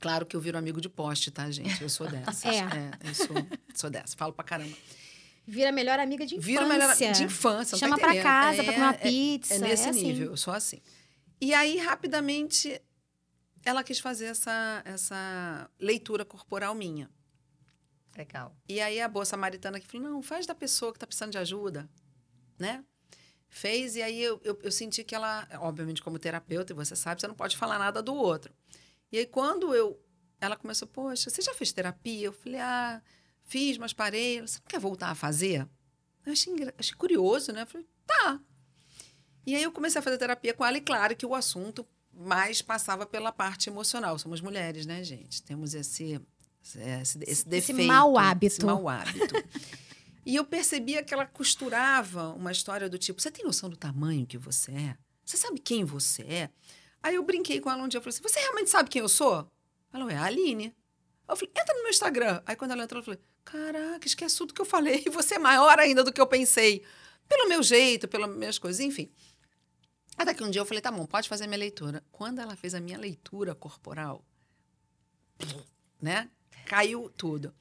Claro 0.00 0.26
que 0.26 0.34
eu 0.34 0.40
viro 0.40 0.56
amigo 0.58 0.80
de 0.80 0.88
poste, 0.88 1.30
tá, 1.30 1.50
gente? 1.50 1.82
Eu 1.82 1.88
sou 1.88 2.08
dessas. 2.08 2.42
É. 2.44 3.08
eu 3.08 3.14
sou, 3.14 3.36
sou 3.74 3.90
dessa. 3.90 4.16
Falo 4.16 4.32
pra 4.32 4.44
caramba. 4.44 4.76
Vira 5.46 5.72
melhor 5.72 5.98
amiga 5.98 6.24
de 6.24 6.34
infância. 6.36 6.52
Vira 6.52 6.66
melhor 6.66 6.94
de 6.94 7.24
infância, 7.24 7.74
não 7.74 7.78
Chama 7.80 7.96
tá 7.96 8.02
pra 8.02 8.08
entendendo. 8.10 8.24
casa 8.24 8.62
pra 8.64 8.72
É- 8.72 8.74
comer 8.74 8.86
uma 8.86 8.94
é- 8.94 8.98
pizza. 8.98 9.54
É 9.54 9.58
nesse 9.58 9.88
assim. 9.88 10.02
nível, 10.04 10.30
eu 10.30 10.36
sou 10.36 10.54
assim. 10.54 10.80
E 11.40 11.52
aí, 11.52 11.76
rapidamente, 11.78 12.80
ela 13.64 13.82
quis 13.82 13.98
fazer 13.98 14.26
essa, 14.26 14.82
essa 14.84 15.68
leitura 15.80 16.24
corporal 16.24 16.74
minha. 16.74 17.10
Legal. 18.16 18.54
E 18.68 18.80
aí 18.80 19.00
a 19.00 19.08
boa 19.08 19.24
samaritana 19.24 19.80
que 19.80 19.86
falou: 19.86 20.08
não, 20.08 20.22
faz 20.22 20.46
da 20.46 20.54
pessoa 20.54 20.92
que 20.92 20.96
está 20.98 21.06
precisando 21.06 21.32
de 21.32 21.38
ajuda, 21.38 21.88
né? 22.58 22.84
Fez, 23.48 23.96
e 23.96 24.02
aí 24.02 24.22
eu, 24.22 24.40
eu, 24.44 24.58
eu 24.62 24.72
senti 24.72 25.02
que 25.04 25.14
ela, 25.14 25.46
obviamente, 25.60 26.02
como 26.02 26.18
terapeuta, 26.18 26.72
e 26.72 26.76
você 26.76 26.94
sabe, 26.96 27.20
você 27.20 27.26
não 27.26 27.34
pode 27.34 27.56
falar 27.56 27.78
nada 27.78 28.02
do 28.02 28.14
outro. 28.14 28.52
E 29.10 29.18
aí, 29.18 29.26
quando 29.26 29.74
eu. 29.74 29.98
Ela 30.40 30.56
começou, 30.56 30.88
poxa, 30.88 31.30
você 31.30 31.40
já 31.40 31.54
fez 31.54 31.70
terapia? 31.72 32.26
Eu 32.26 32.32
falei, 32.32 32.58
ah, 32.60 33.00
fiz, 33.44 33.78
mas 33.78 33.92
parei. 33.92 34.40
Você 34.40 34.58
não 34.58 34.66
quer 34.68 34.80
voltar 34.80 35.10
a 35.10 35.14
fazer? 35.14 35.68
Eu 36.24 36.32
achei, 36.32 36.54
achei 36.78 36.94
curioso, 36.94 37.52
né? 37.52 37.62
Eu 37.62 37.66
falei, 37.66 37.86
tá. 38.06 38.40
E 39.46 39.56
aí 39.56 39.62
eu 39.62 39.72
comecei 39.72 39.98
a 39.98 40.02
fazer 40.02 40.18
terapia 40.18 40.54
com 40.54 40.64
ela, 40.64 40.76
e 40.76 40.80
claro 40.80 41.16
que 41.16 41.26
o 41.26 41.34
assunto 41.34 41.86
mais 42.12 42.62
passava 42.62 43.06
pela 43.06 43.32
parte 43.32 43.68
emocional. 43.68 44.18
Somos 44.18 44.40
mulheres, 44.40 44.86
né, 44.86 45.02
gente? 45.02 45.42
Temos 45.42 45.74
esse, 45.74 46.20
esse, 46.62 47.18
esse 47.26 47.48
defeito. 47.48 47.82
mau 47.82 48.16
hábito. 48.16 48.46
Esse 48.46 48.64
mau 48.64 48.88
hábito. 48.88 49.34
e 50.24 50.36
eu 50.36 50.44
percebia 50.44 51.02
que 51.02 51.12
ela 51.12 51.26
costurava 51.26 52.28
uma 52.34 52.52
história 52.52 52.88
do 52.88 52.98
tipo: 52.98 53.20
você 53.20 53.30
tem 53.30 53.44
noção 53.44 53.68
do 53.68 53.76
tamanho 53.76 54.26
que 54.26 54.38
você 54.38 54.70
é? 54.72 54.96
Você 55.24 55.36
sabe 55.36 55.58
quem 55.58 55.84
você 55.84 56.22
é? 56.22 56.50
Aí 57.02 57.16
eu 57.16 57.24
brinquei 57.24 57.60
com 57.60 57.70
ela 57.70 57.82
um 57.82 57.88
dia 57.88 57.98
e 57.98 58.02
falei 58.02 58.14
assim: 58.14 58.22
você 58.22 58.38
realmente 58.40 58.70
sabe 58.70 58.90
quem 58.90 59.00
eu 59.00 59.08
sou? 59.08 59.50
Ela, 59.92 60.12
é 60.12 60.16
a 60.16 60.24
Aline. 60.24 60.74
Eu 61.28 61.36
falei, 61.36 61.52
entra 61.56 61.74
no 61.74 61.82
meu 61.82 61.90
Instagram. 61.90 62.42
Aí 62.46 62.56
quando 62.56 62.72
ela 62.72 62.84
entrou, 62.84 63.00
eu 63.00 63.04
falei, 63.04 63.20
caraca, 63.44 64.06
esquece 64.06 64.36
tudo 64.36 64.54
que 64.54 64.60
eu 64.60 64.66
falei. 64.66 65.04
Você 65.12 65.36
é 65.36 65.38
maior 65.38 65.78
ainda 65.78 66.04
do 66.04 66.12
que 66.12 66.20
eu 66.20 66.26
pensei. 66.26 66.84
Pelo 67.28 67.48
meu 67.48 67.62
jeito, 67.62 68.08
pelas 68.08 68.34
minhas 68.34 68.58
coisas, 68.58 68.80
enfim. 68.80 69.10
Até 70.16 70.34
que 70.34 70.44
um 70.44 70.50
dia 70.50 70.60
eu 70.60 70.66
falei, 70.66 70.80
tá 70.80 70.90
bom, 70.90 71.06
pode 71.06 71.28
fazer 71.28 71.44
a 71.44 71.46
minha 71.46 71.58
leitura. 71.58 72.04
Quando 72.12 72.40
ela 72.40 72.54
fez 72.54 72.74
a 72.74 72.80
minha 72.80 72.98
leitura 72.98 73.54
corporal, 73.54 74.24
né? 76.00 76.30
Caiu 76.66 77.10
tudo. 77.16 77.54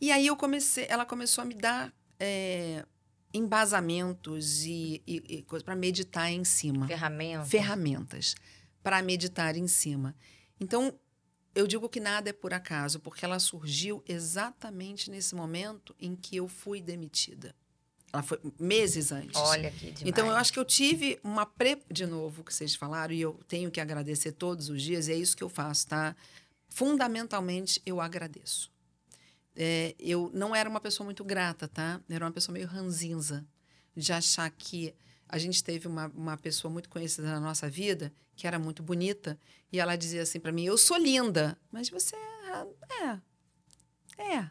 E 0.00 0.12
aí 0.12 0.26
eu 0.26 0.36
comecei, 0.36 0.86
ela 0.88 1.06
começou 1.06 1.42
a 1.42 1.44
me 1.44 1.54
dar 1.54 1.92
é, 2.20 2.84
embasamentos 3.32 4.64
e, 4.64 5.02
e, 5.06 5.36
e 5.36 5.42
coisas 5.42 5.64
para 5.64 5.74
meditar 5.74 6.30
em 6.30 6.44
cima 6.44 6.86
Ferramenta. 6.86 7.44
ferramentas 7.46 8.34
para 8.82 9.02
meditar 9.02 9.56
em 9.56 9.66
cima. 9.66 10.14
Então, 10.60 10.98
eu 11.56 11.66
digo 11.66 11.88
que 11.88 11.98
nada 11.98 12.28
é 12.28 12.32
por 12.34 12.52
acaso, 12.52 13.00
porque 13.00 13.24
ela 13.24 13.38
surgiu 13.38 14.04
exatamente 14.06 15.10
nesse 15.10 15.34
momento 15.34 15.96
em 15.98 16.14
que 16.14 16.36
eu 16.36 16.46
fui 16.46 16.82
demitida. 16.82 17.54
Ela 18.12 18.22
foi 18.22 18.38
meses 18.60 19.10
antes. 19.10 19.40
Olha 19.40 19.70
que 19.70 19.86
demais. 19.86 20.02
Então, 20.04 20.26
eu 20.26 20.36
acho 20.36 20.52
que 20.52 20.58
eu 20.58 20.64
tive 20.64 21.18
uma 21.24 21.46
pre... 21.46 21.82
De 21.90 22.06
novo, 22.06 22.44
que 22.44 22.54
vocês 22.54 22.74
falaram, 22.74 23.14
e 23.14 23.22
eu 23.22 23.40
tenho 23.48 23.70
que 23.70 23.80
agradecer 23.80 24.32
todos 24.32 24.68
os 24.68 24.82
dias, 24.82 25.08
e 25.08 25.12
é 25.12 25.16
isso 25.16 25.34
que 25.34 25.42
eu 25.42 25.48
faço, 25.48 25.88
tá? 25.88 26.14
Fundamentalmente, 26.68 27.80
eu 27.86 28.02
agradeço. 28.02 28.70
É, 29.56 29.94
eu 29.98 30.30
não 30.34 30.54
era 30.54 30.68
uma 30.68 30.80
pessoa 30.80 31.06
muito 31.06 31.24
grata, 31.24 31.66
tá? 31.66 32.00
Eu 32.06 32.16
era 32.16 32.24
uma 32.26 32.32
pessoa 32.32 32.52
meio 32.52 32.66
ranzinza, 32.66 33.46
de 33.96 34.12
achar 34.12 34.50
que 34.50 34.94
a 35.26 35.38
gente 35.38 35.64
teve 35.64 35.88
uma, 35.88 36.08
uma 36.14 36.36
pessoa 36.36 36.70
muito 36.70 36.90
conhecida 36.90 37.28
na 37.28 37.40
nossa 37.40 37.68
vida, 37.68 38.12
que 38.36 38.46
era 38.46 38.58
muito 38.58 38.82
bonita, 38.82 39.36
e 39.72 39.80
ela 39.80 39.96
dizia 39.96 40.22
assim 40.22 40.38
para 40.38 40.52
mim: 40.52 40.64
Eu 40.64 40.76
sou 40.78 40.96
linda, 40.96 41.58
mas 41.72 41.88
você 41.90 42.14
é. 42.14 43.02
É. 43.02 44.22
é. 44.36 44.50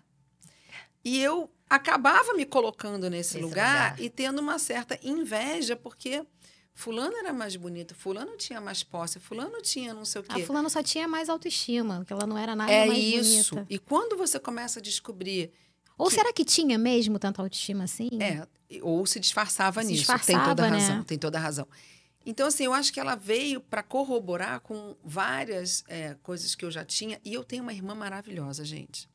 E 1.04 1.22
eu 1.22 1.50
acabava 1.70 2.34
me 2.34 2.46
colocando 2.46 3.10
nesse 3.10 3.38
lugar, 3.40 3.92
lugar. 3.92 4.02
e 4.02 4.10
tendo 4.10 4.40
uma 4.40 4.58
certa 4.60 5.00
inveja, 5.04 5.76
porque 5.76 6.26
Fulano 6.74 7.16
era 7.16 7.32
mais 7.32 7.56
bonito, 7.56 7.94
Fulano 7.96 8.36
tinha 8.38 8.60
mais 8.60 8.84
posse, 8.84 9.20
Fulano 9.20 9.62
tinha 9.62 9.94
não 9.94 10.04
sei 10.04 10.22
o 10.22 10.26
A 10.28 10.36
quê. 10.36 10.44
fulana 10.46 10.68
só 10.70 10.82
tinha 10.84 11.08
mais 11.08 11.30
autoestima, 11.30 12.04
que 12.06 12.12
ela 12.12 12.26
não 12.28 12.38
era 12.38 12.56
nada 12.56 12.72
É 12.72 12.86
mais 12.88 13.00
isso. 13.04 13.56
bonita. 13.56 13.74
E 13.74 13.78
quando 13.80 14.18
você 14.18 14.40
começa 14.40 14.80
a 14.80 14.82
descobrir. 14.82 15.52
Ou 15.98 16.10
que- 16.10 16.16
será 16.16 16.34
que 16.34 16.44
tinha 16.44 16.78
mesmo 16.78 17.18
tanta 17.18 17.42
autoestima 17.42 17.86
assim? 17.86 18.10
É, 18.20 18.46
ou 18.82 19.06
se 19.06 19.20
disfarçava 19.20 19.82
Se 19.82 19.88
nisso. 19.88 20.06
tem 20.08 20.16
disfarçava, 20.16 20.50
toda 20.50 20.66
a 20.66 20.70
né? 20.70 20.78
razão, 20.80 21.04
tem 21.04 21.18
toda 21.18 21.38
a 21.38 21.42
razão. 21.42 21.68
Então, 22.26 22.48
assim, 22.48 22.66
eu 22.66 22.74
acho 22.74 22.92
que 22.92 23.00
ela 23.00 23.16
veio 23.16 23.62
para 23.62 23.84
corroborar 23.84 24.60
com 24.62 24.96
várias 25.04 25.84
é, 25.88 26.16
coisas 26.16 26.56
que 26.56 26.66
eu 26.66 26.72
já 26.72 26.84
tinha. 26.84 27.22
E 27.24 27.34
eu 27.34 27.44
tenho 27.44 27.62
uma 27.62 27.74
irmã 27.74 27.94
maravilhosa, 27.94 28.66
gente. 28.66 29.08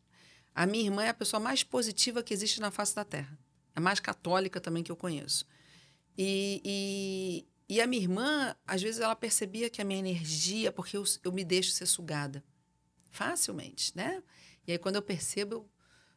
A 0.55 0.65
minha 0.65 0.85
irmã 0.85 1.03
é 1.03 1.09
a 1.09 1.15
pessoa 1.15 1.41
mais 1.41 1.65
positiva 1.65 2.23
que 2.23 2.33
existe 2.33 2.61
na 2.61 2.71
face 2.71 2.95
da 2.95 3.05
Terra. 3.05 3.37
A 3.75 3.81
mais 3.81 3.99
católica 3.99 4.61
também 4.61 4.83
que 4.83 4.93
eu 4.93 4.97
conheço. 4.97 5.45
E, 6.17 6.61
e, 7.69 7.75
e 7.75 7.81
a 7.81 7.87
minha 7.87 8.03
irmã, 8.03 8.55
às 8.67 8.81
vezes, 8.81 9.01
ela 9.01 9.17
percebia 9.17 9.69
que 9.69 9.83
a 9.83 9.85
minha 9.85 9.99
energia, 9.99 10.71
porque 10.71 10.97
eu, 10.97 11.05
eu 11.25 11.33
me 11.33 11.45
deixo 11.45 11.73
ser 11.73 11.87
sugada 11.87 12.45
facilmente, 13.11 13.97
né? 13.97 14.23
E 14.67 14.73
aí, 14.73 14.79
quando 14.79 14.97
eu 14.97 15.03
percebo, 15.03 15.55
eu 15.55 15.70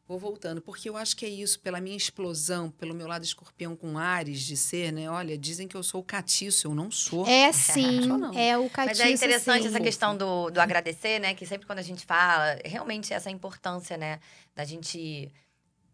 vou 0.06 0.18
voltando, 0.18 0.60
porque 0.60 0.88
eu 0.88 0.96
acho 0.96 1.16
que 1.16 1.24
é 1.24 1.28
isso, 1.28 1.58
pela 1.60 1.80
minha 1.80 1.96
explosão, 1.96 2.70
pelo 2.70 2.94
meu 2.94 3.06
lado 3.06 3.24
escorpião 3.24 3.74
com 3.74 3.96
ares 3.96 4.40
de 4.42 4.56
ser, 4.56 4.92
né? 4.92 5.08
Olha, 5.08 5.36
dizem 5.36 5.66
que 5.66 5.74
eu 5.74 5.82
sou 5.82 6.02
o 6.02 6.04
catiço, 6.04 6.66
eu 6.66 6.74
não 6.74 6.90
sou. 6.90 7.26
É 7.26 7.50
sim, 7.52 8.06
não. 8.06 8.32
é 8.38 8.56
o 8.58 8.68
catiço. 8.68 9.00
Mas 9.00 9.08
é 9.08 9.10
interessante 9.10 9.62
sim. 9.62 9.68
essa 9.68 9.80
questão 9.80 10.16
do, 10.16 10.50
do 10.50 10.60
agradecer, 10.60 11.18
né? 11.20 11.34
Que 11.34 11.46
sempre 11.46 11.66
quando 11.66 11.78
a 11.78 11.82
gente 11.82 12.04
fala, 12.04 12.58
realmente 12.64 13.14
essa 13.14 13.30
importância, 13.30 13.96
né? 13.96 14.20
Da 14.54 14.64
gente 14.64 15.32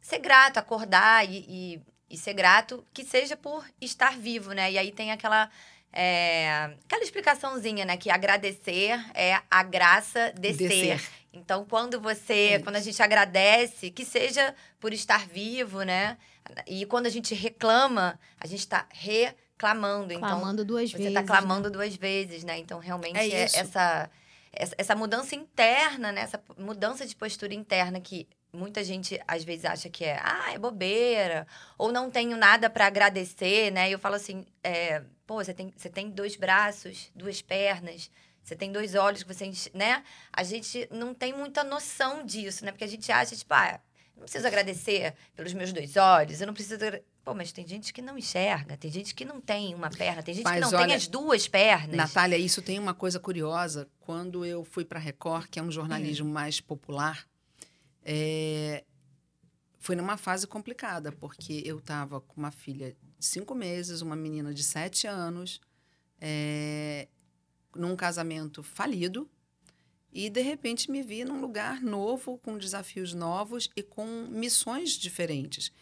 ser 0.01 0.19
grato, 0.19 0.59
acordar 0.59 1.25
e, 1.29 1.45
e, 1.49 1.81
e 2.11 2.19
ser 2.19 2.35
grato, 2.35 2.85
que 2.93 3.05
seja 3.05 3.37
por 3.37 3.65
estar 3.81 4.19
vivo, 4.19 4.53
né? 4.53 4.73
E 4.73 4.79
aí 4.79 4.91
tem 4.91 5.13
aquela. 5.13 5.49
é, 5.93 6.77
aquela 6.85 7.05
explicaçãozinha, 7.05 7.85
né? 7.85 7.97
Que 7.97 8.11
agradecer 8.11 8.99
é 9.15 9.41
a 9.49 9.63
graça 9.63 10.33
de, 10.37 10.53
De 10.53 10.69
ser. 10.69 10.99
ser. 10.99 11.20
Então, 11.33 11.65
quando 11.65 12.01
você, 12.01 12.55
Isso. 12.57 12.65
quando 12.65 12.77
a 12.77 12.81
gente 12.81 13.01
agradece, 13.03 13.91
que 13.91 14.05
seja 14.05 14.55
por 14.81 14.93
estar 14.93 15.27
vivo, 15.29 15.83
né? 15.83 16.19
E 16.67 16.85
quando 16.87 17.07
a 17.07 17.11
gente 17.11 17.35
reclama, 17.35 18.19
a 18.39 18.47
gente 18.47 18.61
está 18.61 18.87
reclamando. 18.91 20.13
Então, 20.13 20.29
Clamando 20.29 20.65
duas 20.65 20.91
você 20.91 20.99
vezes. 20.99 21.15
tá 21.15 21.21
né? 21.21 21.27
clamando 21.27 21.71
duas 21.71 21.95
vezes, 21.95 22.43
né? 22.43 22.59
Então, 22.59 22.79
realmente, 22.81 23.17
É 23.19 23.29
é 23.29 23.43
essa, 23.45 24.11
essa 24.53 24.97
mudança 24.97 25.35
interna, 25.37 26.11
né? 26.11 26.23
Essa 26.23 26.43
mudança 26.59 27.07
de 27.07 27.15
postura 27.15 27.55
interna 27.55 28.01
que 28.01 28.27
muita 28.53 28.83
gente, 28.83 29.21
às 29.29 29.45
vezes, 29.45 29.65
acha 29.65 29.89
que 29.89 30.05
é, 30.05 30.19
ah, 30.21 30.53
é 30.53 30.59
bobeira, 30.59 31.47
ou 31.79 31.93
não 31.93 32.11
tenho 32.11 32.37
nada 32.37 32.69
para 32.69 32.87
agradecer, 32.87 33.71
né? 33.71 33.89
E 33.89 33.93
eu 33.93 33.99
falo 33.99 34.17
assim, 34.17 34.45
é, 34.65 35.03
pô, 35.27 35.37
você 35.37 35.55
tem, 35.55 35.73
você 35.77 35.89
tem 35.89 36.11
dois 36.11 36.35
braços, 36.35 37.11
duas 37.15 37.41
pernas, 37.41 38.11
você 38.51 38.57
tem 38.57 38.73
dois 38.73 38.97
olhos 38.97 39.23
que 39.23 39.33
você, 39.33 39.53
né? 39.73 40.03
A 40.33 40.43
gente 40.43 40.89
não 40.91 41.15
tem 41.15 41.33
muita 41.33 41.63
noção 41.63 42.27
disso, 42.27 42.65
né? 42.65 42.73
Porque 42.73 42.83
a 42.83 42.89
gente 42.89 43.11
acha, 43.13 43.37
tipo, 43.37 43.55
ah, 43.55 43.81
não 44.17 44.25
preciso 44.25 44.45
agradecer 44.45 45.15
pelos 45.37 45.53
meus 45.55 45.73
dois 45.73 45.97
olhos, 45.97 46.41
eu 46.41 46.49
não 46.49 46.55
preciso... 46.55 46.81
Pô, 47.23 47.33
mas 47.33 47.53
tem 47.53 47.65
gente 47.65 47.93
que 47.93 48.03
não 48.03 48.19
enxerga, 48.19 48.77
tem 48.77 48.91
gente 48.91 49.15
que 49.15 49.25
não 49.25 49.41
tem 49.41 49.73
uma 49.73 49.89
perna, 49.89 50.21
tem 50.21 50.35
gente 50.35 50.43
que 50.43 50.51
Mas 50.51 50.61
não 50.63 50.71
tem 50.71 50.81
olha, 50.81 50.97
as 50.97 51.07
duas 51.07 51.47
pernas. 51.47 51.95
Natália, 51.95 52.37
isso 52.37 52.61
tem 52.61 52.77
uma 52.79 52.95
coisa 52.95 53.21
curiosa. 53.21 53.89
Quando 54.01 54.45
eu 54.45 54.65
fui 54.65 54.85
para 54.85 54.99
a 54.99 55.03
Record, 55.03 55.47
que 55.49 55.61
é 55.61 55.63
um 55.63 55.71
jornalismo 55.71 56.29
mais 56.29 56.61
popular, 56.61 57.25
é, 58.03 58.83
foi 59.79 59.95
numa 59.95 60.17
fase 60.17 60.47
complicada, 60.47 61.13
porque 61.13 61.63
eu 61.65 61.79
estava 61.79 62.21
com 62.21 62.35
uma 62.37 62.51
filha 62.51 62.97
de 63.19 63.27
cinco 63.27 63.55
meses, 63.55 64.01
uma 64.01 64.17
menina 64.17 64.53
de 64.53 64.65
sete 64.65 65.07
anos, 65.07 65.61
é, 66.21 67.07
num 67.75 67.97
casamento 67.97 68.63
falido, 68.63 69.29
e 70.13 70.29
de 70.29 70.41
repente 70.41 70.91
me 70.91 71.03
vi 71.03 71.25
num 71.25 71.41
lugar 71.41 71.81
novo, 71.81 72.39
com 72.39 72.59
desafios 72.59 73.15
novos 73.15 73.71
e 73.77 73.83
com 73.83 74.27
missões 74.29 74.93
diferentes. 74.93 75.73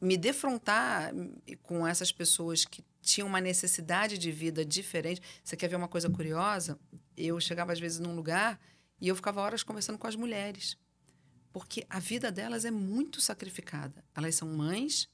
Me 0.00 0.16
defrontar 0.16 1.14
hum, 1.14 1.36
com 1.62 1.86
essas 1.86 2.12
pessoas 2.12 2.64
que 2.64 2.82
tinham 3.02 3.28
uma 3.28 3.40
necessidade 3.40 4.16
de 4.16 4.30
vida 4.30 4.64
diferente. 4.64 5.20
Você 5.42 5.56
quer 5.56 5.68
ver 5.68 5.76
uma 5.76 5.88
coisa 5.88 6.08
curiosa? 6.08 6.78
Eu 7.16 7.38
chegava 7.40 7.72
às 7.72 7.80
vezes 7.80 7.98
num 7.98 8.14
lugar 8.14 8.58
e 9.00 9.08
eu 9.08 9.16
ficava 9.16 9.40
horas 9.40 9.62
conversando 9.62 9.98
com 9.98 10.06
as 10.06 10.16
mulheres. 10.16 10.78
Porque 11.52 11.84
a 11.90 11.98
vida 11.98 12.32
delas 12.32 12.64
é 12.64 12.70
muito 12.70 13.20
sacrificada. 13.20 14.04
Elas 14.14 14.34
são 14.36 14.48
mães, 14.48 15.08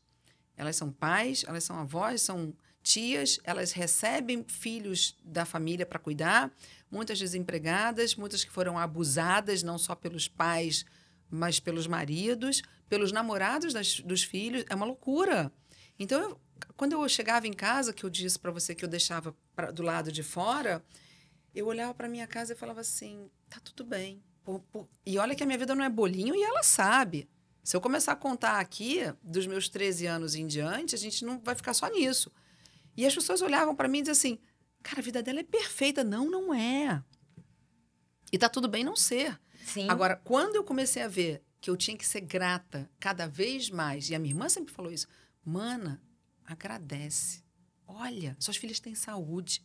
elas 0.56 0.76
são 0.76 0.92
pais, 0.92 1.44
elas 1.46 1.64
são 1.64 1.76
avós, 1.76 2.22
são 2.22 2.54
tias, 2.82 3.38
elas 3.44 3.72
recebem 3.72 4.44
filhos 4.48 5.16
da 5.24 5.44
família 5.44 5.84
para 5.86 5.98
cuidar, 5.98 6.50
muitas 6.90 7.18
desempregadas, 7.18 8.14
muitas 8.14 8.44
que 8.44 8.50
foram 8.50 8.78
abusadas 8.78 9.62
não 9.62 9.78
só 9.78 9.94
pelos 9.94 10.26
pais, 10.28 10.84
mas 11.30 11.60
pelos 11.60 11.86
maridos, 11.86 12.62
pelos 12.88 13.12
namorados 13.12 13.72
das- 13.72 14.00
dos 14.00 14.22
filhos. 14.22 14.64
É 14.68 14.74
uma 14.74 14.86
loucura. 14.86 15.52
Então, 15.98 16.20
eu- 16.20 16.40
quando 16.76 16.92
eu 16.92 17.08
chegava 17.08 17.46
em 17.46 17.52
casa, 17.52 17.92
que 17.92 18.04
eu 18.04 18.10
disse 18.10 18.38
para 18.38 18.50
você 18.50 18.74
que 18.74 18.84
eu 18.84 18.88
deixava 18.88 19.34
pra- 19.54 19.70
do 19.70 19.82
lado 19.82 20.10
de 20.10 20.22
fora, 20.22 20.82
eu 21.54 21.66
olhava 21.66 21.94
para 21.94 22.08
minha 22.08 22.26
casa 22.26 22.52
e 22.52 22.56
falava 22.56 22.80
assim: 22.80 23.30
tá 23.48 23.60
tudo 23.62 23.84
bem. 23.84 24.22
E 25.06 25.18
olha 25.18 25.34
que 25.34 25.42
a 25.42 25.46
minha 25.46 25.58
vida 25.58 25.74
não 25.74 25.84
é 25.84 25.88
bolinho 25.88 26.34
e 26.34 26.42
ela 26.42 26.62
sabe. 26.62 27.28
Se 27.62 27.76
eu 27.76 27.80
começar 27.80 28.12
a 28.12 28.16
contar 28.16 28.58
aqui, 28.58 29.00
dos 29.22 29.46
meus 29.46 29.68
13 29.68 30.06
anos 30.06 30.34
em 30.34 30.46
diante, 30.46 30.94
a 30.94 30.98
gente 30.98 31.24
não 31.24 31.38
vai 31.38 31.54
ficar 31.54 31.74
só 31.74 31.86
nisso. 31.88 32.32
E 33.00 33.06
as 33.06 33.14
pessoas 33.14 33.40
olhavam 33.40 33.74
para 33.74 33.88
mim 33.88 34.00
e 34.00 34.02
diziam 34.02 34.12
assim: 34.12 34.38
cara, 34.82 35.00
a 35.00 35.02
vida 35.02 35.22
dela 35.22 35.40
é 35.40 35.42
perfeita. 35.42 36.04
Não, 36.04 36.30
não 36.30 36.52
é. 36.52 37.02
E 38.30 38.36
tá 38.36 38.46
tudo 38.46 38.68
bem 38.68 38.84
não 38.84 38.94
ser. 38.94 39.40
Sim. 39.64 39.88
Agora, 39.88 40.16
quando 40.16 40.56
eu 40.56 40.62
comecei 40.62 41.02
a 41.02 41.08
ver 41.08 41.42
que 41.62 41.70
eu 41.70 41.78
tinha 41.78 41.96
que 41.96 42.06
ser 42.06 42.20
grata 42.20 42.90
cada 43.00 43.26
vez 43.26 43.70
mais, 43.70 44.10
e 44.10 44.14
a 44.14 44.18
minha 44.18 44.32
irmã 44.34 44.50
sempre 44.50 44.74
falou 44.74 44.92
isso, 44.92 45.08
mana, 45.42 46.02
agradece. 46.44 47.42
Olha, 47.86 48.36
suas 48.38 48.58
filhas 48.58 48.78
têm 48.78 48.94
saúde. 48.94 49.64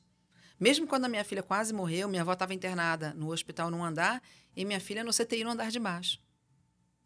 Mesmo 0.58 0.88
quando 0.88 1.04
a 1.04 1.10
minha 1.10 1.26
filha 1.26 1.44
quase 1.44 1.74
morreu, 1.74 2.08
minha 2.08 2.22
avó 2.22 2.32
estava 2.32 2.54
internada 2.54 3.14
no 3.16 3.34
hospital 3.34 3.70
num 3.70 3.84
andar 3.84 4.24
e 4.56 4.64
minha 4.64 4.80
filha 4.80 5.04
no 5.04 5.12
CTI 5.12 5.44
no 5.44 5.50
andar 5.52 5.72
de 5.72 5.80
baixo. 5.80 6.22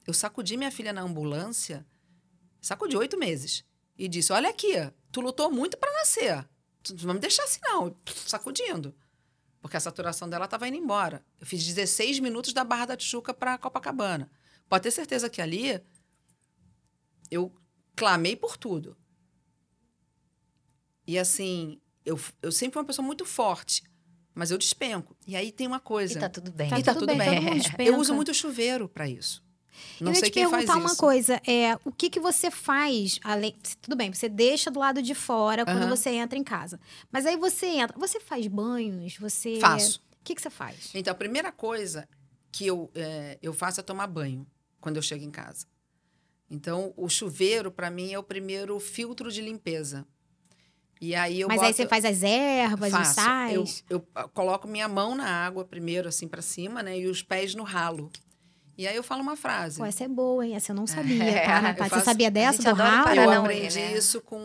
Eu 0.06 0.14
sacudi 0.14 0.56
minha 0.56 0.70
filha 0.70 0.94
na 0.94 1.02
ambulância, 1.02 1.84
sacudi 2.62 2.96
oito 2.96 3.18
meses, 3.18 3.66
e 3.98 4.08
disse: 4.08 4.32
Olha 4.32 4.50
aqui, 4.50 4.76
tu 5.12 5.22
lutou 5.22 5.52
muito 5.52 5.78
para 5.78 5.92
nascer. 5.94 6.48
Tu 6.84 6.94
não 6.94 7.06
vai 7.06 7.14
me 7.16 7.20
deixar 7.20 7.44
assim, 7.44 7.60
não. 7.64 7.96
Sacudindo. 8.26 8.96
Porque 9.62 9.76
a 9.76 9.80
saturação 9.80 10.30
dela 10.30 10.46
estava 10.46 10.68
indo 10.68 10.78
embora. 10.78 11.24
Eu 11.40 11.46
fiz 11.46 11.66
16 11.66 12.20
minutos 12.20 12.54
da 12.54 12.64
Barra 12.64 12.86
da 12.88 12.98
Tijuca 12.98 13.34
para 13.34 13.58
Copacabana. 13.58 14.32
Pode 14.70 14.84
ter 14.84 14.92
certeza 14.92 15.30
que 15.30 15.42
ali 15.42 15.82
eu 17.30 17.54
clamei 17.96 18.36
por 18.36 18.56
tudo. 18.58 18.96
E 21.06 21.18
assim, 21.18 21.82
eu, 22.06 22.20
eu 22.42 22.52
sempre 22.52 22.74
fui 22.74 22.82
uma 22.82 22.88
pessoa 22.88 23.06
muito 23.06 23.26
forte, 23.26 23.84
mas 24.34 24.52
eu 24.52 24.58
despenco. 24.58 25.18
E 25.28 25.36
aí 25.36 25.52
tem 25.52 25.68
uma 25.68 25.78
E 25.78 25.82
coisa. 25.82 26.20
tá 26.20 26.30
tudo 26.30 26.52
bem. 26.52 26.70
Tá 26.70 26.80
E 26.80 26.84
tá 26.84 26.94
tudo 26.94 27.08
tudo 27.08 27.18
bem, 27.18 27.30
bem. 27.30 27.36
todo 27.40 27.54
mundo 27.54 27.74
Eu 27.82 27.98
uso 27.98 28.14
muito 28.14 28.34
chuveiro 28.34 28.88
para 28.88 29.08
isso. 29.10 29.44
Não 30.00 30.12
eu 30.12 30.16
ia 30.16 30.20
sei 30.20 30.30
te 30.30 30.34
perguntar 30.34 30.78
uma 30.78 30.96
coisa, 30.96 31.42
é, 31.48 31.78
o 31.84 31.92
que 31.92 32.10
que 32.10 32.20
você 32.20 32.50
faz, 32.50 33.20
além, 33.24 33.56
tudo 33.82 33.96
bem, 33.96 34.14
você 34.14 34.30
deixa 34.30 34.72
do 34.72 34.80
lado 34.80 35.02
de 35.02 35.14
fora 35.14 35.66
quando 35.66 35.84
Aham. 35.84 35.90
você 35.90 36.10
entra 36.12 36.38
em 36.38 36.44
casa. 36.44 36.80
Mas 37.12 37.26
aí 37.26 37.38
você 37.38 37.66
entra, 37.68 37.98
você 37.98 38.20
faz 38.20 38.48
banhos, 38.48 39.18
você... 39.18 39.60
Faço. 39.60 40.02
O 40.22 40.24
que 40.24 40.36
que 40.36 40.42
você 40.42 40.50
faz? 40.50 40.92
Então, 40.94 41.12
a 41.12 41.16
primeira 41.16 41.52
coisa 41.52 42.08
que 42.52 42.68
eu, 42.68 42.90
é, 42.94 43.38
eu 43.42 43.54
faço 43.54 43.80
é 43.80 43.84
tomar 43.84 44.08
banho 44.08 44.46
quando 44.80 44.98
eu 44.98 45.02
chego 45.02 45.24
em 45.24 45.32
casa. 45.32 45.66
Então, 46.50 46.94
o 46.98 47.08
chuveiro, 47.08 47.72
para 47.72 47.92
mim, 47.92 48.12
é 48.12 48.20
o 48.20 48.24
primeiro 48.24 48.80
filtro 48.80 49.32
de 49.32 49.42
limpeza. 49.42 50.06
E 51.02 51.16
aí 51.16 51.40
eu 51.40 51.48
Mas 51.48 51.58
boto, 51.58 51.68
aí 51.68 51.74
você 51.74 51.88
faz 51.88 52.04
as 52.04 52.24
ervas, 52.24 52.92
os 52.92 52.98
faço. 52.98 53.14
sais? 53.14 53.84
Eu, 53.90 54.06
eu 54.16 54.30
coloco 54.34 54.68
minha 54.68 54.88
mão 54.88 55.16
na 55.16 55.30
água 55.30 55.64
primeiro, 55.64 56.10
assim, 56.10 56.28
para 56.28 56.42
cima, 56.42 56.84
né? 56.84 57.00
E 57.00 57.08
os 57.08 57.24
pés 57.24 57.56
no 57.56 57.64
ralo. 57.64 58.12
E 58.80 58.88
aí 58.88 58.96
eu 58.96 59.04
falo 59.04 59.22
uma 59.22 59.36
frase. 59.36 59.78
Pô, 59.78 59.84
essa 59.86 60.06
é 60.06 60.08
boa, 60.08 60.46
hein? 60.46 60.56
Essa 60.56 60.72
eu 60.72 60.76
não 60.78 60.88
sabia, 60.88 61.22
É, 61.22 61.46
tá, 61.46 61.62
Natália? 61.62 61.84
Você 61.84 61.90
faço- 61.90 62.06
sabia 62.06 62.32
dessa, 62.32 62.74
do 62.74 62.82
ralo? 62.82 63.10
eu 63.20 63.32
aprendi 63.32 63.78
né? 63.78 63.98
isso 63.98 64.22
com 64.22 64.40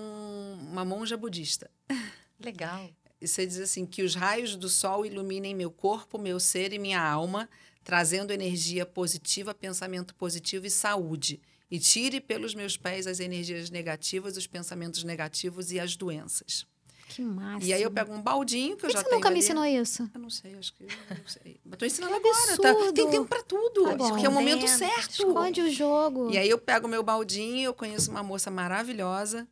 uma 0.73 0.85
monja 0.85 1.17
budista. 1.17 1.71
Legal. 2.41 2.91
E 3.21 3.29
você 3.29 3.47
diz 3.47 3.61
assim: 3.61 3.87
que 3.87 4.03
os 4.03 4.17
raios 4.17 4.57
do 4.57 4.69
sol 4.69 5.07
iluminem 5.07 5.55
meu 5.55 5.71
corpo, 5.71 6.19
meu 6.19 6.41
ser 6.41 6.73
e 6.73 6.81
minha 6.81 7.01
alma, 7.01 7.49
trazendo 7.85 8.33
energia 8.33 8.85
positiva, 8.85 9.55
pensamento 9.55 10.17
positivo 10.17 10.67
e 10.67 10.71
saúde. 10.71 11.41
E 11.71 11.79
tire 11.79 12.21
pelos 12.21 12.57
meus 12.57 12.77
pés 12.77 13.07
as 13.07 13.21
energias 13.21 13.71
negativas, 13.71 14.37
os 14.37 14.49
pensamentos 14.49 15.05
negativos 15.05 15.71
e 15.71 15.79
as 15.79 15.95
doenças. 15.95 16.67
Que 17.09 17.23
massa. 17.23 17.65
E 17.65 17.73
aí 17.73 17.83
eu 17.83 17.91
pego 17.91 18.13
um 18.13 18.21
baldinho 18.23 18.77
que 18.77 18.83
Por 18.83 18.87
eu 18.87 18.89
que 18.91 18.93
já 18.95 18.99
você 19.01 19.05
tenho 19.05 19.17
nunca 19.17 19.29
me 19.29 19.35
ali. 19.37 19.45
ensinou 19.45 19.65
isso? 19.65 20.11
Eu 20.13 20.21
não 20.21 20.31
sei, 20.31 20.55
acho 20.57 20.73
que. 20.75 20.85
eu 20.85 21.17
Não 21.19 21.27
sei. 21.29 21.61
Mas 21.65 21.79
tô 21.79 21.85
ensinando 21.85 22.21
Que 22.21 22.29
agora, 22.29 22.57
tá? 22.59 22.93
Tem 22.93 23.11
tempo 23.11 23.27
pra 23.27 23.43
tudo. 23.43 23.85
Tá 23.85 23.95
bom. 23.97 24.09
porque 24.11 24.27
é 24.27 24.29
o 24.29 24.33
momento 24.33 24.67
certo. 24.67 25.11
Esconde 25.11 25.61
o 25.61 25.71
jogo. 25.71 26.31
E 26.31 26.39
aí 26.39 26.49
eu 26.49 26.59
pego 26.59 26.89
meu 26.89 27.03
baldinho, 27.03 27.67
eu 27.67 27.75
conheço 27.75 28.11
uma 28.11 28.23
moça 28.23 28.51
maravilhosa 28.51 29.47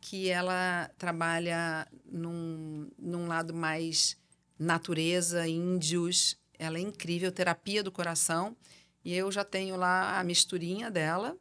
que 0.00 0.28
ela 0.28 0.90
trabalha 0.96 1.86
num, 2.06 2.88
num 2.98 3.26
lado 3.26 3.52
mais 3.52 4.16
natureza, 4.58 5.46
índios. 5.48 6.36
Ela 6.58 6.78
é 6.78 6.80
incrível, 6.80 7.32
terapia 7.32 7.82
do 7.82 7.90
coração. 7.92 8.56
E 9.04 9.14
eu 9.14 9.30
já 9.32 9.44
tenho 9.44 9.76
lá 9.76 10.18
a 10.18 10.24
misturinha 10.24 10.90
dela. 10.90 11.36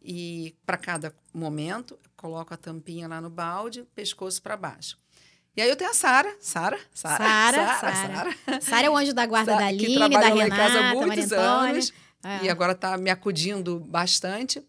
E 0.00 0.54
para 0.64 0.76
cada 0.76 1.14
momento, 1.34 1.98
coloco 2.16 2.54
a 2.54 2.56
tampinha 2.56 3.08
lá 3.08 3.20
no 3.20 3.28
balde, 3.28 3.84
pescoço 3.94 4.40
para 4.40 4.56
baixo. 4.56 4.96
E 5.58 5.60
aí 5.60 5.68
eu 5.68 5.74
tenho 5.74 5.90
a 5.90 5.94
Sara, 5.94 6.32
Sara, 6.38 6.78
Sara, 6.94 7.18
Sara, 7.18 7.80
Sara. 7.80 8.60
Sara 8.60 8.86
é 8.86 8.90
o 8.90 8.96
anjo 8.96 9.12
da 9.12 9.26
guarda 9.26 9.56
da 9.56 9.58
que 9.58 9.86
Aline, 9.86 10.08
da 10.10 10.28
Renata, 10.28 10.46
em 10.46 10.48
casa 10.50 10.78
há 10.78 10.82
Maria 10.94 11.06
muitos 11.06 11.32
anos 11.32 11.92
É. 12.22 12.44
e 12.44 12.48
agora 12.48 12.70
está 12.72 12.96
me 12.96 13.10
acudindo 13.10 13.80
bastante. 13.80 14.62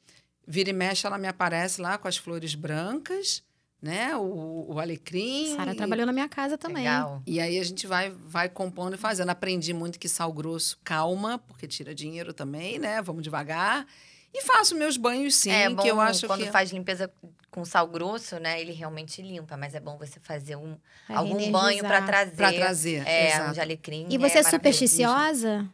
Vira 0.48 0.72
e 0.72 0.74
mexe, 0.74 1.06
ela 1.06 1.20
me 1.20 1.28
aparece 1.28 1.80
lá 1.80 1.96
com 2.00 2.08
as 2.08 2.18
flores 2.18 2.56
brancas, 2.56 3.44
né? 3.80 4.16
O, 4.18 4.66
o 4.68 4.80
alecrim. 4.80 5.56
Sara 5.56 5.74
e- 5.74 5.76
trabalhou 5.76 6.08
na 6.08 6.12
minha 6.12 6.28
casa 6.28 6.58
também. 6.58 6.78
Legal. 6.86 7.22
E 7.24 7.40
aí 7.40 7.60
a 7.60 7.64
gente 7.64 7.86
vai, 7.86 8.10
vai 8.26 8.50
compondo 8.50 8.96
e 8.96 8.98
fazendo. 8.98 9.30
Aprendi 9.30 9.72
muito 9.76 10.00
que 10.00 10.10
sal 10.10 10.34
grosso 10.34 10.80
calma, 10.84 11.38
porque 11.38 11.68
tira 11.68 11.94
dinheiro 11.94 12.34
também, 12.34 12.80
né? 12.80 13.00
Vamos 13.04 13.22
devagar. 13.22 13.86
E 14.34 14.42
faço 14.42 14.74
meus 14.76 14.98
banhos, 14.98 15.36
sim, 15.36 15.52
é 15.52 15.70
bom 15.70 15.84
que 15.84 15.88
eu 15.88 16.02
acho 16.02 16.26
quando 16.26 16.46
que... 16.46 16.52
faz 16.52 16.72
limpeza 16.72 17.12
com 17.52 17.66
sal 17.66 17.88
grosso, 17.88 18.40
né? 18.40 18.60
Ele 18.62 18.72
realmente 18.72 19.22
limpa, 19.22 19.58
mas 19.58 19.74
é 19.76 19.80
bom 19.80 19.98
você 19.98 20.20
fazer 20.20 20.56
um, 20.56 20.78
Pra 21.08 21.18
algum 21.18 21.52
banho 21.52 21.84
pra 21.84 22.02
trazer. 22.02 22.36
Pra 22.36 22.54
trazer, 22.54 23.08
É, 23.08 23.30
exato. 23.30 23.50
um 23.50 23.54
de 23.54 23.62
alecrim. 23.62 24.06
E 24.10 24.18
você 24.18 24.38
é, 24.38 24.44
maravilhoso. 24.44 24.50
supersticiosa? 24.52 25.70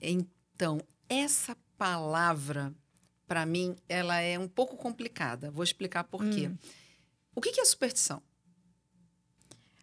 Então, 0.00 0.80
essa 1.08 1.56
palavra, 1.78 2.72
para 3.26 3.44
mim, 3.46 3.76
ela 3.88 4.20
é 4.20 4.38
um 4.38 4.48
pouco 4.48 4.76
complicada. 4.76 5.50
Vou 5.50 5.62
explicar 5.64 6.04
por 6.04 6.24
quê. 6.28 6.48
Hum. 6.48 6.56
O 7.34 7.40
que 7.40 7.52
que 7.52 7.60
é 7.60 7.64
superstição? 7.64 8.22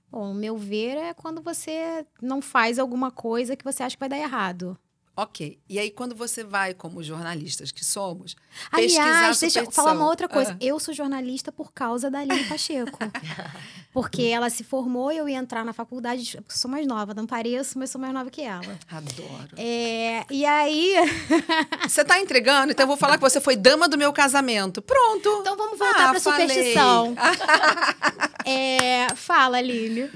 Bom, 0.10 0.32
o 0.32 0.34
meu 0.34 0.58
ver 0.58 0.98
é 0.98 1.14
quando 1.14 1.42
você 1.42 2.06
não 2.22 2.42
faz 2.42 2.80
alguma 2.80 3.12
coisa 3.12 3.56
que 3.56 3.64
você 3.64 3.84
acha 3.84 3.96
que 3.96 4.00
vai 4.00 4.10
dar 4.10 4.18
errado. 4.18 4.78
Ok. 5.20 5.60
E 5.68 5.80
aí, 5.80 5.90
quando 5.90 6.14
você 6.16 6.44
vai, 6.44 6.76
como 6.76 7.02
jornalistas 7.02 7.72
que 7.72 7.84
somos, 7.84 8.36
pesquisar 8.70 9.02
Aliás, 9.04 9.40
deixa 9.40 9.62
eu 9.62 9.72
falar 9.72 9.94
uma 9.94 10.06
outra 10.06 10.30
coisa. 10.30 10.52
Ah. 10.52 10.58
Eu 10.62 10.80
sou 10.80 10.94
jornalista 10.94 11.52
por 11.52 11.74
causa 11.74 12.12
da 12.12 12.20
Aline 12.20 12.44
Pacheco. 12.44 13.00
Porque 13.92 14.22
ela 14.26 14.48
se 14.52 14.64
formou 14.64 15.12
e 15.12 15.18
eu 15.18 15.28
ia 15.28 15.38
entrar 15.40 15.66
na 15.66 15.74
faculdade. 15.74 16.40
Sou 16.48 16.70
mais 16.70 16.86
nova, 16.86 17.16
não 17.16 17.26
pareço, 17.26 17.80
mas 17.80 17.90
sou 17.90 18.00
mais 18.00 18.14
nova 18.14 18.30
que 18.30 18.44
ela. 18.44 18.78
Adoro. 18.92 19.50
É, 19.58 20.24
e 20.30 20.46
aí. 20.46 20.94
Você 21.90 22.06
tá 22.06 22.20
entregando? 22.20 22.72
Então 22.72 22.84
eu 22.84 22.88
vou 22.88 22.98
falar 22.98 23.18
que 23.18 23.24
você 23.24 23.42
foi 23.42 23.56
dama 23.56 23.88
do 23.90 23.98
meu 23.98 24.14
casamento. 24.14 24.84
Pronto. 24.84 25.40
Então 25.42 25.58
vamos 25.58 25.80
voltar 25.80 26.10
Ah, 26.10 26.12
pra 26.12 26.20
falei. 26.20 26.48
superstição. 26.48 27.16
É, 28.50 29.14
fala, 29.16 29.60
Lílio. 29.60 30.10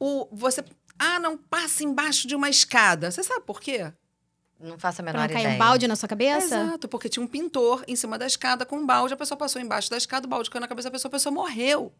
O, 0.00 0.26
você. 0.32 0.64
Ah, 1.04 1.18
não 1.20 1.36
passa 1.36 1.84
embaixo 1.84 2.26
de 2.26 2.34
uma 2.34 2.48
escada. 2.48 3.10
Você 3.10 3.22
sabe 3.22 3.44
por 3.44 3.60
quê? 3.60 3.92
Não 4.60 4.78
faço 4.78 5.00
a 5.00 5.04
Pra 5.04 5.12
menor 5.12 5.26
não 5.28 5.34
cair 5.34 5.42
ideia. 5.42 5.54
um 5.56 5.58
balde 5.58 5.86
na 5.88 5.96
sua 5.96 6.08
cabeça? 6.08 6.44
Exato, 6.46 6.88
porque 6.88 7.08
tinha 7.08 7.22
um 7.22 7.26
pintor 7.26 7.84
em 7.86 7.96
cima 7.96 8.16
da 8.18 8.26
escada 8.26 8.64
com 8.64 8.76
um 8.78 8.86
balde, 8.86 9.12
a 9.12 9.16
pessoa 9.16 9.36
passou 9.36 9.60
embaixo 9.60 9.90
da 9.90 9.96
escada, 9.96 10.26
o 10.26 10.30
balde 10.30 10.48
caiu 10.48 10.60
na 10.60 10.68
cabeça 10.68 10.88
da 10.88 10.92
pessoa, 10.92 11.08
a 11.10 11.12
pessoa 11.12 11.32
morreu. 11.34 11.92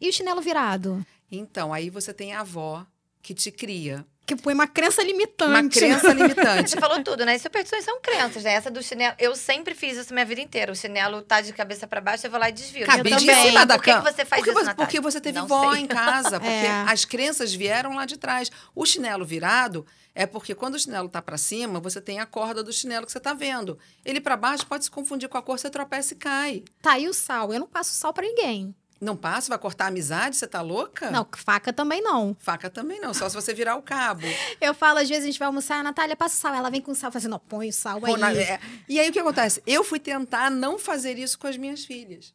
E 0.00 0.08
o 0.08 0.12
chinelo 0.12 0.40
virado? 0.40 1.04
Então, 1.30 1.72
aí 1.74 1.90
você 1.90 2.14
tem 2.14 2.32
a 2.32 2.40
avó 2.40 2.86
que 3.22 3.34
te 3.34 3.50
cria. 3.50 4.06
Que 4.26 4.34
põe 4.34 4.52
uma 4.54 4.66
crença 4.66 5.04
limitante. 5.04 5.50
Uma 5.50 5.68
crença 5.70 6.12
limitante. 6.12 6.70
Você 6.74 6.80
falou 6.80 7.00
tudo, 7.04 7.24
né? 7.24 7.36
E 7.36 7.38
superstições 7.38 7.84
são 7.84 8.00
crenças, 8.00 8.42
né? 8.42 8.54
Essa 8.54 8.68
do 8.70 8.82
chinelo. 8.82 9.14
Eu 9.20 9.36
sempre 9.36 9.72
fiz 9.72 9.96
isso 9.96 10.12
minha 10.12 10.26
vida 10.26 10.40
inteira. 10.40 10.72
O 10.72 10.74
chinelo 10.74 11.22
tá 11.22 11.40
de 11.40 11.52
cabeça 11.52 11.86
pra 11.86 12.00
baixo, 12.00 12.26
eu 12.26 12.30
vou 12.32 12.40
lá 12.40 12.48
e 12.48 12.52
desvio. 12.52 12.84
Cabide 12.86 13.24
também. 13.24 13.46
cima 13.46 13.64
da 13.64 13.76
Por 13.76 13.84
que, 13.84 13.90
cama. 13.92 14.02
que 14.02 14.12
você 14.16 14.24
faz 14.24 14.42
porque, 14.44 14.60
isso, 14.60 14.74
porque 14.74 15.00
você 15.00 15.20
teve 15.20 15.38
Não 15.38 15.46
vó 15.46 15.72
sei. 15.72 15.82
em 15.82 15.86
casa, 15.86 16.40
porque 16.40 16.52
É. 16.52 16.70
as 16.88 17.04
crenças 17.04 17.54
vieram 17.54 17.94
lá 17.94 18.04
de 18.04 18.16
trás. 18.16 18.50
O 18.74 18.84
chinelo 18.84 19.24
virado 19.24 19.86
é 20.12 20.26
porque 20.26 20.56
quando 20.56 20.74
o 20.74 20.78
chinelo 20.80 21.08
tá 21.08 21.22
pra 21.22 21.38
cima, 21.38 21.78
você 21.78 22.00
tem 22.00 22.18
a 22.18 22.26
corda 22.26 22.64
do 22.64 22.72
chinelo 22.72 23.06
que 23.06 23.12
você 23.12 23.20
tá 23.20 23.32
vendo. 23.32 23.78
Ele 24.04 24.20
pra 24.20 24.36
baixo 24.36 24.66
pode 24.66 24.86
se 24.86 24.90
confundir 24.90 25.28
com 25.28 25.38
a 25.38 25.42
cor, 25.42 25.56
você 25.56 25.70
tropeça 25.70 26.14
e 26.14 26.16
cai. 26.16 26.64
Tá, 26.82 26.98
e 26.98 27.06
o 27.08 27.14
sal? 27.14 27.52
Eu 27.52 27.60
não 27.60 27.68
passo 27.68 27.92
sal 27.92 28.12
pra 28.12 28.24
ninguém. 28.26 28.74
Não 28.98 29.14
passa, 29.14 29.48
vai 29.50 29.58
cortar 29.58 29.84
a 29.84 29.88
amizade, 29.88 30.36
você 30.36 30.46
tá 30.46 30.62
louca? 30.62 31.10
Não, 31.10 31.28
faca 31.36 31.70
também 31.72 32.00
não. 32.00 32.34
Faca 32.40 32.70
também 32.70 32.98
não, 32.98 33.12
só 33.12 33.28
se 33.28 33.34
você 33.34 33.52
virar 33.52 33.76
o 33.76 33.82
cabo. 33.82 34.22
Eu 34.58 34.72
falo, 34.72 34.98
às 35.00 35.08
vezes 35.08 35.24
a 35.24 35.26
gente 35.26 35.38
vai 35.38 35.46
almoçar, 35.46 35.80
a 35.80 35.82
Natália 35.82 36.16
passa 36.16 36.36
sal. 36.36 36.54
Ela 36.54 36.70
vem 36.70 36.80
com 36.80 36.94
sal, 36.94 37.10
fala 37.12 37.18
assim, 37.18 37.28
não, 37.28 37.38
põe 37.38 37.68
o 37.68 37.72
sal 37.72 38.00
aí. 38.04 38.16
Na- 38.16 38.32
é. 38.32 38.58
E 38.88 38.98
aí 38.98 39.10
o 39.10 39.12
que 39.12 39.18
acontece? 39.18 39.62
Eu 39.66 39.84
fui 39.84 40.00
tentar 40.00 40.50
não 40.50 40.78
fazer 40.78 41.18
isso 41.18 41.38
com 41.38 41.46
as 41.46 41.58
minhas 41.58 41.84
filhas. 41.84 42.34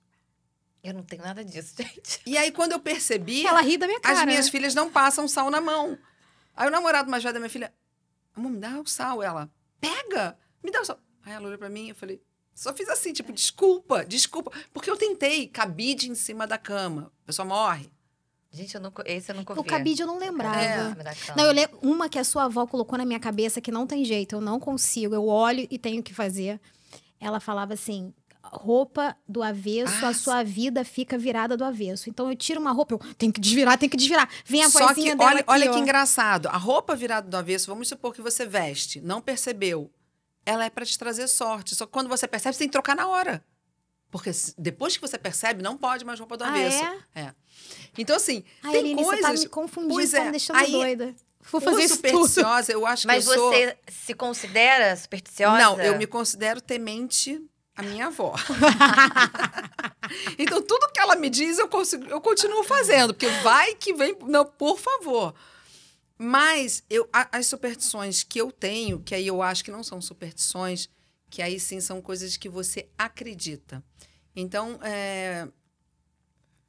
Eu 0.84 0.94
não 0.94 1.04
tenho 1.04 1.24
nada 1.24 1.44
disso, 1.44 1.74
gente. 1.82 2.22
E 2.26 2.38
aí 2.38 2.52
quando 2.52 2.74
eu 2.74 2.80
percebi, 2.80 3.46
Ela 3.46 3.62
ri 3.62 3.78
da 3.78 3.88
minha 3.88 4.00
cara. 4.00 4.20
as 4.20 4.26
minhas 4.26 4.48
filhas 4.50 4.76
não 4.76 4.90
passam 4.92 5.28
sal 5.28 5.50
na 5.50 5.60
mão. 5.62 5.98
Aí 6.56 6.68
o 6.68 6.72
namorado 6.72 7.10
mais 7.10 7.24
velho 7.24 7.34
da 7.34 7.40
minha 7.40 7.50
filha, 7.50 7.74
amor, 8.36 8.52
me 8.52 8.60
dá 8.60 8.80
o 8.80 8.86
sal. 8.86 9.24
Ela, 9.24 9.50
pega, 9.80 10.38
me 10.64 10.70
dá 10.72 10.82
o 10.82 10.86
sal. 10.86 11.00
Aí 11.26 11.34
ela 11.34 11.48
olhou 11.48 11.58
pra 11.58 11.70
mim 11.70 11.86
e 11.88 11.90
eu 11.90 11.96
falei, 11.96 12.22
só 12.54 12.74
fiz 12.74 12.88
assim, 12.90 13.14
tipo, 13.14 13.32
desculpa, 13.32 14.06
desculpa. 14.06 14.52
Porque 14.74 14.90
eu 14.90 14.98
tentei 14.98 15.48
cabide 15.48 16.10
em 16.10 16.16
cima 16.16 16.46
da 16.46 16.58
cama. 16.58 17.12
A 17.24 17.28
pessoa 17.28 17.46
morre. 17.46 17.90
Gente, 18.54 18.76
eu 18.76 18.82
nunca, 18.82 19.02
esse 19.10 19.32
eu 19.32 19.36
nunca 19.36 19.54
O 19.54 19.58
ouvi. 19.58 19.70
cabide 19.70 20.02
eu 20.02 20.08
não 20.08 20.20
lembrava. 20.20 20.60
É. 20.60 20.94
Não, 21.38 21.46
eu 21.46 21.54
lembro 21.54 21.80
uma 21.82 22.10
que 22.10 22.20
a 22.20 22.24
sua 22.24 22.44
avó 22.46 22.68
colocou 22.68 22.98
na 22.98 23.06
minha 23.06 23.20
cabeça 23.20 23.62
que 23.62 23.72
não 23.72 23.88
tem 23.88 24.04
jeito, 24.04 24.36
eu 24.36 24.42
não 24.42 24.60
consigo. 24.60 25.16
Eu 25.16 25.26
olho 25.28 25.66
e 25.72 25.78
tenho 25.80 26.04
que 26.04 26.14
fazer. 26.14 26.60
Ela 27.18 27.40
falava 27.40 27.74
assim: 27.74 28.14
roupa 28.44 29.16
do 29.26 29.42
avesso, 29.42 30.06
Ah, 30.06 30.10
a 30.10 30.14
sua 30.14 30.44
vida 30.44 30.84
fica 30.84 31.18
virada 31.18 31.56
do 31.56 31.64
avesso. 31.64 32.10
Então 32.10 32.30
eu 32.30 32.36
tiro 32.36 32.60
uma 32.60 32.74
roupa, 32.74 32.96
eu 32.96 33.00
tenho 33.16 33.32
que 33.32 33.40
desvirar, 33.40 33.78
tenho 33.78 33.90
que 33.90 33.96
desvirar. 33.96 34.30
Vem 34.46 34.64
a 34.64 34.70
Só 34.70 34.80
que, 34.80 34.86
vozinha 34.96 35.16
dela 35.16 35.30
olha, 35.32 35.40
aqui, 35.40 35.50
olha 35.50 35.70
ó. 35.72 35.74
que 35.74 35.80
engraçado. 35.80 36.48
A 36.50 36.58
roupa 36.58 36.94
virada 36.94 37.30
do 37.30 37.38
avesso, 37.38 37.68
vamos 37.68 37.88
supor 37.88 38.14
que 38.14 38.22
você 38.22 38.46
veste, 38.46 39.00
não 39.00 39.22
percebeu. 39.22 39.90
Ela 40.46 40.66
é 40.66 40.70
pra 40.70 40.86
te 40.86 40.98
trazer 40.98 41.28
sorte. 41.28 41.76
Só 41.76 41.86
que 41.86 41.92
quando 41.92 42.10
você 42.10 42.28
percebe, 42.28 42.54
você 42.54 42.60
tem 42.60 42.68
que 42.68 42.72
trocar 42.74 42.96
na 42.96 43.08
hora. 43.08 43.44
Porque 44.10 44.30
depois 44.58 44.98
que 44.98 45.02
você 45.02 45.18
percebe, 45.18 45.64
não 45.64 45.78
pode 45.78 46.04
mais 46.04 46.20
roupa 46.20 46.36
do 46.36 46.44
Ah, 46.44 46.50
avesso. 46.50 46.84
é? 47.16 47.34
Então, 47.98 48.16
assim, 48.16 48.44
Ai, 48.64 48.72
tem 48.72 48.80
Aline, 48.82 49.04
você 49.04 49.18
tá 49.18 49.28
coisas... 49.30 49.44
me 49.46 49.50
confundindo, 49.50 49.94
Pois 49.94 50.12
tá 50.12 50.18
é, 50.20 50.26
me 50.26 50.32
deixando 50.32 50.58
aí- 50.58 50.72
doida. 50.72 51.16
Vou 51.50 51.60
Por 51.60 51.72
fazer 51.72 51.88
supersticiosa, 51.88 52.72
eu 52.72 52.86
acho 52.86 53.08
Mas 53.08 53.26
que 53.26 53.32
eu 53.32 53.36
sou... 53.36 53.52
você 53.52 53.76
se 53.90 54.14
considera 54.14 54.96
supersticiosa? 54.96 55.58
Não, 55.58 55.82
eu 55.82 55.98
me 55.98 56.06
considero 56.06 56.62
temente 56.62 57.42
a 57.76 57.82
minha 57.82 58.08
avó. 58.08 58.36
então, 60.38 60.62
tudo 60.62 60.92
que 60.92 61.00
ela 61.00 61.16
me 61.16 61.30
diz, 61.30 61.58
eu, 61.58 61.68
consigo, 61.68 62.06
eu 62.06 62.22
continuo 62.22 62.64
fazendo, 62.64 63.14
porque 63.14 63.28
vai 63.44 63.76
que 63.76 63.94
vem. 63.94 64.16
Não, 64.28 64.46
por 64.46 64.80
favor. 64.80 65.34
Mas 66.24 66.84
eu, 66.88 67.10
as 67.12 67.48
superstições 67.48 68.22
que 68.22 68.40
eu 68.40 68.52
tenho, 68.52 69.00
que 69.00 69.16
aí 69.16 69.26
eu 69.26 69.42
acho 69.42 69.64
que 69.64 69.72
não 69.72 69.84
são 69.84 70.00
superstições, 70.00 70.88
que 71.32 71.42
aí 71.42 71.60
sim 71.60 71.80
são 71.80 72.00
coisas 72.00 72.38
que 72.38 72.48
você 72.48 72.88
acredita. 72.96 73.84
Então, 74.36 74.80
é, 74.84 75.48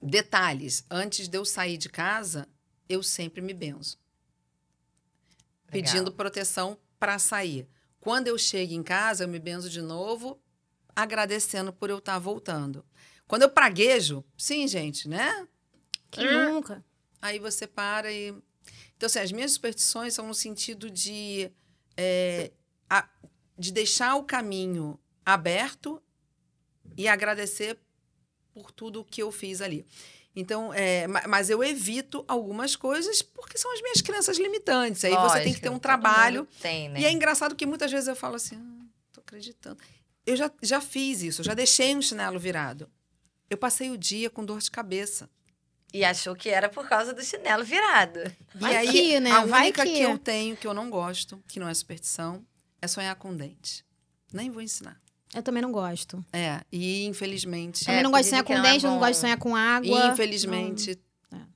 detalhes. 0.01 0.87
Antes 0.91 1.29
de 1.29 1.37
eu 1.37 1.45
sair 1.45 1.77
de 1.77 1.91
casa, 1.91 2.49
eu 2.89 3.03
sempre 3.03 3.43
me 3.43 3.53
benzo 3.53 3.99
Legal. 5.71 5.71
pedindo 5.71 6.13
proteção 6.13 6.79
para 6.99 7.19
sair. 7.19 7.69
Quando 8.01 8.29
eu 8.29 8.39
chego 8.39 8.73
em 8.73 8.83
casa, 8.83 9.25
eu 9.25 9.29
me 9.29 9.39
benzo 9.39 9.69
de 9.69 9.83
novo, 9.83 10.41
agradecendo 10.97 11.75
por 11.75 11.91
eu 11.91 11.99
estar 11.99 12.19
voltando. 12.19 12.83
Quando 13.29 13.43
eu 13.43 13.51
praguejo, 13.51 14.25
sim, 14.35 14.67
gente, 14.67 15.11
né? 15.11 15.47
Que 16.11 16.25
nunca. 16.25 16.83
Aí 17.21 17.39
você 17.39 17.67
para 17.67 18.11
e. 18.11 18.35
Então, 19.03 19.09
assim, 19.09 19.19
as 19.19 19.33
minhas 19.33 19.51
superstições 19.51 20.15
são 20.15 20.29
no 20.29 20.33
sentido 20.35 20.89
de, 20.89 21.51
é, 21.97 22.53
a- 22.89 23.09
de 23.59 23.73
deixar 23.73 24.15
o 24.15 24.23
caminho 24.23 24.97
aberto 25.27 26.01
e 26.97 27.09
agradecer 27.09 27.77
por 28.55 28.71
tudo 28.71 29.05
que 29.05 29.21
eu 29.21 29.33
fiz 29.33 29.61
ali. 29.61 29.85
Então, 30.37 30.73
é, 30.73 31.09
ma- 31.09 31.25
mas 31.27 31.51
eu 31.51 31.65
evito 31.65 32.25
algumas 32.29 32.77
coisas 32.77 33.21
porque 33.23 33.59
são 33.59 33.73
as 33.75 33.83
minhas 33.83 34.01
crenças 34.01 34.39
limitantes. 34.39 35.05
Aí 35.05 35.17
você 35.17 35.43
tem 35.43 35.53
que 35.53 35.61
ter 35.61 35.69
um 35.69 35.73
Lógico, 35.73 35.83
trabalho. 35.83 36.47
Tem, 36.61 36.89
né? 36.89 37.01
E 37.01 37.05
é 37.05 37.11
engraçado 37.11 37.57
que 37.57 37.67
muitas 37.67 37.91
vezes 37.91 38.07
eu 38.07 38.15
falo 38.15 38.37
assim, 38.37 38.55
ah, 38.55 38.85
tô 39.13 39.21
acreditando. 39.21 39.83
Eu 40.25 40.37
já, 40.37 40.49
já 40.63 40.81
fiz 40.81 41.23
isso, 41.23 41.41
eu 41.41 41.45
já 41.45 41.55
deixei 41.55 41.97
um 41.97 42.01
chinelo 42.01 42.39
virado. 42.39 42.89
Eu 43.51 43.59
passei 43.59 43.91
o 43.91 43.99
dia 43.99 44.31
com 44.31 44.45
dor 44.45 44.61
de 44.61 44.71
cabeça. 44.71 45.29
E 45.93 46.05
achou 46.05 46.35
que 46.35 46.49
era 46.49 46.69
por 46.71 46.89
causa 46.89 47.13
do 47.13 47.23
chinelo 47.23 47.65
virado. 47.65 48.21
Vai 48.55 48.73
e 48.73 48.77
aí, 48.77 48.89
que, 48.89 49.21
né? 49.21 49.31
a 49.31 49.45
Vai 49.45 49.65
única 49.65 49.85
que. 49.85 49.93
que 49.93 50.01
eu 50.03 50.19
tenho, 50.19 50.57
que 50.57 50.67
eu 50.67 50.73
não 50.73 50.89
gosto, 50.89 51.43
que 51.47 51.61
não 51.61 51.69
é 51.69 51.75
superstição, 51.75 52.45
é 52.81 52.87
sonhar 52.89 53.15
com 53.17 53.37
dente. 53.37 53.85
Nem 54.33 54.51
vou 54.51 54.63
ensinar. 54.63 54.99
Eu 55.35 55.43
também 55.43 55.63
não 55.63 55.73
gosto. 55.73 56.25
É, 56.33 56.61
e 56.71 57.05
infelizmente... 57.07 57.85
Também 57.85 58.01
É, 58.01 58.03
não 58.03 58.11
gosto 58.11 58.25
de 58.25 58.29
sonhar 58.31 58.45
com 58.45 58.53
não 58.55 58.65
é 58.67 58.73
dente, 58.73 58.85
não 58.85 58.93
bom. 58.95 58.99
gosto 59.01 59.13
de 59.13 59.19
sonhar 59.19 59.39
com 59.39 59.57
água. 59.57 60.07
Infelizmente, 60.13 60.99
Não. 61.31 61.47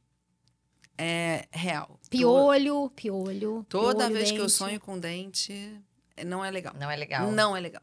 é 0.98 1.46
real. 1.52 1.98
Piolho, 2.10 2.90
piolho. 2.90 3.66
Toda 3.68 3.98
piolho, 4.06 4.14
vez 4.14 4.30
que 4.30 4.36
eu 4.38 4.42
dente. 4.46 4.52
sonho 4.52 4.80
com 4.80 4.98
dente, 4.98 5.52
é, 6.16 6.24
não 6.24 6.44
é 6.44 6.50
legal. 6.50 6.74
Não 6.78 6.90
é 6.90 6.96
legal. 6.96 7.30
Não 7.32 7.56
é 7.56 7.60
legal. 7.60 7.82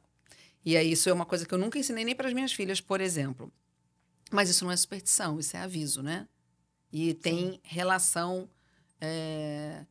E 0.65 0.77
aí, 0.77 0.91
isso 0.91 1.09
é 1.09 1.13
uma 1.13 1.25
coisa 1.25 1.45
que 1.45 1.53
eu 1.53 1.57
nunca 1.59 1.77
ensinei 1.77 2.05
nem 2.05 2.15
para 2.15 2.27
as 2.27 2.33
minhas 2.33 2.53
filhas, 2.53 2.79
por 2.81 3.01
exemplo. 3.01 3.51
Mas 4.31 4.49
isso 4.49 4.63
não 4.65 4.71
é 4.71 4.77
superstição, 4.77 5.39
isso 5.39 5.55
é 5.55 5.59
aviso, 5.59 6.01
né? 6.01 6.27
E 6.93 7.13
tem 7.15 7.59
relação 7.63 8.47
é, 9.01 9.83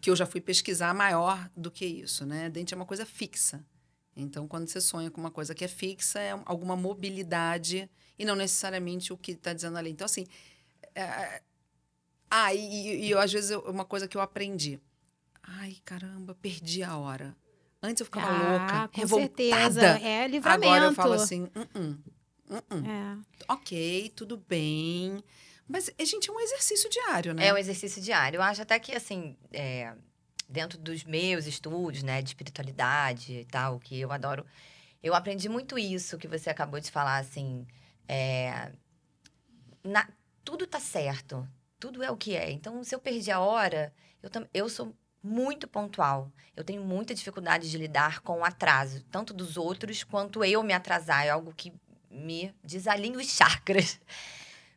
que 0.00 0.08
eu 0.08 0.16
já 0.16 0.24
fui 0.24 0.40
pesquisar 0.40 0.94
maior 0.94 1.50
do 1.54 1.70
que 1.70 1.84
isso, 1.84 2.24
né? 2.24 2.48
Dente 2.48 2.72
é 2.72 2.76
uma 2.76 2.86
coisa 2.86 3.04
fixa. 3.04 3.62
Então, 4.16 4.48
quando 4.48 4.66
você 4.66 4.80
sonha 4.80 5.10
com 5.10 5.20
uma 5.20 5.30
coisa 5.30 5.54
que 5.54 5.62
é 5.64 5.68
fixa, 5.68 6.18
é 6.18 6.30
alguma 6.46 6.74
mobilidade 6.74 7.88
e 8.18 8.24
não 8.24 8.34
necessariamente 8.34 9.12
o 9.12 9.16
que 9.16 9.32
está 9.32 9.52
dizendo 9.52 9.76
ali. 9.76 9.90
Então, 9.90 10.06
assim. 10.06 10.26
é, 10.94 11.42
ah, 12.30 12.54
e, 12.54 13.04
e 13.04 13.10
eu, 13.10 13.18
às 13.20 13.30
vezes, 13.32 13.50
eu- 13.50 13.60
uma 13.62 13.84
coisa 13.84 14.08
que 14.08 14.16
eu 14.16 14.20
aprendi. 14.22 14.80
Ai, 15.42 15.76
caramba, 15.84 16.34
perdi 16.34 16.82
a 16.82 16.96
hora. 16.96 17.36
Antes 17.82 18.00
eu 18.00 18.04
ficava 18.06 18.26
Ah, 18.26 18.50
louca, 18.58 18.88
com 18.88 19.00
revoltada. 19.00 19.72
certeza. 19.72 19.86
É 20.06 20.26
livramento. 20.26 20.64
Agora 20.66 20.84
eu 20.86 20.92
falo 20.94 21.12
assim, 21.14 21.42
"Uh-uh, 21.54 21.98
uh-uh. 22.50 22.86
É. 22.86 23.18
ok, 23.48 24.12
tudo 24.14 24.36
bem. 24.48 25.22
Mas, 25.70 25.88
eh, 25.96 26.04
gente, 26.04 26.28
é 26.28 26.32
um 26.32 26.40
exercício 26.40 26.90
diário, 26.90 27.32
né? 27.32 27.46
É 27.46 27.54
um 27.54 27.56
exercício 27.56 28.02
diário. 28.02 28.38
Eu 28.38 28.42
acho 28.42 28.60
até 28.60 28.78
que, 28.78 28.92
assim, 28.92 29.36
é, 29.52 29.94
dentro 30.48 30.76
dos 30.76 31.04
meus 31.04 31.46
estudos, 31.46 32.02
né, 32.02 32.20
de 32.20 32.30
espiritualidade 32.30 33.32
e 33.32 33.44
tal, 33.44 33.78
que 33.78 34.00
eu 34.00 34.10
adoro, 34.10 34.44
eu 35.00 35.14
aprendi 35.14 35.48
muito 35.48 35.78
isso 35.78 36.18
que 36.18 36.26
você 36.26 36.50
acabou 36.50 36.80
de 36.80 36.90
falar, 36.90 37.18
assim, 37.18 37.66
é, 38.08 38.72
na, 39.84 40.08
tudo 40.44 40.66
tá 40.66 40.80
certo, 40.80 41.48
tudo 41.78 42.02
é 42.02 42.10
o 42.10 42.16
que 42.16 42.34
é. 42.34 42.50
Então, 42.50 42.82
se 42.82 42.92
eu 42.92 42.98
perdi 42.98 43.30
a 43.30 43.38
hora, 43.38 43.94
eu, 44.20 44.30
eu 44.52 44.68
sou 44.68 44.92
muito 45.22 45.68
pontual. 45.68 46.32
Eu 46.56 46.64
tenho 46.64 46.82
muita 46.82 47.14
dificuldade 47.14 47.70
de 47.70 47.78
lidar 47.78 48.20
com 48.20 48.40
o 48.40 48.44
atraso, 48.44 49.04
tanto 49.04 49.32
dos 49.32 49.56
outros 49.56 50.02
quanto 50.02 50.44
eu 50.44 50.64
me 50.64 50.72
atrasar. 50.72 51.26
É 51.26 51.30
algo 51.30 51.54
que 51.54 51.72
me 52.10 52.52
desalinha 52.64 53.18
os 53.18 53.28
chakras. 53.30 54.00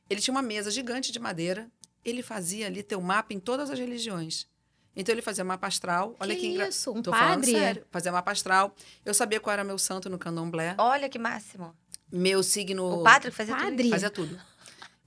Ele 0.10 0.22
tinha 0.22 0.34
uma 0.34 0.42
mesa 0.42 0.72
gigante 0.72 1.12
de 1.12 1.20
madeira. 1.20 1.70
Ele 2.04 2.22
fazia 2.22 2.68
ali 2.68 2.84
teu 2.84 3.00
mapa 3.02 3.34
em 3.34 3.40
todas 3.40 3.70
as 3.70 3.80
religiões. 3.80 4.48
Então 4.96 5.14
ele 5.14 5.22
fazia 5.22 5.44
mapa 5.44 5.68
astral. 5.68 6.16
Olha 6.20 6.36
que, 6.36 6.42
que 6.42 6.48
engra... 6.48 6.70
isso, 6.70 6.92
um 6.92 7.02
Tô 7.02 7.12
padre? 7.12 7.28
Falando 7.28 7.46
sério. 7.46 7.86
Fazia 7.92 8.12
mapa 8.12 8.32
astral. 8.32 8.76
Eu 9.04 9.14
sabia 9.14 9.40
qual 9.40 9.54
era 9.54 9.64
meu 9.64 9.78
santo 9.78 10.10
no 10.10 10.18
candomblé. 10.18 10.76
Olha 10.78 11.10
que 11.10 11.20
máximo. 11.20 11.76
Meu 12.12 12.44
signo. 12.44 13.02
O 13.02 13.04
padre 13.04 13.32
fazia 13.32 13.56
padre. 13.56 13.78
tudo. 13.78 13.90
Fazia 13.90 14.10
tudo. 14.10 14.40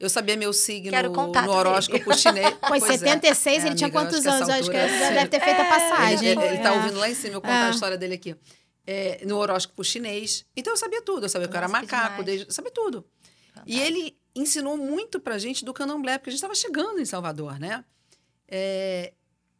Eu 0.00 0.08
sabia 0.08 0.36
meu 0.36 0.52
signo 0.52 0.92
no 0.92 1.50
horóscopo 1.50 2.16
chinês. 2.16 2.54
Pois, 2.68 2.84
pois 2.84 3.00
76, 3.00 3.64
é. 3.64 3.66
ele 3.66 3.72
é, 3.72 3.76
tinha 3.76 3.90
quantos 3.90 4.24
anos? 4.26 4.48
Acho 4.48 4.70
que 4.70 4.76
ele 4.76 5.14
deve 5.14 5.28
ter 5.28 5.40
feito 5.40 5.60
a 5.60 5.64
passagem. 5.64 6.28
Ele, 6.28 6.56
está 6.56 6.72
ouvindo 6.72 6.98
lá 6.98 7.10
em 7.10 7.14
cima 7.14 7.34
eu 7.34 7.40
contar 7.40 7.68
a 7.68 7.70
história 7.70 7.98
dele 7.98 8.14
aqui 8.14 8.36
é, 8.90 9.22
no 9.26 9.36
horóscopo 9.36 9.84
chinês. 9.84 10.46
Então 10.56 10.72
eu 10.72 10.76
sabia 10.78 11.02
tudo. 11.02 11.26
Eu 11.26 11.28
sabia 11.28 11.46
Nossa, 11.46 11.52
que 11.52 11.56
eu 11.56 11.58
era 11.58 11.68
macaco, 11.68 12.22
desde, 12.22 12.50
sabia 12.50 12.70
tudo. 12.70 13.04
Fantástico. 13.48 13.70
E 13.70 13.78
ele 13.82 14.16
ensinou 14.34 14.78
muito 14.78 15.20
pra 15.20 15.36
gente 15.36 15.62
do 15.62 15.74
candomblé, 15.74 16.16
porque 16.16 16.30
a 16.30 16.32
gente 16.32 16.38
estava 16.38 16.54
chegando 16.54 16.98
em 16.98 17.04
Salvador, 17.04 17.60
né? 17.60 17.84
É, 18.48 19.12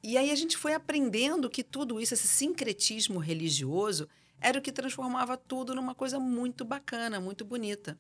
e 0.03 0.16
aí 0.16 0.31
a 0.31 0.35
gente 0.35 0.57
foi 0.57 0.72
aprendendo 0.72 1.51
que 1.51 1.62
tudo 1.62 2.01
isso, 2.01 2.14
esse 2.14 2.26
sincretismo 2.26 3.18
religioso, 3.18 4.09
era 4.41 4.59
o 4.59 4.62
que 4.62 4.72
transformava 4.72 5.37
tudo 5.37 5.74
numa 5.74 5.95
coisa 5.95 6.18
muito 6.18 6.64
bacana, 6.64 7.20
muito 7.20 7.45
bonita. 7.45 7.99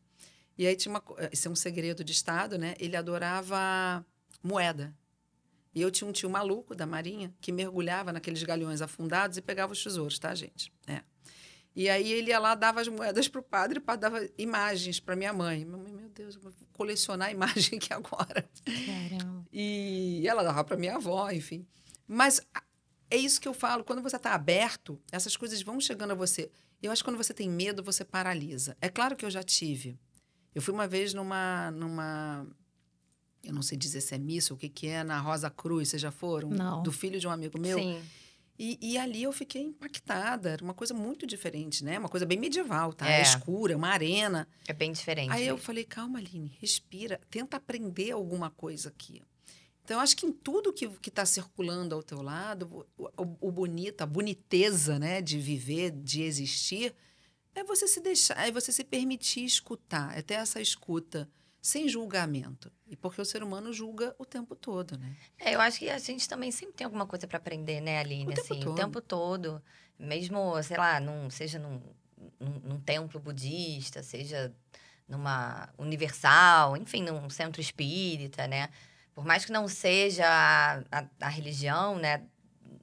E 0.56 0.66
aí 0.66 0.74
tinha 0.74 0.90
uma. 0.90 1.04
Isso 1.30 1.46
é 1.46 1.50
um 1.50 1.56
segredo 1.56 2.02
de 2.02 2.12
Estado, 2.12 2.56
né? 2.56 2.74
Ele 2.80 2.96
adorava 2.96 4.02
moeda. 4.42 4.96
E 5.74 5.82
eu 5.82 5.90
tinha 5.90 6.08
um 6.08 6.12
tio 6.12 6.30
maluco 6.30 6.74
da 6.74 6.86
Marinha 6.86 7.34
que 7.38 7.52
mergulhava 7.52 8.14
naqueles 8.14 8.42
galhões 8.42 8.80
afundados 8.80 9.36
e 9.36 9.42
pegava 9.42 9.74
os 9.74 9.84
tesouros, 9.84 10.18
tá, 10.18 10.34
gente? 10.34 10.72
É. 10.86 11.02
E 11.78 11.88
aí 11.88 12.12
ele 12.12 12.30
ia 12.30 12.40
lá, 12.40 12.56
dava 12.56 12.80
as 12.80 12.88
moedas 12.88 13.28
para 13.28 13.40
o 13.40 13.42
padre, 13.44 13.78
o 13.78 13.80
padre 13.80 14.00
dava 14.00 14.28
imagens 14.36 14.98
para 14.98 15.14
minha 15.14 15.32
mãe. 15.32 15.64
Minha 15.64 15.76
mãe, 15.76 15.92
meu 15.92 16.08
Deus, 16.08 16.34
eu 16.34 16.40
vou 16.40 16.52
colecionar 16.72 17.30
imagem 17.30 17.78
aqui 17.78 17.94
agora. 17.94 18.50
Caramba. 18.64 19.46
E 19.52 20.26
ela 20.26 20.42
dava 20.42 20.64
para 20.64 20.76
minha 20.76 20.96
avó, 20.96 21.30
enfim. 21.30 21.64
Mas 22.04 22.40
é 23.08 23.16
isso 23.16 23.40
que 23.40 23.46
eu 23.46 23.54
falo, 23.54 23.84
quando 23.84 24.02
você 24.02 24.16
está 24.16 24.34
aberto, 24.34 25.00
essas 25.12 25.36
coisas 25.36 25.62
vão 25.62 25.80
chegando 25.80 26.10
a 26.10 26.14
você. 26.16 26.50
Eu 26.82 26.90
acho 26.90 27.04
que 27.04 27.08
quando 27.08 27.16
você 27.16 27.32
tem 27.32 27.48
medo, 27.48 27.80
você 27.80 28.04
paralisa. 28.04 28.76
É 28.80 28.88
claro 28.88 29.14
que 29.14 29.24
eu 29.24 29.30
já 29.30 29.44
tive. 29.44 29.96
Eu 30.52 30.60
fui 30.60 30.74
uma 30.74 30.88
vez 30.88 31.14
numa, 31.14 31.70
numa 31.70 32.44
eu 33.40 33.54
não 33.54 33.62
sei 33.62 33.78
dizer 33.78 34.00
se 34.00 34.16
é 34.16 34.18
missa 34.18 34.52
ou 34.52 34.56
o 34.56 34.58
que, 34.58 34.68
que 34.68 34.88
é, 34.88 35.04
na 35.04 35.20
Rosa 35.20 35.48
Cruz, 35.48 35.90
vocês 35.90 36.02
já 36.02 36.10
foram? 36.10 36.48
Não. 36.48 36.82
Do 36.82 36.90
filho 36.90 37.20
de 37.20 37.28
um 37.28 37.30
amigo 37.30 37.56
meu. 37.56 37.78
Sim. 37.78 38.02
E, 38.58 38.76
e, 38.82 38.98
ali 38.98 39.22
eu 39.22 39.32
fiquei 39.32 39.62
impactada. 39.62 40.50
Era 40.50 40.64
uma 40.64 40.74
coisa 40.74 40.92
muito 40.92 41.24
diferente, 41.24 41.84
né? 41.84 41.96
Uma 41.96 42.08
coisa 42.08 42.26
bem 42.26 42.36
medieval, 42.36 42.92
tá? 42.92 43.08
É. 43.08 43.22
Escura, 43.22 43.76
uma 43.76 43.88
arena. 43.88 44.48
É 44.66 44.72
bem 44.72 44.90
diferente. 44.90 45.30
Aí 45.30 45.46
eu 45.46 45.56
falei, 45.56 45.84
calma, 45.84 46.18
Aline, 46.18 46.56
respira. 46.60 47.20
Tenta 47.30 47.56
aprender 47.56 48.10
alguma 48.10 48.50
coisa 48.50 48.88
aqui. 48.88 49.22
Então, 49.84 49.98
eu 49.98 50.00
acho 50.00 50.16
que 50.16 50.26
em 50.26 50.32
tudo 50.32 50.72
que 50.72 50.90
está 51.06 51.24
circulando 51.24 51.94
ao 51.94 52.02
teu 52.02 52.20
lado, 52.20 52.86
o, 52.98 53.04
o, 53.16 53.48
o 53.48 53.52
bonito, 53.52 54.02
a 54.02 54.06
boniteza, 54.06 54.98
né? 54.98 55.22
De 55.22 55.38
viver, 55.38 55.92
de 55.92 56.22
existir, 56.22 56.92
é 57.54 57.62
você 57.62 57.86
se 57.86 58.00
deixar, 58.00 58.46
é 58.46 58.50
você 58.50 58.72
se 58.72 58.82
permitir 58.82 59.44
escutar. 59.44 60.18
É 60.18 60.20
ter 60.20 60.34
essa 60.34 60.60
escuta 60.60 61.30
sem 61.60 61.88
julgamento. 61.88 62.72
E 62.86 62.96
porque 62.96 63.20
o 63.20 63.24
ser 63.24 63.42
humano 63.42 63.72
julga 63.72 64.14
o 64.18 64.24
tempo 64.24 64.54
todo, 64.54 64.96
né? 64.98 65.16
É, 65.38 65.54
eu 65.54 65.60
acho 65.60 65.78
que 65.78 65.90
a 65.90 65.98
gente 65.98 66.28
também 66.28 66.50
sempre 66.50 66.74
tem 66.74 66.84
alguma 66.84 67.06
coisa 67.06 67.26
para 67.26 67.38
aprender, 67.38 67.80
né, 67.80 67.98
Aline? 67.98 68.32
O 68.32 68.40
assim, 68.40 68.54
tempo 68.54 68.64
todo. 68.64 68.72
o 68.72 68.74
tempo 68.74 69.00
todo. 69.00 69.62
Mesmo, 69.98 70.62
sei 70.62 70.76
lá, 70.76 71.00
num, 71.00 71.28
seja 71.28 71.58
num, 71.58 71.80
num, 72.38 72.60
num 72.64 72.80
templo 72.80 73.20
budista, 73.20 74.02
seja 74.02 74.54
numa 75.08 75.68
universal, 75.78 76.76
enfim, 76.76 77.02
num 77.02 77.28
centro 77.30 77.60
espírita, 77.60 78.46
né? 78.46 78.68
Por 79.14 79.24
mais 79.24 79.44
que 79.44 79.50
não 79.50 79.66
seja 79.66 80.24
a, 80.24 80.78
a, 80.92 81.04
a 81.22 81.28
religião, 81.28 81.96
né, 81.96 82.22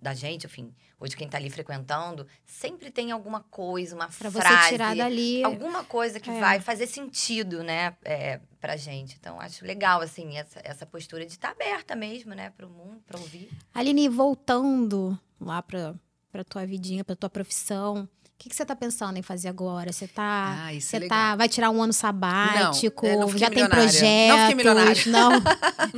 da 0.02 0.14
gente, 0.14 0.46
enfim, 0.46 0.74
ou 1.00 1.08
de 1.08 1.16
quem 1.16 1.26
está 1.26 1.38
ali 1.38 1.50
frequentando, 1.50 2.28
sempre 2.46 2.92
tem 2.92 3.12
alguma 3.12 3.42
coisa, 3.42 3.96
uma 3.96 4.08
pra 4.08 4.30
frase. 4.30 4.64
Você 4.64 4.70
tirar 4.70 4.96
dali. 4.96 5.44
Alguma 5.44 5.84
coisa 5.84 6.20
que 6.20 6.30
é. 6.30 6.40
vai 6.40 6.60
fazer 6.60 6.88
sentido, 6.88 7.64
né, 7.64 7.96
é, 8.04 8.40
pra 8.66 8.76
gente. 8.76 9.16
Então, 9.20 9.40
acho 9.40 9.64
legal, 9.64 10.02
assim, 10.02 10.38
essa, 10.38 10.60
essa 10.64 10.88
postura 10.88 11.24
de 11.24 11.34
estar 11.34 11.50
tá 11.50 11.54
aberta 11.54 11.96
mesmo, 11.96 12.34
né, 12.34 12.52
para 12.58 12.66
o 12.66 12.70
mundo, 12.70 13.00
para 13.06 13.20
ouvir. 13.20 13.48
Aline, 13.72 14.10
voltando 14.10 15.18
lá 15.40 15.62
para 15.62 15.94
pra 16.32 16.44
tua 16.44 16.66
vidinha, 16.66 17.04
pra 17.04 17.16
tua 17.16 17.30
profissão. 17.30 18.10
O 18.24 18.32
que, 18.38 18.50
que 18.50 18.56
você 18.56 18.64
está 18.64 18.76
pensando 18.76 19.18
em 19.18 19.22
fazer 19.22 19.50
agora? 19.50 19.94
Você 19.94 20.08
tá, 20.08 20.68
ah, 20.68 20.74
você 20.74 20.98
é 20.98 21.08
tá, 21.08 21.36
vai 21.36 21.48
tirar 21.48 21.70
um 21.70 21.82
ano 21.82 21.94
sabático? 21.94 23.06
Não, 23.06 23.20
não 23.20 23.38
já 23.38 23.50
tem 23.52 23.70
projetos? 23.70 24.30
Não 24.30 24.40
fiquei 24.40 24.56
milionária. 24.56 25.02
Não, 25.08 25.32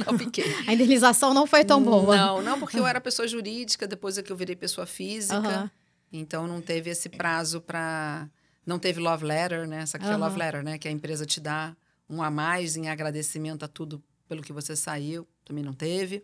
não 0.11 0.19
fiquei. 0.19 0.55
A 0.67 0.73
indenização 0.73 1.33
não 1.33 1.47
foi 1.47 1.63
tão 1.63 1.81
boa. 1.81 2.15
Não, 2.15 2.41
não, 2.41 2.59
porque 2.59 2.77
eu 2.77 2.85
era 2.85 2.99
pessoa 2.99 3.27
jurídica, 3.27 3.87
depois 3.87 4.17
é 4.17 4.21
que 4.21 4.31
eu 4.31 4.35
virei 4.35 4.55
pessoa 4.55 4.85
física. 4.85 5.39
Uhum. 5.39 5.69
Então 6.11 6.45
não 6.45 6.61
teve 6.61 6.89
esse 6.89 7.09
prazo 7.09 7.61
para 7.61 8.29
não 8.65 8.77
teve 8.77 8.99
love 8.99 9.25
letter, 9.25 9.67
né? 9.67 9.81
Essa 9.81 9.97
aqui 9.97 10.05
uhum. 10.05 10.13
é 10.13 10.17
love 10.17 10.37
letter, 10.37 10.63
né, 10.63 10.77
que 10.77 10.87
a 10.87 10.91
empresa 10.91 11.25
te 11.25 11.39
dá 11.39 11.75
um 12.09 12.21
a 12.21 12.29
mais 12.29 12.75
em 12.75 12.89
agradecimento 12.89 13.63
a 13.63 13.67
tudo 13.67 14.03
pelo 14.27 14.41
que 14.41 14.53
você 14.53 14.75
saiu, 14.75 15.27
também 15.43 15.63
não 15.63 15.73
teve. 15.73 16.23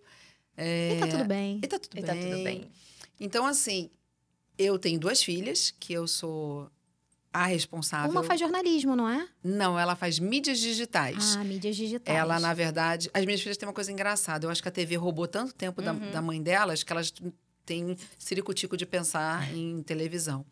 É... 0.55 0.95
E 0.95 0.99
tá 0.99 1.07
tudo 1.07 1.25
bem. 1.25 1.59
E 1.63 1.67
tá 1.67 1.79
tudo, 1.79 1.97
e 1.97 2.01
bem. 2.01 2.05
Tá 2.05 2.15
tudo 2.15 2.43
bem. 2.43 2.71
Então 3.19 3.45
assim, 3.45 3.89
eu 4.57 4.77
tenho 4.77 4.99
duas 4.99 5.23
filhas, 5.23 5.73
que 5.79 5.93
eu 5.93 6.07
sou 6.07 6.69
a 7.33 7.47
responsável. 7.47 8.11
Uma 8.11 8.23
faz 8.23 8.39
jornalismo, 8.39 8.95
não 8.95 9.09
é? 9.09 9.27
Não, 9.43 9.77
ela 9.77 9.95
faz 9.95 10.19
mídias 10.19 10.59
digitais. 10.59 11.35
Ah, 11.35 11.43
mídias 11.43 11.75
digitais. 11.75 12.15
Ela, 12.15 12.39
na 12.39 12.53
verdade. 12.53 13.09
As 13.11 13.25
minhas 13.25 13.41
filhas 13.41 13.57
têm 13.57 13.67
uma 13.67 13.73
coisa 13.73 13.91
engraçada. 13.91 14.45
Eu 14.45 14.51
acho 14.51 14.61
que 14.61 14.69
a 14.69 14.71
TV 14.71 14.95
roubou 14.95 15.27
tanto 15.27 15.53
tempo 15.53 15.81
uhum. 15.81 15.99
da, 15.99 16.11
da 16.11 16.21
mãe 16.21 16.41
delas 16.41 16.83
que 16.83 16.93
elas 16.93 17.11
têm 17.65 17.97
ciricutico 18.19 18.77
de 18.77 18.85
pensar 18.85 19.51
em 19.55 19.81
televisão. 19.81 20.45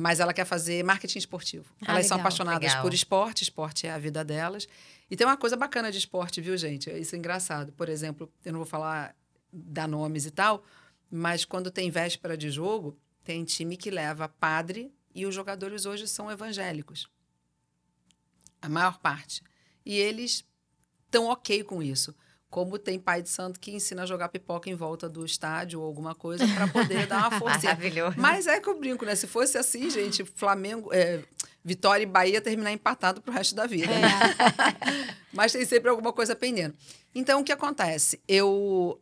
Mas 0.00 0.18
ela 0.18 0.32
quer 0.32 0.46
fazer 0.46 0.82
marketing 0.82 1.18
esportivo. 1.18 1.66
Ah, 1.82 1.92
elas 1.92 2.04
legal, 2.04 2.08
são 2.08 2.18
apaixonadas 2.20 2.70
legal. 2.70 2.82
por 2.82 2.94
esporte, 2.94 3.42
esporte 3.42 3.86
é 3.86 3.90
a 3.90 3.98
vida 3.98 4.24
delas. 4.24 4.66
E 5.10 5.16
tem 5.16 5.26
uma 5.26 5.36
coisa 5.36 5.56
bacana 5.58 5.92
de 5.92 5.98
esporte, 5.98 6.40
viu, 6.40 6.56
gente? 6.56 6.90
Isso 6.90 7.14
é 7.14 7.18
engraçado. 7.18 7.70
Por 7.72 7.86
exemplo, 7.86 8.32
eu 8.42 8.52
não 8.52 8.60
vou 8.60 8.66
falar 8.66 9.14
dar 9.52 9.86
nomes 9.86 10.24
e 10.24 10.30
tal, 10.30 10.64
mas 11.10 11.44
quando 11.44 11.70
tem 11.70 11.90
véspera 11.90 12.34
de 12.34 12.50
jogo, 12.50 12.98
tem 13.22 13.44
time 13.44 13.76
que 13.76 13.90
leva 13.90 14.26
padre 14.26 14.90
e 15.14 15.26
os 15.26 15.34
jogadores 15.34 15.84
hoje 15.84 16.08
são 16.08 16.30
evangélicos. 16.30 17.06
A 18.62 18.68
maior 18.70 18.98
parte. 19.00 19.42
E 19.84 19.98
eles 19.98 20.46
estão 21.04 21.26
ok 21.26 21.62
com 21.62 21.82
isso. 21.82 22.14
Como 22.50 22.78
tem 22.78 22.98
pai 22.98 23.22
de 23.22 23.28
santo 23.28 23.60
que 23.60 23.70
ensina 23.70 24.02
a 24.02 24.06
jogar 24.06 24.28
pipoca 24.28 24.68
em 24.68 24.74
volta 24.74 25.08
do 25.08 25.24
estádio 25.24 25.80
ou 25.80 25.86
alguma 25.86 26.14
coisa 26.16 26.44
para 26.48 26.66
poder 26.66 27.06
dar 27.06 27.28
uma 27.28 27.30
força. 27.38 27.68
Maravilhoso. 27.68 28.16
Mas 28.18 28.48
é 28.48 28.58
que 28.58 28.68
eu 28.68 28.78
brinco, 28.78 29.04
né? 29.04 29.14
Se 29.14 29.28
fosse 29.28 29.56
assim, 29.56 29.88
gente, 29.88 30.24
Flamengo, 30.24 30.92
é, 30.92 31.22
Vitória 31.64 32.02
e 32.02 32.06
Bahia 32.06 32.40
terminar 32.40 32.72
empatado 32.72 33.22
pro 33.22 33.32
resto 33.32 33.54
da 33.54 33.66
vida. 33.66 33.86
Né? 33.86 34.08
É. 34.08 35.16
Mas 35.32 35.52
tem 35.52 35.64
sempre 35.64 35.88
alguma 35.88 36.12
coisa 36.12 36.34
pendendo. 36.34 36.74
Então, 37.14 37.40
o 37.40 37.44
que 37.44 37.52
acontece? 37.52 38.20
Eu, 38.26 39.00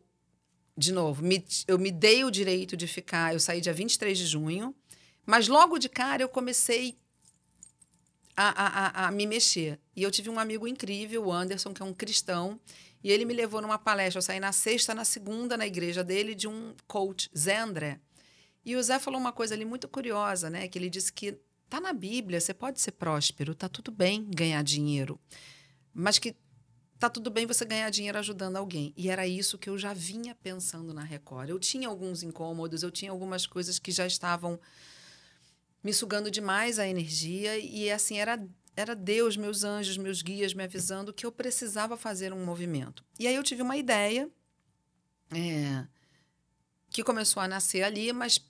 de 0.77 0.93
novo, 0.93 1.23
me, 1.23 1.45
eu 1.67 1.79
me 1.79 1.91
dei 1.91 2.25
o 2.25 2.31
direito 2.31 2.77
de 2.77 2.87
ficar. 2.87 3.33
Eu 3.33 3.41
saí 3.41 3.61
dia 3.61 3.73
23 3.73 4.19
de 4.19 4.27
junho, 4.27 4.75
mas 5.25 5.49
logo 5.49 5.79
de 5.79 5.89
cara 5.89 6.23
eu 6.23 6.29
comecei 6.29 6.97
a, 8.37 8.49
a, 8.49 9.05
a, 9.05 9.09
a 9.09 9.11
me 9.11 9.27
mexer. 9.27 9.79
E 9.97 10.03
eu 10.03 10.11
tive 10.11 10.31
um 10.31 10.39
amigo 10.39 10.67
incrível, 10.67 11.27
o 11.27 11.33
Anderson, 11.33 11.75
que 11.75 11.83
é 11.83 11.85
um 11.85 11.93
cristão, 11.93 12.59
e 13.03 13.11
ele 13.11 13.25
me 13.25 13.35
levou 13.35 13.61
numa 13.61 13.79
palestra. 13.79 14.19
Eu 14.19 14.23
saí 14.23 14.41
na 14.41 14.53
sexta, 14.53 14.95
na 14.95 15.05
segunda, 15.05 15.57
na 15.57 15.67
igreja 15.67 16.03
dele, 16.03 16.35
de 16.35 16.49
um 16.49 16.75
coach, 16.87 17.31
Zé 17.37 17.59
André. 17.59 18.01
E 18.65 18.77
o 18.77 18.83
Zé 18.83 18.99
falou 18.99 19.21
uma 19.21 19.33
coisa 19.33 19.55
ali 19.55 19.65
muito 19.65 19.89
curiosa, 19.89 20.51
né? 20.51 20.69
Que 20.69 20.79
ele 20.79 20.91
disse 20.91 21.13
que 21.13 21.39
tá 21.69 21.81
na 21.81 21.93
Bíblia, 21.93 22.41
você 22.41 22.53
pode 22.53 22.81
ser 22.81 22.93
próspero, 22.93 23.55
tá 23.55 23.69
tudo 23.69 23.91
bem 23.91 24.29
ganhar 24.31 24.63
dinheiro, 24.63 25.21
mas 25.93 26.19
que 26.19 26.35
tá 26.99 27.09
tudo 27.09 27.31
bem 27.31 27.47
você 27.47 27.65
ganhar 27.65 27.89
dinheiro 27.91 28.19
ajudando 28.19 28.57
alguém. 28.57 28.93
E 28.97 29.09
era 29.09 29.27
isso 29.27 29.59
que 29.59 29.71
eu 29.71 29.79
já 29.79 29.93
vinha 29.93 30.35
pensando 30.35 30.93
na 30.93 31.03
Record. 31.03 31.51
Eu 31.51 31.59
tinha 31.59 31.89
alguns 31.89 32.23
incômodos, 32.23 32.83
eu 32.83 32.91
tinha 32.91 33.11
algumas 33.11 33.47
coisas 33.47 33.79
que 33.79 33.93
já 33.93 34.07
estavam 34.07 34.59
me 35.83 35.93
sugando 35.93 36.31
demais 36.31 36.79
a 36.79 36.89
energia 36.89 37.57
e 37.57 37.91
assim 37.91 38.19
era 38.19 38.45
era 38.79 38.95
Deus, 38.95 39.37
meus 39.37 39.65
anjos, 39.65 39.97
meus 39.97 40.23
guias 40.23 40.55
me 40.55 40.63
avisando 40.63 41.13
que 41.13 41.27
eu 41.27 41.33
precisava 41.33 41.97
fazer 41.97 42.33
um 42.33 42.45
movimento. 42.45 43.05
E 43.19 43.27
aí 43.27 43.35
eu 43.35 43.43
tive 43.43 43.61
uma 43.61 43.77
ideia 43.77 44.31
é, 45.33 45.85
que 46.89 47.03
começou 47.03 47.43
a 47.43 47.49
nascer 47.49 47.83
ali, 47.83 48.13
mas 48.13 48.41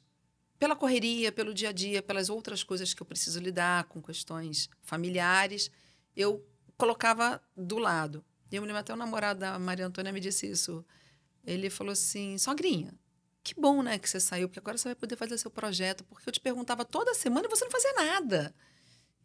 pela 0.58 0.76
correria, 0.76 1.32
pelo 1.32 1.54
dia 1.54 1.70
a 1.70 1.72
dia, 1.72 2.02
pelas 2.02 2.28
outras 2.28 2.62
coisas 2.62 2.92
que 2.92 3.00
eu 3.00 3.06
preciso 3.06 3.40
lidar 3.40 3.84
com 3.84 4.02
questões 4.02 4.68
familiares, 4.82 5.70
eu 6.14 6.46
colocava 6.76 7.40
do 7.56 7.78
lado. 7.78 8.22
Eu 8.52 8.60
me 8.60 8.66
lembro 8.66 8.80
até 8.80 8.92
o 8.92 8.96
namorado 8.96 9.40
da 9.40 9.58
Maria 9.58 9.86
Antônia 9.86 10.12
me 10.12 10.20
disse 10.20 10.46
isso. 10.46 10.84
Ele 11.42 11.70
falou 11.70 11.92
assim: 11.92 12.36
sogrinha, 12.36 12.92
que 13.42 13.58
bom, 13.58 13.82
né, 13.82 13.98
que 13.98 14.10
você 14.10 14.20
saiu, 14.20 14.46
porque 14.46 14.58
agora 14.58 14.76
você 14.76 14.88
vai 14.88 14.94
poder 14.94 15.16
fazer 15.16 15.38
seu 15.38 15.50
projeto, 15.50 16.04
porque 16.04 16.28
eu 16.28 16.32
te 16.34 16.40
perguntava 16.40 16.84
toda 16.84 17.14
semana 17.14 17.46
e 17.46 17.50
você 17.50 17.64
não 17.64 17.72
fazia 17.72 17.94
nada. 17.94 18.54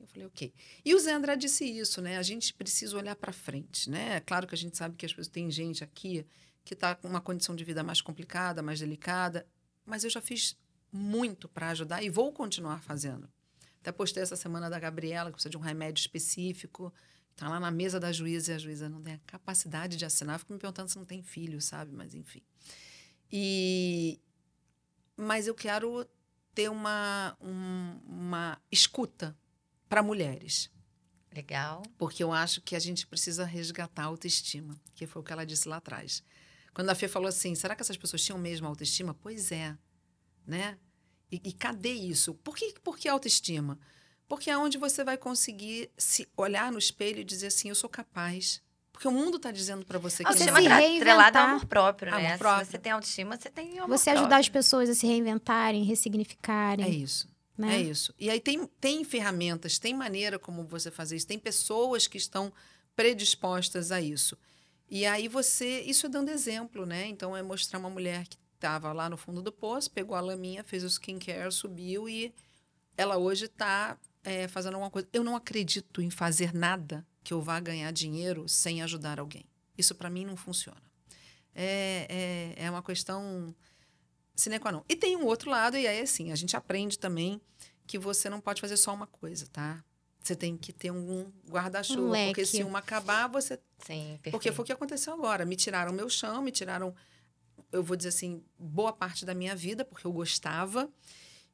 Eu 0.04 0.08
falei, 0.08 0.28
ok. 0.28 0.54
E 0.84 0.94
o 0.94 1.00
Zé 1.00 1.14
André 1.14 1.36
disse 1.38 1.66
isso, 1.66 2.02
né? 2.02 2.18
A 2.18 2.22
gente 2.22 2.54
precisa 2.54 2.98
olhar 2.98 3.16
para 3.16 3.32
frente, 3.32 3.90
né? 3.90 4.18
É 4.18 4.20
claro 4.20 4.46
que 4.46 4.54
a 4.54 4.58
gente 4.58 4.78
sabe 4.78 4.98
que 4.98 5.06
as 5.06 5.14
pessoas 5.14 5.30
tem 5.30 5.50
gente 5.50 5.84
aqui 5.84 6.26
que 6.64 6.74
está 6.74 6.94
com 6.94 7.08
uma 7.08 7.22
condição 7.22 7.56
de 7.56 7.64
vida 7.64 7.84
mais 7.84 8.02
complicada, 8.02 8.62
mais 8.62 8.80
delicada, 8.80 9.48
mas 9.86 10.04
eu 10.04 10.10
já 10.10 10.22
fiz 10.22 10.58
muito 10.92 11.48
para 11.48 11.70
ajudar 11.70 12.04
e 12.04 12.10
vou 12.10 12.32
continuar 12.32 12.82
fazendo. 12.82 13.30
Até 13.80 13.92
postei 13.92 14.24
essa 14.24 14.36
semana 14.36 14.70
da 14.70 14.80
Gabriela, 14.80 15.30
que 15.30 15.36
precisa 15.36 15.50
de 15.50 15.58
um 15.58 15.62
remédio 15.62 16.02
específico. 16.02 16.94
Está 17.32 17.50
lá 17.50 17.60
na 17.60 17.72
mesa 17.72 18.00
da 18.00 18.12
juíza 18.12 18.52
e 18.52 18.56
a 18.56 18.58
juíza 18.58 18.88
não 18.88 19.02
tem 19.02 19.16
a 19.16 19.20
capacidade 19.26 19.98
de 19.98 20.06
assinar. 20.06 20.40
Fico 20.40 20.54
me 20.54 20.60
perguntando 20.60 20.90
se 20.90 20.98
não 20.98 21.06
tem 21.06 21.22
filho, 21.22 21.62
sabe? 21.62 21.92
Mas 21.94 22.14
enfim. 22.14 22.42
E... 23.32 24.20
Mas 25.18 25.48
eu 25.48 25.56
quero 25.56 26.08
ter 26.54 26.70
uma, 26.70 27.36
um, 27.42 28.00
uma 28.06 28.62
escuta 28.72 29.36
para 29.94 30.04
mulheres. 30.04 30.70
Legal. 31.34 31.84
Porque 31.98 32.24
eu 32.24 32.32
acho 32.32 32.62
que 32.62 32.76
a 32.76 32.80
gente 32.80 33.08
precisa 33.08 33.46
resgatar 33.46 34.04
a 34.04 34.06
autoestima, 34.06 34.76
que 34.94 35.08
foi 35.08 35.22
o 35.22 35.26
que 35.26 35.34
ela 35.34 35.46
disse 35.46 35.68
lá 35.68 35.78
atrás. 35.78 36.24
Quando 36.74 36.90
a 36.90 36.96
Fê 36.96 37.08
falou 37.08 37.28
assim, 37.28 37.56
será 37.56 37.76
que 37.76 37.82
essas 37.82 37.98
pessoas 37.98 38.24
tinham 38.24 38.38
mesmo 38.38 38.68
autoestima? 38.68 39.14
Pois 39.14 39.52
é 39.52 39.76
né? 40.46 40.78
E, 41.32 41.42
e 41.44 41.54
cadê 41.54 41.94
isso? 41.94 42.34
Por 42.36 42.56
que, 42.56 42.76
por 42.84 42.98
que 42.98 43.08
autoestima? 43.08 43.80
Porque 44.28 44.50
é 44.50 44.58
onde 44.58 44.78
você 44.78 45.04
vai 45.04 45.18
conseguir 45.18 45.90
se 45.98 46.28
olhar 46.38 46.72
no 46.72 46.78
espelho 46.78 47.20
e 47.20 47.24
dizer 47.24 47.48
assim, 47.48 47.70
eu 47.70 47.76
sou 47.76 47.90
capaz. 47.90 48.62
Porque 48.92 49.08
o 49.08 49.12
mundo 49.12 49.38
está 49.38 49.52
dizendo 49.52 49.86
para 49.86 49.98
você 49.98 50.24
que 50.24 50.30
autoestima 50.30 50.62
não. 50.62 50.72
é 50.72 50.98
atrelada 50.98 51.40
ao 51.40 51.48
amor 51.48 51.66
próprio, 51.66 52.12
né? 52.12 52.28
Amor 52.28 52.38
próprio. 52.38 52.66
Se 52.66 52.72
você 52.72 52.78
tem 52.78 52.92
autoestima, 52.92 53.38
você 53.38 53.50
tem 53.50 53.80
amor 53.80 53.98
Você 53.98 54.10
ajudar 54.12 54.28
próprio. 54.28 54.40
as 54.40 54.50
pessoas 54.50 54.90
a 54.90 54.94
se 54.94 55.08
reinventarem, 55.08 55.84
ressignificarem. 55.84 56.86
É 56.86 56.90
isso. 56.90 57.28
Né? 57.58 57.76
É 57.76 57.82
isso. 57.82 58.14
E 58.20 58.30
aí 58.30 58.40
tem, 58.40 58.66
tem 58.80 59.04
ferramentas, 59.04 59.78
tem 59.78 59.94
maneira 59.94 60.40
como 60.40 60.66
você 60.66 60.90
fazer 60.90 61.16
isso, 61.16 61.28
tem 61.28 61.38
pessoas 61.38 62.08
que 62.08 62.18
estão 62.18 62.52
predispostas 62.96 63.92
a 63.92 64.02
isso. 64.02 64.38
E 64.90 65.06
aí 65.06 65.28
você, 65.28 65.82
isso 65.82 66.06
é 66.06 66.10
dando 66.10 66.30
exemplo, 66.30 66.86
né? 66.86 67.08
Então 67.08 67.36
é 67.36 67.42
mostrar 67.42 67.80
uma 67.80 67.90
mulher 67.90 68.28
que 68.28 68.38
estava 68.56 68.92
lá 68.94 69.10
no 69.10 69.18
fundo 69.18 69.42
do 69.42 69.52
poço, 69.52 69.92
pegou 69.92 70.16
a 70.16 70.22
laminha, 70.22 70.64
fez 70.64 70.84
o 70.84 70.88
skincare, 70.88 71.52
subiu 71.52 72.08
e 72.08 72.34
ela 72.96 73.18
hoje 73.18 73.46
está 73.46 73.98
é, 74.24 74.48
fazendo 74.48 74.76
alguma 74.76 74.92
coisa. 74.92 75.08
Eu 75.12 75.24
não 75.24 75.36
acredito 75.36 76.02
em 76.02 76.10
fazer 76.10 76.54
nada 76.54 77.06
que 77.24 77.34
eu 77.34 77.42
vá 77.42 77.60
ganhar 77.60 77.92
dinheiro 77.92 78.48
sem 78.48 78.82
ajudar 78.82 79.20
alguém. 79.20 79.46
Isso 79.78 79.96
para 79.96 80.10
mim 80.10 80.26
não 80.26 80.36
funciona. 80.36 80.82
É, 81.56 82.54
é, 82.58 82.66
é 82.66 82.70
uma 82.70 82.82
questão 82.82 83.54
sine 84.36 84.60
qua 84.60 84.72
non. 84.72 84.82
E 84.90 84.96
tem 84.96 85.16
um 85.16 85.26
outro 85.26 85.50
lado, 85.50 85.78
e 85.78 85.88
aí 85.88 86.00
assim, 86.02 86.32
a 86.32 86.36
gente 86.36 86.56
aprende 86.56 86.98
também 87.00 87.40
que 87.86 87.98
você 88.00 88.30
não 88.30 88.40
pode 88.42 88.62
fazer 88.62 88.78
só 88.78 88.94
uma 88.94 89.08
coisa, 89.08 89.46
tá? 89.52 89.84
Você 90.22 90.36
tem 90.36 90.56
que 90.56 90.72
ter 90.72 90.90
um 90.92 91.32
guarda-chuva. 91.50 92.18
Um 92.18 92.26
porque 92.28 92.46
se 92.46 92.64
uma 92.64 92.80
acabar, 92.80 93.28
você 93.28 93.56
Sim, 93.80 94.12
perfeito. 94.22 94.32
porque 94.32 94.52
foi 94.54 94.64
o 94.64 94.66
que 94.66 94.72
aconteceu 94.72 95.14
agora. 95.14 95.46
Me 95.46 95.56
tiraram 95.58 95.92
meu 95.92 96.10
chão, 96.10 96.42
me 96.42 96.50
tiraram, 96.50 96.96
eu 97.74 97.84
vou 97.84 97.98
dizer 97.98 98.10
assim, 98.10 98.42
boa 98.58 98.94
parte 98.94 99.26
da 99.26 99.34
minha 99.36 99.54
vida, 99.54 99.84
porque 99.84 100.08
eu 100.08 100.14
gostava. 100.14 100.90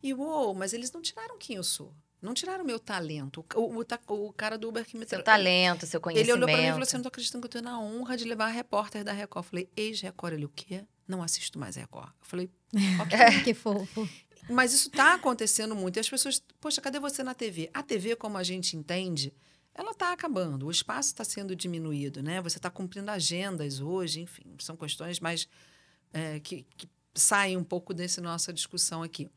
E, 0.03 0.13
uou, 0.13 0.53
mas 0.53 0.71
eles 0.71 0.91
não 0.91 1.01
tiraram 1.01 1.37
quem 1.39 1.55
eu 1.55 1.63
sou. 1.63 1.91
Não 2.21 2.33
tiraram 2.35 2.63
meu 2.63 2.79
talento. 2.79 3.43
O, 3.55 3.79
o, 3.79 4.27
o 4.27 4.33
cara 4.33 4.55
do 4.57 4.69
Uber 4.69 4.85
que 4.85 4.95
me 4.97 5.05
Seu 5.07 5.17
tra- 5.23 5.33
talento, 5.33 5.87
seu 5.87 5.97
Ele 5.97 6.03
conhecimento. 6.03 6.35
olhou 6.35 6.47
pra 6.47 6.57
mim 6.57 6.63
e 6.63 6.69
falou 6.69 6.83
assim: 6.83 6.97
não 6.97 7.03
tô 7.03 7.07
acreditando 7.07 7.41
que 7.41 7.45
eu 7.47 7.61
tenho 7.61 7.63
na 7.73 7.79
honra 7.79 8.15
de 8.17 8.25
levar 8.25 8.45
a 8.45 8.49
repórter 8.49 9.03
da 9.03 9.13
Record. 9.13 9.45
Eu 9.45 9.49
falei, 9.49 9.69
ex-Record. 9.75 10.33
Ele, 10.33 10.45
o 10.45 10.49
quê? 10.49 10.85
Não 11.07 11.23
assisto 11.23 11.57
mais 11.57 11.75
Record. 11.75 12.09
Eu 12.09 12.25
falei, 12.25 12.51
ok. 13.01 13.43
Que 13.43 13.53
fofo. 13.53 14.07
Mas 14.49 14.73
isso 14.73 14.87
está 14.87 15.13
acontecendo 15.13 15.75
muito. 15.75 15.97
E 15.97 15.99
as 15.99 16.09
pessoas, 16.09 16.41
poxa, 16.59 16.81
cadê 16.81 16.99
você 16.99 17.23
na 17.23 17.33
TV? 17.33 17.69
A 17.73 17.83
TV, 17.83 18.15
como 18.15 18.37
a 18.37 18.43
gente 18.43 18.75
entende, 18.75 19.33
ela 19.73 19.91
está 19.91 20.11
acabando. 20.11 20.65
O 20.65 20.71
espaço 20.71 21.09
está 21.09 21.23
sendo 21.23 21.55
diminuído, 21.55 22.23
né? 22.23 22.41
Você 22.41 22.57
está 22.57 22.69
cumprindo 22.69 23.11
agendas 23.11 23.79
hoje, 23.79 24.21
enfim, 24.21 24.55
são 24.59 24.75
questões 24.75 25.19
mais 25.19 25.47
é, 26.11 26.39
que, 26.39 26.65
que 26.75 26.89
saem 27.13 27.57
um 27.57 27.63
pouco 27.63 27.93
dessa 27.93 28.21
nossa 28.21 28.51
discussão 28.51 29.03
aqui. 29.03 29.29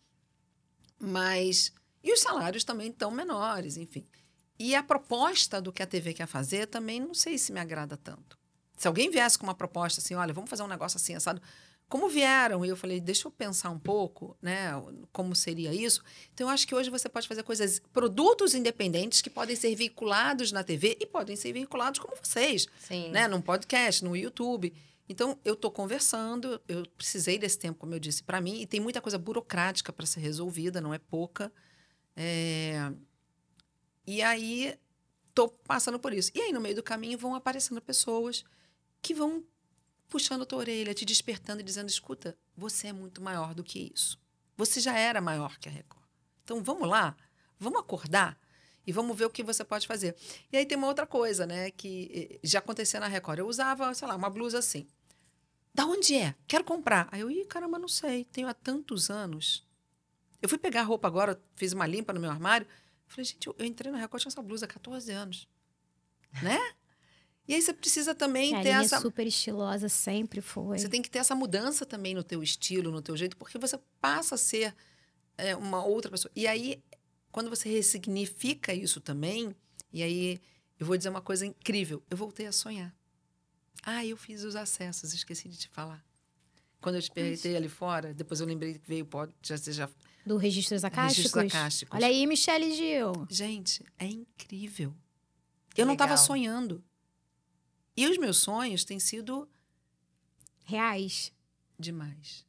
Mas 0.99 1.73
e 2.03 2.13
os 2.13 2.21
salários 2.21 2.65
também 2.65 2.89
estão 2.89 3.11
menores, 3.11 3.77
enfim. 3.77 4.05
E 4.59 4.75
a 4.75 4.83
proposta 4.83 5.61
do 5.61 5.73
que 5.73 5.83
a 5.83 5.87
TV 5.87 6.13
quer 6.13 6.27
fazer 6.27 6.67
também 6.67 7.01
não 7.01 7.15
sei 7.15 7.39
se 7.39 7.53
me 7.53 7.61
agrada 7.61 7.97
tanto. 7.97 8.39
Se 8.77 8.89
alguém 8.89 9.11
viesse 9.11 9.39
com 9.39 9.45
uma 9.45 9.55
proposta 9.55 10.01
assim, 10.01 10.15
olha, 10.15 10.33
vamos 10.33 10.51
fazer 10.51 10.63
um 10.63 10.69
negócio 10.69 10.97
assim, 10.97 11.15
assado, 11.15 11.41
como 11.93 12.09
vieram, 12.09 12.65
e 12.65 12.71
eu 12.71 12.77
falei, 12.77 12.99
deixa 13.03 13.29
eu 13.29 13.31
pensar 13.31 13.69
um 13.69 13.79
pouco, 13.79 14.35
né, 14.41 14.71
como 15.13 15.37
seria 15.37 15.75
isso. 15.75 16.03
Então, 16.33 16.47
eu 16.47 16.51
acho 16.51 16.67
que 16.67 16.75
hoje 16.75 16.89
você 16.89 17.07
pode 17.07 17.29
fazer 17.29 17.43
coisas, 17.43 17.83
produtos 17.93 18.55
independentes 18.55 19.21
que 19.21 19.29
podem 19.29 19.55
ser 19.55 19.75
veiculados 19.75 20.53
na 20.53 20.65
TV 20.65 20.97
e 20.99 21.05
podem 21.05 21.37
ser 21.37 21.53
veiculados 21.53 22.01
como 22.01 22.17
vocês, 22.17 22.67
Sim. 22.79 23.11
né, 23.11 23.29
num 23.29 23.43
podcast, 23.43 24.03
no 24.03 24.17
YouTube. 24.17 24.73
Então, 25.07 25.39
eu 25.45 25.53
estou 25.53 25.71
conversando, 25.71 26.59
eu 26.67 26.83
precisei 26.97 27.37
desse 27.37 27.59
tempo, 27.59 27.81
como 27.81 27.95
eu 27.95 27.99
disse, 27.99 28.23
para 28.23 28.41
mim, 28.41 28.63
e 28.63 28.67
tem 28.67 28.81
muita 28.81 29.03
coisa 29.03 29.19
burocrática 29.19 29.93
para 29.93 30.07
ser 30.07 30.21
resolvida, 30.21 30.81
não 30.81 30.95
é 30.95 30.99
pouca. 30.99 31.53
É, 32.17 32.91
E 34.07 34.23
aí, 34.23 34.79
estou 35.29 35.51
passando 35.67 35.99
por 35.99 36.15
isso. 36.15 36.31
E 36.35 36.41
aí, 36.41 36.53
no 36.53 36.61
meio 36.61 36.75
do 36.75 36.83
caminho, 36.83 37.19
vão 37.19 37.35
aparecendo 37.35 37.83
pessoas 37.83 38.45
que 39.03 39.13
vão 39.13 39.45
puxando 40.13 40.43
a 40.43 40.47
tua 40.47 40.59
orelha, 40.59 40.93
te 40.93 41.07
despertando 41.07 41.63
e 41.63 41.65
dizendo: 41.65 41.89
escuta, 41.89 42.37
você 42.55 42.89
é 42.89 42.93
muito 42.93 43.23
maior 43.23 43.55
do 43.55 43.65
que 43.65 43.91
isso. 43.95 44.21
Você 44.59 44.79
já 44.79 44.97
era 44.99 45.23
maior 45.23 45.59
que 45.59 45.71
a 45.71 45.73
Record. 45.73 46.05
Então 46.45 46.63
vamos 46.63 46.87
lá, 46.87 47.17
vamos 47.59 47.81
acordar 47.81 48.39
e 48.87 48.93
vamos 48.93 49.17
ver 49.17 49.25
o 49.25 49.31
que 49.31 49.43
você 49.43 49.65
pode 49.65 49.87
fazer. 49.87 50.15
E 50.53 50.57
aí 50.59 50.67
tem 50.67 50.77
uma 50.77 50.87
outra 50.87 51.07
coisa, 51.07 51.47
né, 51.47 51.71
que 51.71 52.11
eh, 52.13 52.47
já 52.47 52.59
acontecia 52.59 53.01
na 53.01 53.07
Record. 53.07 53.39
Eu 53.39 53.49
usava, 53.49 53.95
sei 53.95 54.07
lá, 54.07 54.15
uma 54.15 54.29
blusa 54.29 54.59
assim. 54.59 54.87
Da 55.73 55.87
onde 55.87 56.15
é? 56.15 56.35
Quero 56.47 56.63
comprar. 56.63 57.09
Aí 57.11 57.23
eu, 57.23 57.31
ih, 57.31 57.47
caramba, 57.47 57.79
não 57.79 57.89
sei. 57.89 58.27
Tenho 58.27 58.49
há 58.49 58.53
tantos 58.53 59.09
anos. 59.09 59.67
Eu 60.43 60.49
fui 60.49 60.59
pegar 60.59 60.83
a 60.83 60.85
roupa 60.85 61.09
agora, 61.09 61.41
fiz 61.57 61.73
uma 61.73 61.87
limpa 61.87 62.13
no 62.13 62.21
meu 62.21 62.31
armário. 62.31 62.67
Falei, 63.07 63.25
gente, 63.25 63.47
eu, 63.47 63.57
eu 63.59 63.65
entrei 63.65 63.91
na 63.91 63.97
Record, 63.97 64.21
tinha 64.21 64.31
essa 64.31 64.43
blusa 64.43 64.67
há 64.67 64.69
14 64.69 65.11
anos. 65.11 65.49
Né? 66.43 66.59
E 67.47 67.55
aí 67.55 67.63
você 67.63 67.73
precisa 67.73 68.15
também 68.15 68.55
a 68.55 68.59
ter 68.63 68.71
linha 68.71 68.83
essa. 68.83 69.01
super 69.01 69.27
estilosa 69.27 69.89
sempre 69.89 70.41
foi. 70.41 70.79
Você 70.79 70.89
tem 70.89 71.03
que 71.03 71.11
ter 71.11 71.19
essa 71.19 71.35
mudança 71.35 71.85
também 71.85 72.15
no 72.15 72.23
teu 72.23 72.43
estilo, 72.43 72.91
no 72.91 73.03
teu 73.03 73.17
jeito, 73.17 73.37
porque 73.37 73.59
você 73.59 73.79
passa 74.01 74.37
a 74.37 74.39
ser 74.39 74.75
é, 75.37 75.57
uma 75.57 75.85
outra 75.85 76.11
pessoa. 76.11 76.31
E 76.37 76.47
aí, 76.47 76.83
quando 77.33 77.51
você 77.51 77.69
ressignifica 77.69 78.73
isso 78.73 79.01
também, 79.01 79.55
e 79.93 80.03
aí 80.03 80.41
eu 80.79 80.87
vou 80.87 80.97
dizer 80.97 81.09
uma 81.09 81.21
coisa 81.21 81.45
incrível, 81.45 82.03
eu 82.09 82.17
voltei 82.17 82.47
a 82.47 82.53
sonhar. 82.53 82.95
Ah, 83.83 84.07
eu 84.07 84.17
fiz 84.17 84.45
os 84.45 84.55
acessos, 84.55 85.13
esqueci 85.13 85.49
de 85.49 85.59
te 85.59 85.69
falar. 85.69 86.05
Quando 86.81 86.97
eu 86.97 87.03
te 87.03 87.11
perguntei 87.11 87.57
ali 87.57 87.69
fora, 87.69 88.13
depois 88.15 88.41
eu 88.41 88.47
lembrei 88.47 88.75
que 88.75 88.89
veio 88.89 89.05
pode 89.05 89.33
já 89.43 89.57
já 89.57 89.89
Do 90.27 90.37
registros 90.37 90.85
acásticos? 90.85 91.33
Registros 91.33 91.55
acásticos. 91.55 91.97
Olha 91.97 92.07
aí, 92.07 92.27
Michelle 92.27 92.73
Gil. 92.75 93.27
Gente, 93.31 93.85
é 93.99 94.07
incrível. 94.07 94.95
Que 95.75 95.81
eu 95.81 95.87
não 95.87 95.93
estava 95.95 96.17
sonhando. 96.17 96.85
E 97.97 98.07
os 98.07 98.17
meus 98.19 98.39
sonhos 98.39 98.85
têm 98.85 98.99
sido 98.99 99.49
Reais. 100.65 101.33
demais. 101.79 102.45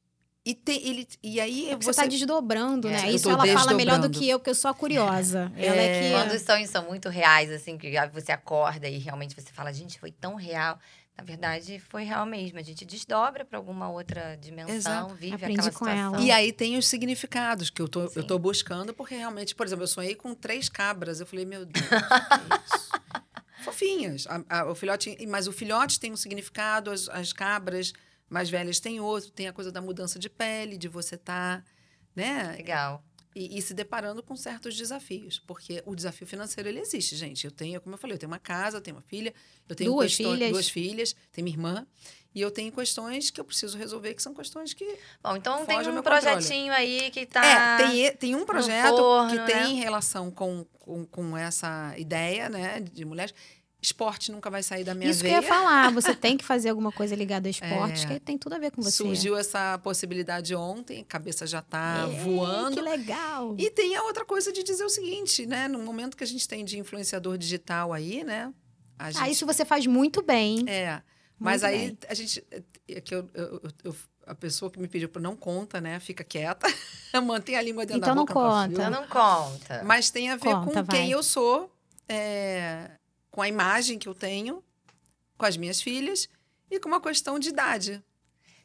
E, 0.45 0.53
te, 0.53 0.73
ele, 0.73 1.07
e 1.23 1.39
aí 1.39 1.69
É 1.69 1.75
você 1.77 2.01
tá 2.01 2.05
desdobrando, 2.05 2.89
É, 2.89 2.91
né? 3.03 3.11
Isso 3.11 3.29
ela 3.29 3.45
fala 3.47 3.73
melhor 3.73 3.99
do 3.99 4.09
que 4.09 4.27
eu, 4.27 4.39
porque 4.39 4.49
eu 4.49 4.55
sou 4.55 4.69
a 4.69 4.73
curiosa. 4.73 5.49
Ela 5.55 5.77
é 5.81 6.01
que. 6.01 6.11
Quando 6.11 6.31
os 6.35 6.41
sonhos 6.41 6.69
são 6.69 6.85
muito 6.85 7.07
reais, 7.07 7.49
assim, 7.49 7.77
que 7.77 7.89
você 8.11 8.31
acorda 8.31 8.87
e 8.89 8.97
realmente 8.97 9.33
você 9.35 9.51
fala, 9.53 9.71
gente, 9.73 9.97
foi 9.99 10.11
tão 10.11 10.35
real. 10.35 10.77
Na 11.17 11.23
verdade, 11.23 11.79
foi 11.79 12.03
real 12.03 12.25
mesmo. 12.25 12.57
A 12.59 12.61
gente 12.63 12.83
desdobra 12.83 13.45
para 13.45 13.57
alguma 13.57 13.89
outra 13.89 14.35
dimensão, 14.35 14.75
Exato. 14.75 15.13
vive 15.15 15.35
Aprende 15.35 15.59
aquela 15.61 15.71
com 15.71 15.85
situação. 15.85 16.15
ela. 16.15 16.21
E 16.21 16.31
aí 16.31 16.51
tem 16.51 16.75
os 16.77 16.87
significados 16.87 17.69
que 17.69 17.81
eu 17.81 17.87
tô, 17.87 18.07
Sim. 18.09 18.13
eu 18.19 18.23
tô 18.27 18.37
buscando, 18.39 18.93
porque 18.93 19.15
realmente, 19.15 19.53
por 19.55 19.65
exemplo, 19.65 19.83
eu 19.83 19.87
sonhei 19.87 20.15
com 20.15 20.33
três 20.33 20.67
cabras. 20.67 21.19
Eu 21.21 21.25
falei, 21.27 21.45
meu 21.45 21.65
Deus, 21.65 21.85
que 21.87 21.93
é 21.93 22.57
isso? 22.65 22.91
Fofinhas. 23.63 24.25
A- 24.27 24.43
a- 24.59 24.71
o 24.71 24.75
filhote, 24.75 25.15
mas 25.27 25.47
o 25.47 25.51
filhote 25.51 25.99
tem 25.99 26.11
um 26.11 26.17
significado, 26.17 26.91
as, 26.91 27.07
as 27.09 27.31
cabras 27.33 27.93
mais 28.29 28.49
velhas 28.49 28.79
têm 28.79 28.99
outro, 28.99 29.31
tem 29.31 29.47
a 29.47 29.53
coisa 29.53 29.71
da 29.71 29.81
mudança 29.81 30.17
de 30.19 30.29
pele, 30.29 30.77
de 30.77 30.87
você 30.87 31.15
estar, 31.15 31.63
né? 32.15 32.53
Legal. 32.57 33.03
E, 33.35 33.57
e 33.57 33.61
se 33.63 33.73
deparando 33.73 34.21
com 34.21 34.35
certos 34.35 34.75
desafios. 34.75 35.39
Porque 35.39 35.81
o 35.87 35.95
desafio 35.95 36.27
financeiro, 36.27 36.69
ele 36.69 36.79
existe, 36.79 37.15
gente. 37.15 37.45
Eu 37.45 37.51
tenho, 37.51 37.81
como 37.81 37.95
eu 37.95 37.97
falei, 37.99 38.13
eu 38.15 38.19
tenho 38.19 38.31
uma 38.31 38.37
casa, 38.39 38.77
eu 38.77 38.81
tenho 38.81 38.95
uma 38.97 39.01
filha, 39.01 39.33
eu 39.67 39.75
tenho 39.75 39.91
Duas 39.91 40.15
questões- 40.15 40.33
filhas. 40.37 40.51
duas 40.51 40.69
filhas, 40.69 41.15
tenho 41.31 41.43
minha 41.45 41.55
irmã. 41.55 41.87
E 42.35 42.41
eu 42.41 42.49
tenho 42.49 42.71
questões 42.71 43.29
que 43.29 43.39
eu 43.39 43.45
preciso 43.45 43.77
resolver, 43.77 44.13
que 44.15 44.21
são 44.23 44.33
questões 44.33 44.73
que 44.73 44.85
Bom, 45.23 45.35
então 45.35 45.65
tem 45.65 45.77
um 45.79 45.83
controle. 45.83 46.01
projetinho 46.01 46.73
aí 46.73 47.11
que 47.11 47.25
tá. 47.25 47.45
É, 47.45 47.77
tem, 47.87 48.11
tem 48.17 48.35
um 48.35 48.45
projeto 48.45 48.97
forno, 48.97 49.29
que 49.29 49.35
né? 49.37 49.45
tem 49.45 49.75
relação 49.75 50.31
com, 50.31 50.65
com, 50.79 51.05
com 51.05 51.37
essa 51.37 51.93
ideia, 51.97 52.49
né, 52.49 52.79
de 52.79 53.05
mulheres. 53.05 53.33
Esporte 53.81 54.31
nunca 54.31 54.49
vai 54.49 54.63
sair 54.63 54.85
da 54.85 54.95
minha 54.95 55.11
Isso 55.11 55.19
que 55.19 55.27
eu 55.27 55.31
veia. 55.31 55.41
ia 55.41 55.47
falar. 55.47 55.91
Você 55.91 56.15
tem 56.15 56.37
que 56.37 56.45
fazer 56.45 56.69
alguma 56.69 56.89
coisa 56.89 57.13
ligada 57.15 57.49
ao 57.49 57.51
esporte, 57.51 58.05
É. 58.05 58.07
que 58.13 58.19
tem 58.21 58.37
tudo 58.37 58.53
a 58.55 58.57
ver 58.57 58.71
com 58.71 58.81
você. 58.81 58.91
Surgiu 59.03 59.35
essa 59.37 59.77
possibilidade 59.79 60.55
ontem, 60.55 61.01
a 61.01 61.03
cabeça 61.03 61.45
já 61.45 61.59
está 61.59 62.07
É, 62.09 62.23
voando. 62.23 62.77
Que 62.77 62.81
legal. 62.81 63.53
E 63.59 63.69
tem 63.69 63.95
a 63.97 64.03
outra 64.03 64.23
coisa 64.23 64.53
de 64.53 64.63
dizer 64.63 64.85
o 64.85 64.89
seguinte, 64.89 65.45
né? 65.45 65.67
No 65.67 65.79
momento 65.79 66.15
que 66.15 66.23
a 66.23 66.27
gente 66.27 66.47
tem 66.47 66.63
de 66.63 66.79
influenciador 66.79 67.37
digital 67.37 67.91
aí, 67.91 68.23
né? 68.23 68.53
A 68.97 69.11
gente, 69.11 69.21
Ah, 69.21 69.29
isso 69.29 69.45
você 69.45 69.65
faz 69.65 69.85
muito 69.85 70.21
bem. 70.21 70.63
É. 70.65 71.01
Mas 71.39 71.61
Muito 71.61 71.73
aí 71.73 71.87
bem. 71.89 71.97
a 72.07 72.13
gente. 72.13 72.45
É 72.87 73.01
que 73.01 73.13
eu, 73.15 73.29
eu- 73.33 73.61
eu- 73.83 73.95
a 74.25 74.33
pessoa 74.35 74.71
que 74.71 74.79
me 74.79 74.87
pediu 74.87 75.09
para 75.09 75.21
não 75.21 75.35
conta, 75.35 75.81
né? 75.81 75.99
Fica 75.99 76.23
quieta. 76.23 76.65
Mantém 77.25 77.55
a 77.57 77.61
língua 77.61 77.85
dentro 77.85 77.97
Então 78.01 78.09
da 78.09 78.15
não 78.15 78.25
boca. 78.25 78.33
pra 78.33 78.49
conta. 78.49 78.71
Então 78.71 78.89
não 78.89 79.07
conta. 79.07 79.83
Mas 79.83 80.09
tem 80.09 80.29
a 80.29 80.35
ver 80.37 80.53
Conta, 80.53 80.83
com 80.83 80.87
quem 80.89 81.01
vai. 81.01 81.13
eu 81.13 81.21
sou, 81.21 81.69
é, 82.07 82.91
com 83.29 83.41
a 83.41 83.47
imagem 83.47 83.99
que 83.99 84.07
eu 84.07 84.15
tenho, 84.15 84.63
com 85.37 85.45
as 85.45 85.57
minhas 85.57 85.81
filhas 85.81 86.29
e 86.71 86.79
com 86.79 86.87
uma 86.87 87.01
questão 87.01 87.37
de 87.37 87.49
idade. 87.49 88.01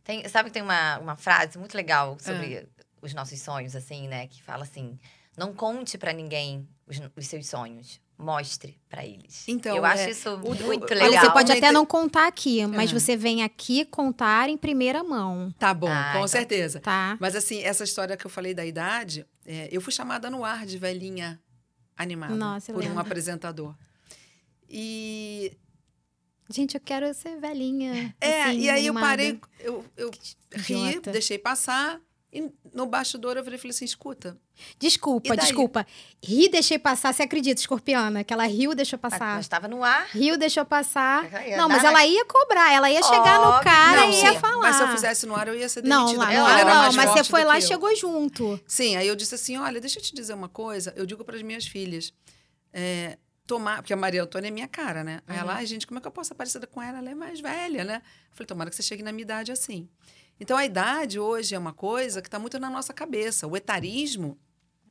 Tem, 0.04 0.26
sabe 0.28 0.48
que 0.50 0.54
tem 0.54 0.62
uma, 0.62 0.98
uma 0.98 1.16
frase 1.16 1.58
muito 1.58 1.74
legal 1.76 2.16
sobre 2.20 2.54
É. 2.54 2.66
os 3.02 3.12
nossos 3.12 3.40
sonhos, 3.40 3.74
assim, 3.74 4.06
né? 4.06 4.26
Que 4.28 4.40
fala 4.42 4.62
assim: 4.62 4.98
não 5.36 5.52
conte 5.52 5.98
pra 5.98 6.12
ninguém 6.12 6.68
os, 6.86 6.98
os 7.16 7.26
seus 7.26 7.46
sonhos. 7.48 8.00
Mostre 8.18 8.76
pra 8.88 9.06
eles. 9.06 9.44
Então, 9.46 9.76
eu 9.76 9.84
acho 9.84 10.02
é, 10.02 10.10
isso 10.10 10.28
o- 10.34 10.38
muito 10.38 10.64
o- 10.64 10.68
legal. 10.68 10.88
Olha, 11.08 11.20
você 11.20 11.30
pode 11.30 11.52
até 11.52 11.70
não 11.70 11.86
contar 11.86 12.26
aqui, 12.26 12.66
mas 12.66 12.90
Aham. 12.90 12.98
você 12.98 13.16
vem 13.16 13.44
aqui 13.44 13.84
contar 13.84 14.48
em 14.48 14.56
primeira 14.56 15.04
mão, 15.04 15.54
Tá 15.56 15.72
bom, 15.72 15.86
Ah, 15.88 16.10
com 16.12 16.18
então- 16.18 16.28
certeza. 16.28 16.80
tá? 16.80 17.16
Mas 17.20 17.36
assim, 17.36 17.62
essa 17.62 17.84
história 17.84 18.16
que 18.16 18.26
eu 18.26 18.30
falei 18.30 18.52
da 18.54 18.66
idade, 18.66 19.24
é, 19.46 19.68
eu 19.70 19.80
fui 19.80 19.92
chamada 19.92 20.28
no 20.28 20.44
ar 20.44 20.66
de 20.66 20.76
velhinha 20.78 21.40
animada 21.96 22.34
Nossa, 22.34 22.72
eu 22.72 22.74
por 22.74 22.84
um 22.84 22.98
apresentador. 22.98 23.72
E 24.68 25.56
Gente, 26.50 26.74
eu 26.74 26.80
quero 26.80 27.12
ser 27.14 27.38
velhinha. 27.38 28.14
é, 28.20 28.42
assim, 28.44 28.60
e 28.60 28.70
aí 28.70 28.86
eu 28.86 28.92
animada. 28.92 29.06
parei, 29.06 29.40
eu, 29.60 29.84
eu 29.96 30.10
ri, 30.54 30.98
deixei 31.00 31.38
passar. 31.38 32.00
E 32.32 32.50
no 32.74 32.86
bastidor 32.86 33.36
eu 33.36 33.44
falei 33.44 33.60
assim: 33.70 33.84
escuta, 33.84 34.36
Desculpa, 34.78 35.36
desculpa. 35.36 35.86
Ri, 36.22 36.48
deixei 36.48 36.78
passar. 36.78 37.12
Você 37.12 37.22
acredita, 37.22 37.60
escorpiana? 37.60 38.24
Que 38.24 38.32
ela 38.32 38.46
riu, 38.46 38.74
deixou 38.74 38.98
Mas 39.02 39.12
passar. 39.12 39.40
estava 39.40 39.68
no 39.68 39.82
ar. 39.84 40.08
Riu, 40.12 40.36
deixou 40.36 40.64
passar. 40.64 41.24
Não, 41.56 41.68
mas 41.68 41.82
dar- 41.82 41.88
ela 41.90 42.04
ia 42.06 42.24
cobrar. 42.24 42.72
Ela 42.72 42.90
ia 42.90 43.02
chegar 43.02 43.38
no 43.40 43.46
Óbvio. 43.48 43.64
cara 43.64 44.00
não, 44.02 44.10
e 44.10 44.14
ia 44.22 44.32
sim, 44.32 44.38
falar. 44.38 44.58
mas 44.58 44.76
se 44.76 44.82
eu 44.82 44.88
fizesse 44.88 45.26
no 45.26 45.34
ar 45.36 45.48
eu 45.48 45.54
ia 45.54 45.68
ser 45.68 45.84
Não, 45.84 46.06
demitida. 46.06 46.24
lá, 46.24 46.26
não, 46.32 46.48
ela 46.48 46.60
era 46.60 46.74
não, 46.74 46.82
mais 46.82 46.96
mas 46.96 47.10
você 47.10 47.24
foi 47.24 47.44
lá 47.44 47.58
e 47.58 47.62
chegou 47.62 47.94
junto. 47.96 48.60
Sim, 48.66 48.96
aí 48.96 49.06
eu 49.08 49.14
disse 49.16 49.34
assim: 49.34 49.56
olha, 49.58 49.80
deixa 49.80 49.98
eu 49.98 50.02
te 50.02 50.14
dizer 50.14 50.34
uma 50.34 50.48
coisa. 50.48 50.92
Eu 50.96 51.06
digo 51.06 51.24
para 51.24 51.36
as 51.36 51.42
minhas 51.42 51.66
filhas. 51.66 52.12
é, 52.72 53.16
tomar, 53.46 53.76
porque 53.76 53.94
a 53.94 53.96
Maria 53.96 54.22
Antônia 54.24 54.48
é 54.48 54.50
minha 54.50 54.68
cara, 54.68 55.02
né? 55.02 55.22
Aí 55.26 55.38
ela, 55.38 55.52
Uhum. 55.52 55.58
ai, 55.58 55.64
gente, 55.64 55.86
como 55.86 55.96
é 55.98 56.02
que 56.02 56.06
eu 56.06 56.10
posso 56.12 56.28
ser 56.28 56.34
parecida 56.34 56.66
com 56.66 56.82
ela? 56.82 56.98
Ela 56.98 57.10
é 57.12 57.14
mais 57.14 57.40
velha, 57.40 57.82
né? 57.82 58.02
Eu 58.30 58.36
falei, 58.36 58.46
tomara 58.46 58.68
que 58.68 58.76
você 58.76 58.82
chegue 58.82 59.02
na 59.02 59.10
minha 59.10 59.22
idade 59.22 59.50
assim. 59.50 59.88
Então 60.38 60.54
a 60.54 60.66
idade 60.66 61.18
hoje 61.18 61.54
é 61.54 61.58
uma 61.58 61.72
coisa 61.72 62.20
que 62.20 62.28
está 62.28 62.38
muito 62.38 62.58
na 62.60 62.68
nossa 62.68 62.92
cabeça. 62.92 63.46
O 63.46 63.56
etarismo, 63.56 64.36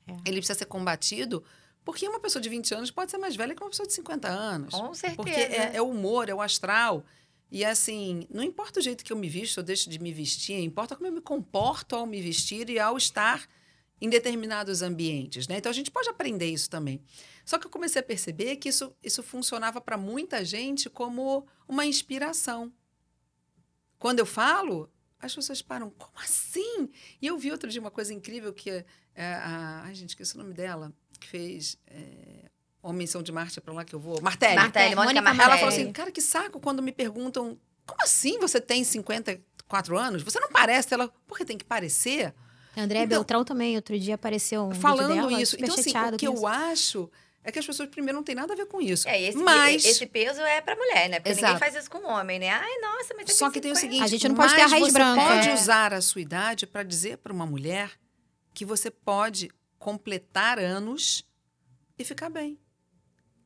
É. 0.07 0.13
ele 0.25 0.37
precisa 0.37 0.57
ser 0.57 0.65
combatido 0.65 1.43
porque 1.83 2.07
uma 2.07 2.19
pessoa 2.19 2.41
de 2.41 2.49
20 2.49 2.75
anos 2.75 2.91
pode 2.91 3.11
ser 3.11 3.17
mais 3.17 3.35
velha 3.35 3.55
que 3.55 3.63
uma 3.63 3.69
pessoa 3.69 3.87
de 3.87 3.93
50 3.93 4.27
anos. 4.27 4.73
Com 4.73 4.93
certeza. 4.93 5.15
Porque 5.15 5.31
é, 5.31 5.77
é 5.77 5.81
o 5.81 5.89
humor, 5.89 6.27
é 6.27 6.33
o 6.33 6.41
astral. 6.41 7.05
E 7.49 7.63
assim, 7.63 8.27
não 8.29 8.43
importa 8.43 8.81
o 8.81 8.83
jeito 8.83 9.05
que 9.05 9.13
eu 9.13 9.17
me 9.17 9.29
visto 9.29 9.59
ou 9.59 9.63
deixo 9.63 9.89
de 9.89 9.97
me 9.97 10.11
vestir, 10.11 10.59
importa 10.59 10.97
como 10.97 11.07
eu 11.07 11.13
me 11.13 11.21
comporto 11.21 11.95
ao 11.95 12.05
me 12.05 12.21
vestir 12.21 12.69
e 12.69 12.77
ao 12.77 12.97
estar 12.97 13.47
em 14.01 14.09
determinados 14.09 14.81
ambientes, 14.81 15.47
né? 15.47 15.57
Então 15.59 15.69
a 15.69 15.73
gente 15.73 15.89
pode 15.89 16.09
aprender 16.09 16.47
isso 16.47 16.69
também. 16.69 17.01
Só 17.45 17.57
que 17.57 17.65
eu 17.65 17.71
comecei 17.71 18.01
a 18.01 18.03
perceber 18.03 18.57
que 18.57 18.69
isso, 18.69 18.93
isso 19.01 19.23
funcionava 19.23 19.79
para 19.79 19.97
muita 19.97 20.43
gente 20.43 20.89
como 20.89 21.47
uma 21.67 21.85
inspiração. 21.85 22.71
Quando 23.97 24.19
eu 24.19 24.25
falo, 24.25 24.91
as 25.19 25.33
pessoas 25.33 25.61
param, 25.61 25.89
como 25.89 26.19
assim? 26.19 26.89
E 27.21 27.27
eu 27.27 27.37
vi 27.37 27.49
outro 27.49 27.69
dia 27.69 27.81
uma 27.81 27.89
coisa 27.89 28.13
incrível 28.13 28.53
que 28.53 28.85
é, 29.18 29.34
a. 29.34 29.82
Ai, 29.86 29.93
gente, 29.95 30.09
esqueci 30.09 30.36
o 30.36 30.38
nome 30.38 30.53
dela, 30.53 30.93
que 31.20 31.28
fez. 31.28 31.78
É, 31.88 32.47
Homem 32.82 33.05
São 33.07 33.22
de 33.22 33.32
Marte, 33.34 33.59
é 33.59 33.61
para 33.61 33.74
lá 33.74 33.84
que 33.84 33.93
eu 33.93 33.99
vou. 33.99 34.22
Martelli. 34.22 34.55
Martelli, 34.55 34.95
Mônica 34.95 35.22
Mônica 35.22 35.22
Martelli. 35.24 35.49
Ela 35.49 35.57
falou 35.57 35.74
assim, 35.74 35.91
cara, 35.91 36.11
que 36.11 36.22
saco 36.22 36.59
quando 36.59 36.82
me 36.82 36.91
perguntam, 36.93 37.59
como 37.86 38.01
assim 38.03 38.39
você 38.39 38.61
tem 38.61 38.84
54 38.84 39.97
anos? 39.97 40.24
Você 40.24 40.39
não 40.39 40.49
parece? 40.49 40.93
Ela, 40.93 41.11
porque 41.28 41.43
tem 41.43 41.57
que 41.57 41.65
parecer? 41.65 42.34
André 42.78 42.99
Então- 42.99 43.07
Beltrão 43.09 43.43
também, 43.43 43.76
outro 43.76 43.97
dia 43.99 44.15
apareceu 44.15 44.61
um 44.63 44.70
vídeo 44.70 44.82
Falando 44.82 45.15
dela, 45.15 45.41
isso. 45.41 45.51
super 45.51 45.63
Então, 45.65 45.76
assim, 45.76 46.13
o 46.13 46.18
que 46.18 46.28
eu 46.28 46.34
isso. 46.36 46.47
acho 46.47 47.09
é 47.43 47.51
que 47.51 47.57
as 47.59 47.65
pessoas, 47.65 47.89
primeiro, 47.89 48.15
não 48.18 48.24
tem 48.24 48.36
nada 48.36 48.53
a 48.53 48.55
ver 48.55 48.68
com 48.68 48.80
isso. 48.80 49.07
É, 49.09 49.20
esse, 49.22 49.38
Mas- 49.38 49.84
esse 49.84 50.05
peso 50.05 50.39
é 50.41 50.61
pra 50.61 50.76
mulher, 50.76 51.09
né? 51.09 51.20
Porque 51.20 51.32
ninguém 51.32 51.45
Exato. 51.45 51.59
faz 51.59 51.76
isso 51.76 51.89
com 51.89 52.05
homem, 52.07 52.38
né? 52.39 52.49
Ai, 52.51 52.78
nossa, 52.80 53.13
mas 53.15 53.34
Só 53.36 53.49
que 53.49 53.59
tem 53.59 53.72
o 53.72 53.76
50. 53.76 53.80
seguinte, 53.95 54.03
A 54.03 54.07
gente 54.07 54.30
não 54.30 54.36
pode 54.36 54.53
ter 54.55 54.61
a 54.61 54.68
raiz 54.68 54.86
você 54.86 54.91
branca. 54.93 55.22
pode 55.26 55.49
É. 55.49 55.53
usar 55.55 55.93
a 55.93 56.01
sua 56.01 56.22
idade 56.22 56.68
para 56.68 56.84
dizer 56.84 57.18
para 57.18 57.34
uma 57.34 57.45
mulher 57.47 57.91
que 58.57 58.65
você 58.65 58.89
pode 58.89 59.51
completar 59.77 60.57
anos 60.57 61.23
e 61.95 62.03
ficar 62.03 62.27
bem. 62.27 62.57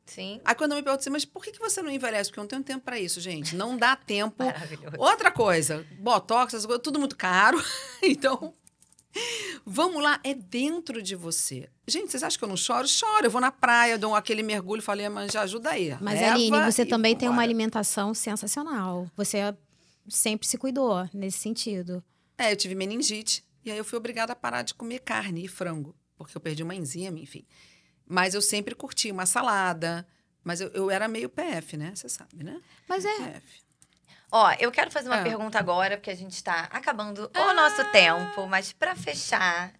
Sim, 0.06 0.40
Aí 0.42 0.54
quando 0.54 0.72
eu 0.72 0.76
me 0.78 0.82
pergunto 0.82 1.02
assim, 1.02 1.10
mas 1.10 1.26
por 1.26 1.44
que 1.44 1.52
que 1.52 1.58
você 1.58 1.82
não 1.82 1.90
envelhece? 1.90 2.30
Porque 2.30 2.40
eu 2.40 2.44
não 2.44 2.48
tenho 2.48 2.62
tempo 2.62 2.82
para 2.82 2.98
isso, 2.98 3.20
gente. 3.20 3.54
Não 3.54 3.76
dá 3.76 3.94
tempo. 3.94 4.42
maravilhoso. 4.42 4.96
Outra 4.96 5.30
coisa, 5.30 5.86
botox, 5.98 6.54
essas 6.54 6.64
coisas, 6.64 6.82
tudo 6.82 6.98
muito 6.98 7.14
caro. 7.14 7.62
Então, 8.02 8.54
vamos 9.66 10.02
lá, 10.02 10.18
é 10.24 10.32
dentro 10.32 11.02
de 11.02 11.14
você. 11.14 11.68
Gente, 11.86 12.10
vocês 12.10 12.22
acham 12.22 12.38
que 12.38 12.44
eu 12.44 12.48
não 12.48 12.56
choro? 12.56 12.88
Choro. 12.88 13.26
Eu 13.26 13.30
vou 13.30 13.40
na 13.40 13.52
praia, 13.52 13.98
dou 13.98 14.14
aquele 14.14 14.42
mergulho, 14.42 14.80
falei, 14.80 15.10
mas 15.10 15.30
já 15.30 15.42
ajuda 15.42 15.70
aí. 15.70 15.94
Mas, 16.00 16.18
Leva 16.18 16.34
Aline, 16.34 16.60
você 16.72 16.86
também 16.86 17.14
tem 17.14 17.28
uma 17.28 17.42
alimentação 17.42 18.14
sensacional. 18.14 19.06
Você 19.14 19.54
sempre 20.08 20.48
se 20.48 20.56
cuidou 20.56 21.06
nesse 21.12 21.38
sentido. 21.38 22.02
É, 22.38 22.50
eu 22.50 22.56
tive 22.56 22.74
meningite. 22.74 23.44
E 23.64 23.70
aí 23.70 23.78
eu 23.78 23.84
fui 23.84 23.96
obrigada 23.98 24.32
a 24.32 24.36
parar 24.36 24.62
de 24.62 24.74
comer 24.74 25.00
carne 25.00 25.44
e 25.44 25.48
frango, 25.48 25.94
porque 26.16 26.36
eu 26.36 26.40
perdi 26.40 26.62
uma 26.62 26.74
enzima, 26.74 27.18
enfim. 27.18 27.46
Mas 28.06 28.34
eu 28.34 28.42
sempre 28.42 28.74
curti 28.74 29.10
uma 29.10 29.26
salada. 29.26 30.06
Mas 30.44 30.60
eu, 30.60 30.68
eu 30.70 30.90
era 30.90 31.06
meio 31.06 31.28
PF, 31.28 31.76
né? 31.76 31.92
Você 31.94 32.08
sabe, 32.08 32.42
né? 32.42 32.60
Mas 32.88 33.04
é, 33.04 33.16
PF. 33.16 33.62
Ó, 34.30 34.50
eu 34.58 34.72
quero 34.72 34.90
fazer 34.90 35.08
uma 35.08 35.20
Ah. 35.20 35.22
pergunta 35.22 35.58
agora, 35.58 35.96
porque 35.96 36.10
a 36.10 36.16
gente 36.16 36.32
está 36.34 36.62
acabando 36.72 37.30
o 37.34 37.54
nosso 37.54 37.84
tempo. 37.92 38.46
Mas 38.48 38.72
pra 38.72 38.96
fechar, 38.96 39.72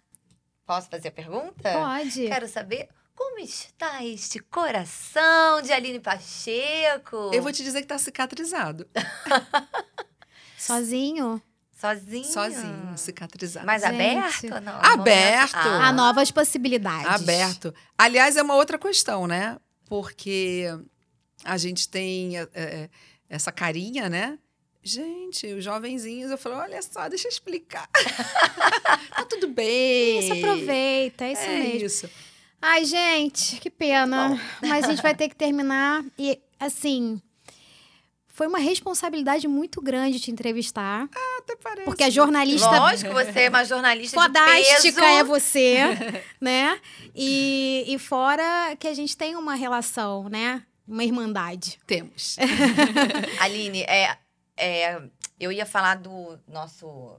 posso 0.65 0.89
fazer 0.89 1.09
a 1.09 1.11
pergunta? 1.11 1.71
pode. 1.73 2.27
Quero 2.27 2.47
saber 2.47 2.87
como 3.13 3.39
está 3.39 4.03
este 4.05 4.39
coração 4.39 5.61
de 5.61 5.73
Aline 5.73 5.99
Pacheco? 5.99 7.31
Eu 7.33 7.43
vou 7.43 7.51
te 7.51 7.61
dizer 7.63 7.81
que 7.81 7.87
tá 7.87 7.97
cicatrizado. 7.97 8.87
Sozinho. 10.57 11.41
Sozinho? 11.83 12.23
Sozinho, 12.23 12.97
cicatrizado. 12.97 13.65
Mas 13.65 13.81
Gente. 13.81 13.93
aberto 13.93 14.53
ou 14.53 14.61
não? 14.61 14.73
Aberto. 14.81 15.55
Ah. 15.55 15.89
Há 15.89 15.91
novas 15.91 16.31
possibilidades. 16.31 17.07
Aberto. 17.07 17.73
Aliás, 17.97 18.37
é 18.37 18.41
uma 18.41 18.55
outra 18.55 18.79
questão, 18.79 19.27
né? 19.27 19.57
Porque 19.85 20.65
a 21.43 21.57
gente 21.57 21.89
tem 21.89 22.37
é, 22.37 22.47
é, 22.53 22.89
essa 23.29 23.51
carinha, 23.51 24.07
né? 24.07 24.39
Gente, 24.81 25.45
os 25.53 25.63
jovenzinhos, 25.63 26.31
eu 26.31 26.37
falei, 26.37 26.57
olha 26.57 26.81
só, 26.81 27.07
deixa 27.09 27.27
eu 27.27 27.31
explicar. 27.31 27.89
tá 29.15 29.25
tudo 29.29 29.49
bem. 29.49 30.19
Isso, 30.19 30.33
aproveita, 30.33 31.25
é 31.25 31.31
isso 31.33 31.41
é 31.41 31.59
mesmo. 31.59 31.85
Isso. 31.85 32.09
Ai, 32.61 32.85
gente, 32.85 33.57
que 33.57 33.69
pena. 33.69 34.39
Mas 34.61 34.85
a 34.85 34.91
gente 34.91 35.01
vai 35.01 35.13
ter 35.13 35.27
que 35.27 35.35
terminar. 35.35 36.03
E, 36.17 36.39
assim, 36.57 37.21
foi 38.33 38.47
uma 38.47 38.57
responsabilidade 38.57 39.47
muito 39.47 39.79
grande 39.79 40.19
te 40.19 40.31
entrevistar. 40.31 41.07
Ah, 41.15 41.37
até 41.39 41.55
parece. 41.55 41.85
Porque 41.85 42.03
a 42.03 42.09
jornalista. 42.09 42.67
Lógico, 42.67 43.13
você 43.13 43.41
é 43.41 43.49
uma 43.49 43.63
jornalista 43.63 44.17
de 44.17 44.23
Fodástica 44.23 45.01
peso. 45.01 45.19
é 45.19 45.23
você, 45.23 45.77
né? 46.41 46.81
E, 47.15 47.85
e 47.87 47.99
fora 47.99 48.75
que 48.79 48.87
a 48.87 48.93
gente 48.93 49.15
tem 49.15 49.35
uma 49.35 49.53
relação, 49.53 50.27
né? 50.29 50.63
Uma 50.87 51.03
irmandade. 51.03 51.79
Temos. 51.85 52.35
Aline, 53.39 53.83
é, 53.83 54.17
é, 54.57 55.01
eu 55.39 55.51
ia 55.51 55.65
falar 55.65 55.95
do 55.95 56.39
nosso, 56.47 57.15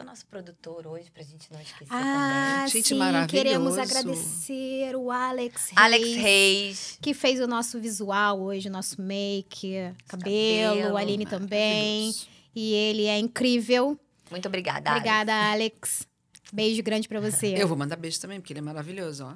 do 0.00 0.06
nosso 0.06 0.26
produtor 0.26 0.86
hoje, 0.86 1.10
pra 1.10 1.22
gente 1.22 1.52
não 1.52 1.60
esquecer 1.60 1.92
Ah, 1.92 2.64
Gente, 2.68 2.88
sim. 2.88 2.94
maravilhoso. 2.94 3.28
Queremos 3.44 3.78
agradecer 3.78 4.96
o 4.96 5.10
Alex 5.10 5.66
Reis. 5.66 5.74
também. 5.74 5.84
Alex 5.84 6.14
Reis. 6.16 6.98
Que 7.02 7.14
fez 7.14 7.40
o 7.40 7.46
nosso 7.46 7.78
visual 7.80 8.40
hoje, 8.40 8.68
o 8.68 8.72
nosso 8.72 9.00
make, 9.00 9.72
cabelo, 10.08 10.76
cabelo, 10.76 10.96
a 10.96 11.00
Aline 11.00 11.26
também. 11.26 12.14
E 12.54 12.72
ele 12.72 13.04
é 13.06 13.18
incrível. 13.18 13.98
Muito 14.30 14.46
obrigada. 14.48 14.90
Alex. 14.90 14.96
Obrigada, 15.00 15.50
Alex. 15.52 16.06
Beijo 16.52 16.82
grande 16.82 17.06
pra 17.06 17.20
você. 17.20 17.54
Eu 17.56 17.68
vou 17.68 17.76
mandar 17.76 17.96
beijo 17.96 18.18
também, 18.20 18.40
porque 18.40 18.52
ele 18.52 18.60
é 18.60 18.62
maravilhoso, 18.62 19.24
ó. 19.24 19.34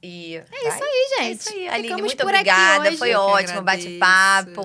E 0.00 0.36
é 0.36 0.68
isso 0.68 0.84
aí, 0.84 1.08
É 1.18 1.22
gente. 1.24 1.40
isso 1.40 1.48
aí, 1.52 1.68
Aline. 1.68 1.82
Ficamos 1.88 2.02
Muito 2.06 2.16
por 2.24 2.28
aqui 2.34 2.36
obrigada. 2.50 2.88
hoje. 2.88 2.96
Foi 2.98 3.10
Eu 3.10 3.20
ótimo 3.20 3.58
o 3.58 3.62
bate-papo. 3.62 4.62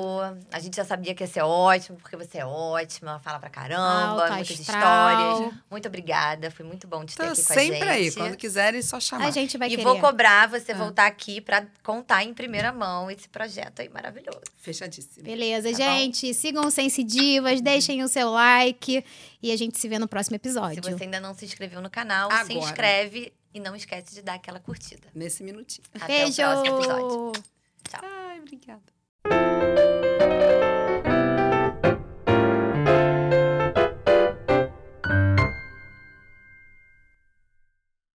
A 0.51 0.59
gente 0.59 0.75
já 0.75 0.86
sabia 0.86 1.15
que 1.15 1.23
ia 1.23 1.27
ser 1.27 1.41
ótimo, 1.41 1.97
porque 1.97 2.15
você 2.15 2.38
é 2.38 2.45
ótima, 2.45 3.19
fala 3.19 3.39
pra 3.39 3.49
caramba, 3.49 4.21
Alto 4.25 4.34
muitas 4.34 4.59
astral. 4.59 5.31
histórias. 5.41 5.53
Muito 5.71 5.88
obrigada. 5.88 6.51
Foi 6.51 6.63
muito 6.65 6.88
bom 6.88 7.03
te 7.03 7.15
ter 7.15 7.23
aqui 7.23 7.36
com 7.36 7.41
a 7.41 7.55
sempre 7.55 7.79
gente. 7.79 7.84
aí. 7.89 8.11
Quando 8.11 8.38
quiserem, 8.38 8.79
é 8.79 8.84
só 8.84 8.99
chamar. 8.99 9.25
A 9.25 9.31
gente 9.31 9.57
vai 9.57 9.69
e 9.69 9.71
querer. 9.71 9.84
vou 9.84 9.99
cobrar 9.99 10.47
você 10.47 10.71
Ah. 10.71 10.75
voltar 10.75 11.07
aqui 11.07 11.41
pra 11.41 11.65
contar 11.81 12.23
em 12.23 12.31
primeira 12.34 12.71
mão 12.71 13.09
esse 13.09 13.27
projeto 13.27 13.81
aí 13.81 13.89
maravilhoso. 13.89 14.41
Fechadíssimo. 14.59 15.23
Beleza, 15.23 15.71
Tá 15.71 15.75
gente. 15.77 16.31
Sigam 16.36 16.65
o 16.67 16.69
Sense 16.71 17.03
Divas, 17.03 17.59
deixem 17.59 18.03
o 18.03 18.07
seu 18.07 18.29
like 18.29 19.03
e 19.41 19.51
a 19.51 19.57
gente 19.57 19.79
se 19.79 19.88
vê 19.88 19.97
no 19.97 20.07
próximo 20.07 20.34
Se 20.36 20.36
episódio. 20.36 20.84
você 20.84 21.03
ainda 21.05 21.19
não 21.19 21.34
se 21.34 21.43
inscreveu 21.45 21.81
no 21.81 21.89
canal, 21.89 22.29
se 22.29 22.36
Agora. 22.38 22.53
inscreve 22.59 23.34
e 23.54 23.60
não 23.60 23.76
esquece 23.76 24.14
de 24.16 24.22
dar 24.22 24.36
aquela 24.36 24.60
curtida. 24.60 25.08
Nesse 25.14 25.43
minutinho. 25.43 25.88
Até 25.93 26.24
Beijo! 26.24 26.41
o 26.41 26.45
próximo 26.45 26.78
episódio. 26.78 27.43
Ai, 28.01 28.39
obrigada. 28.39 28.84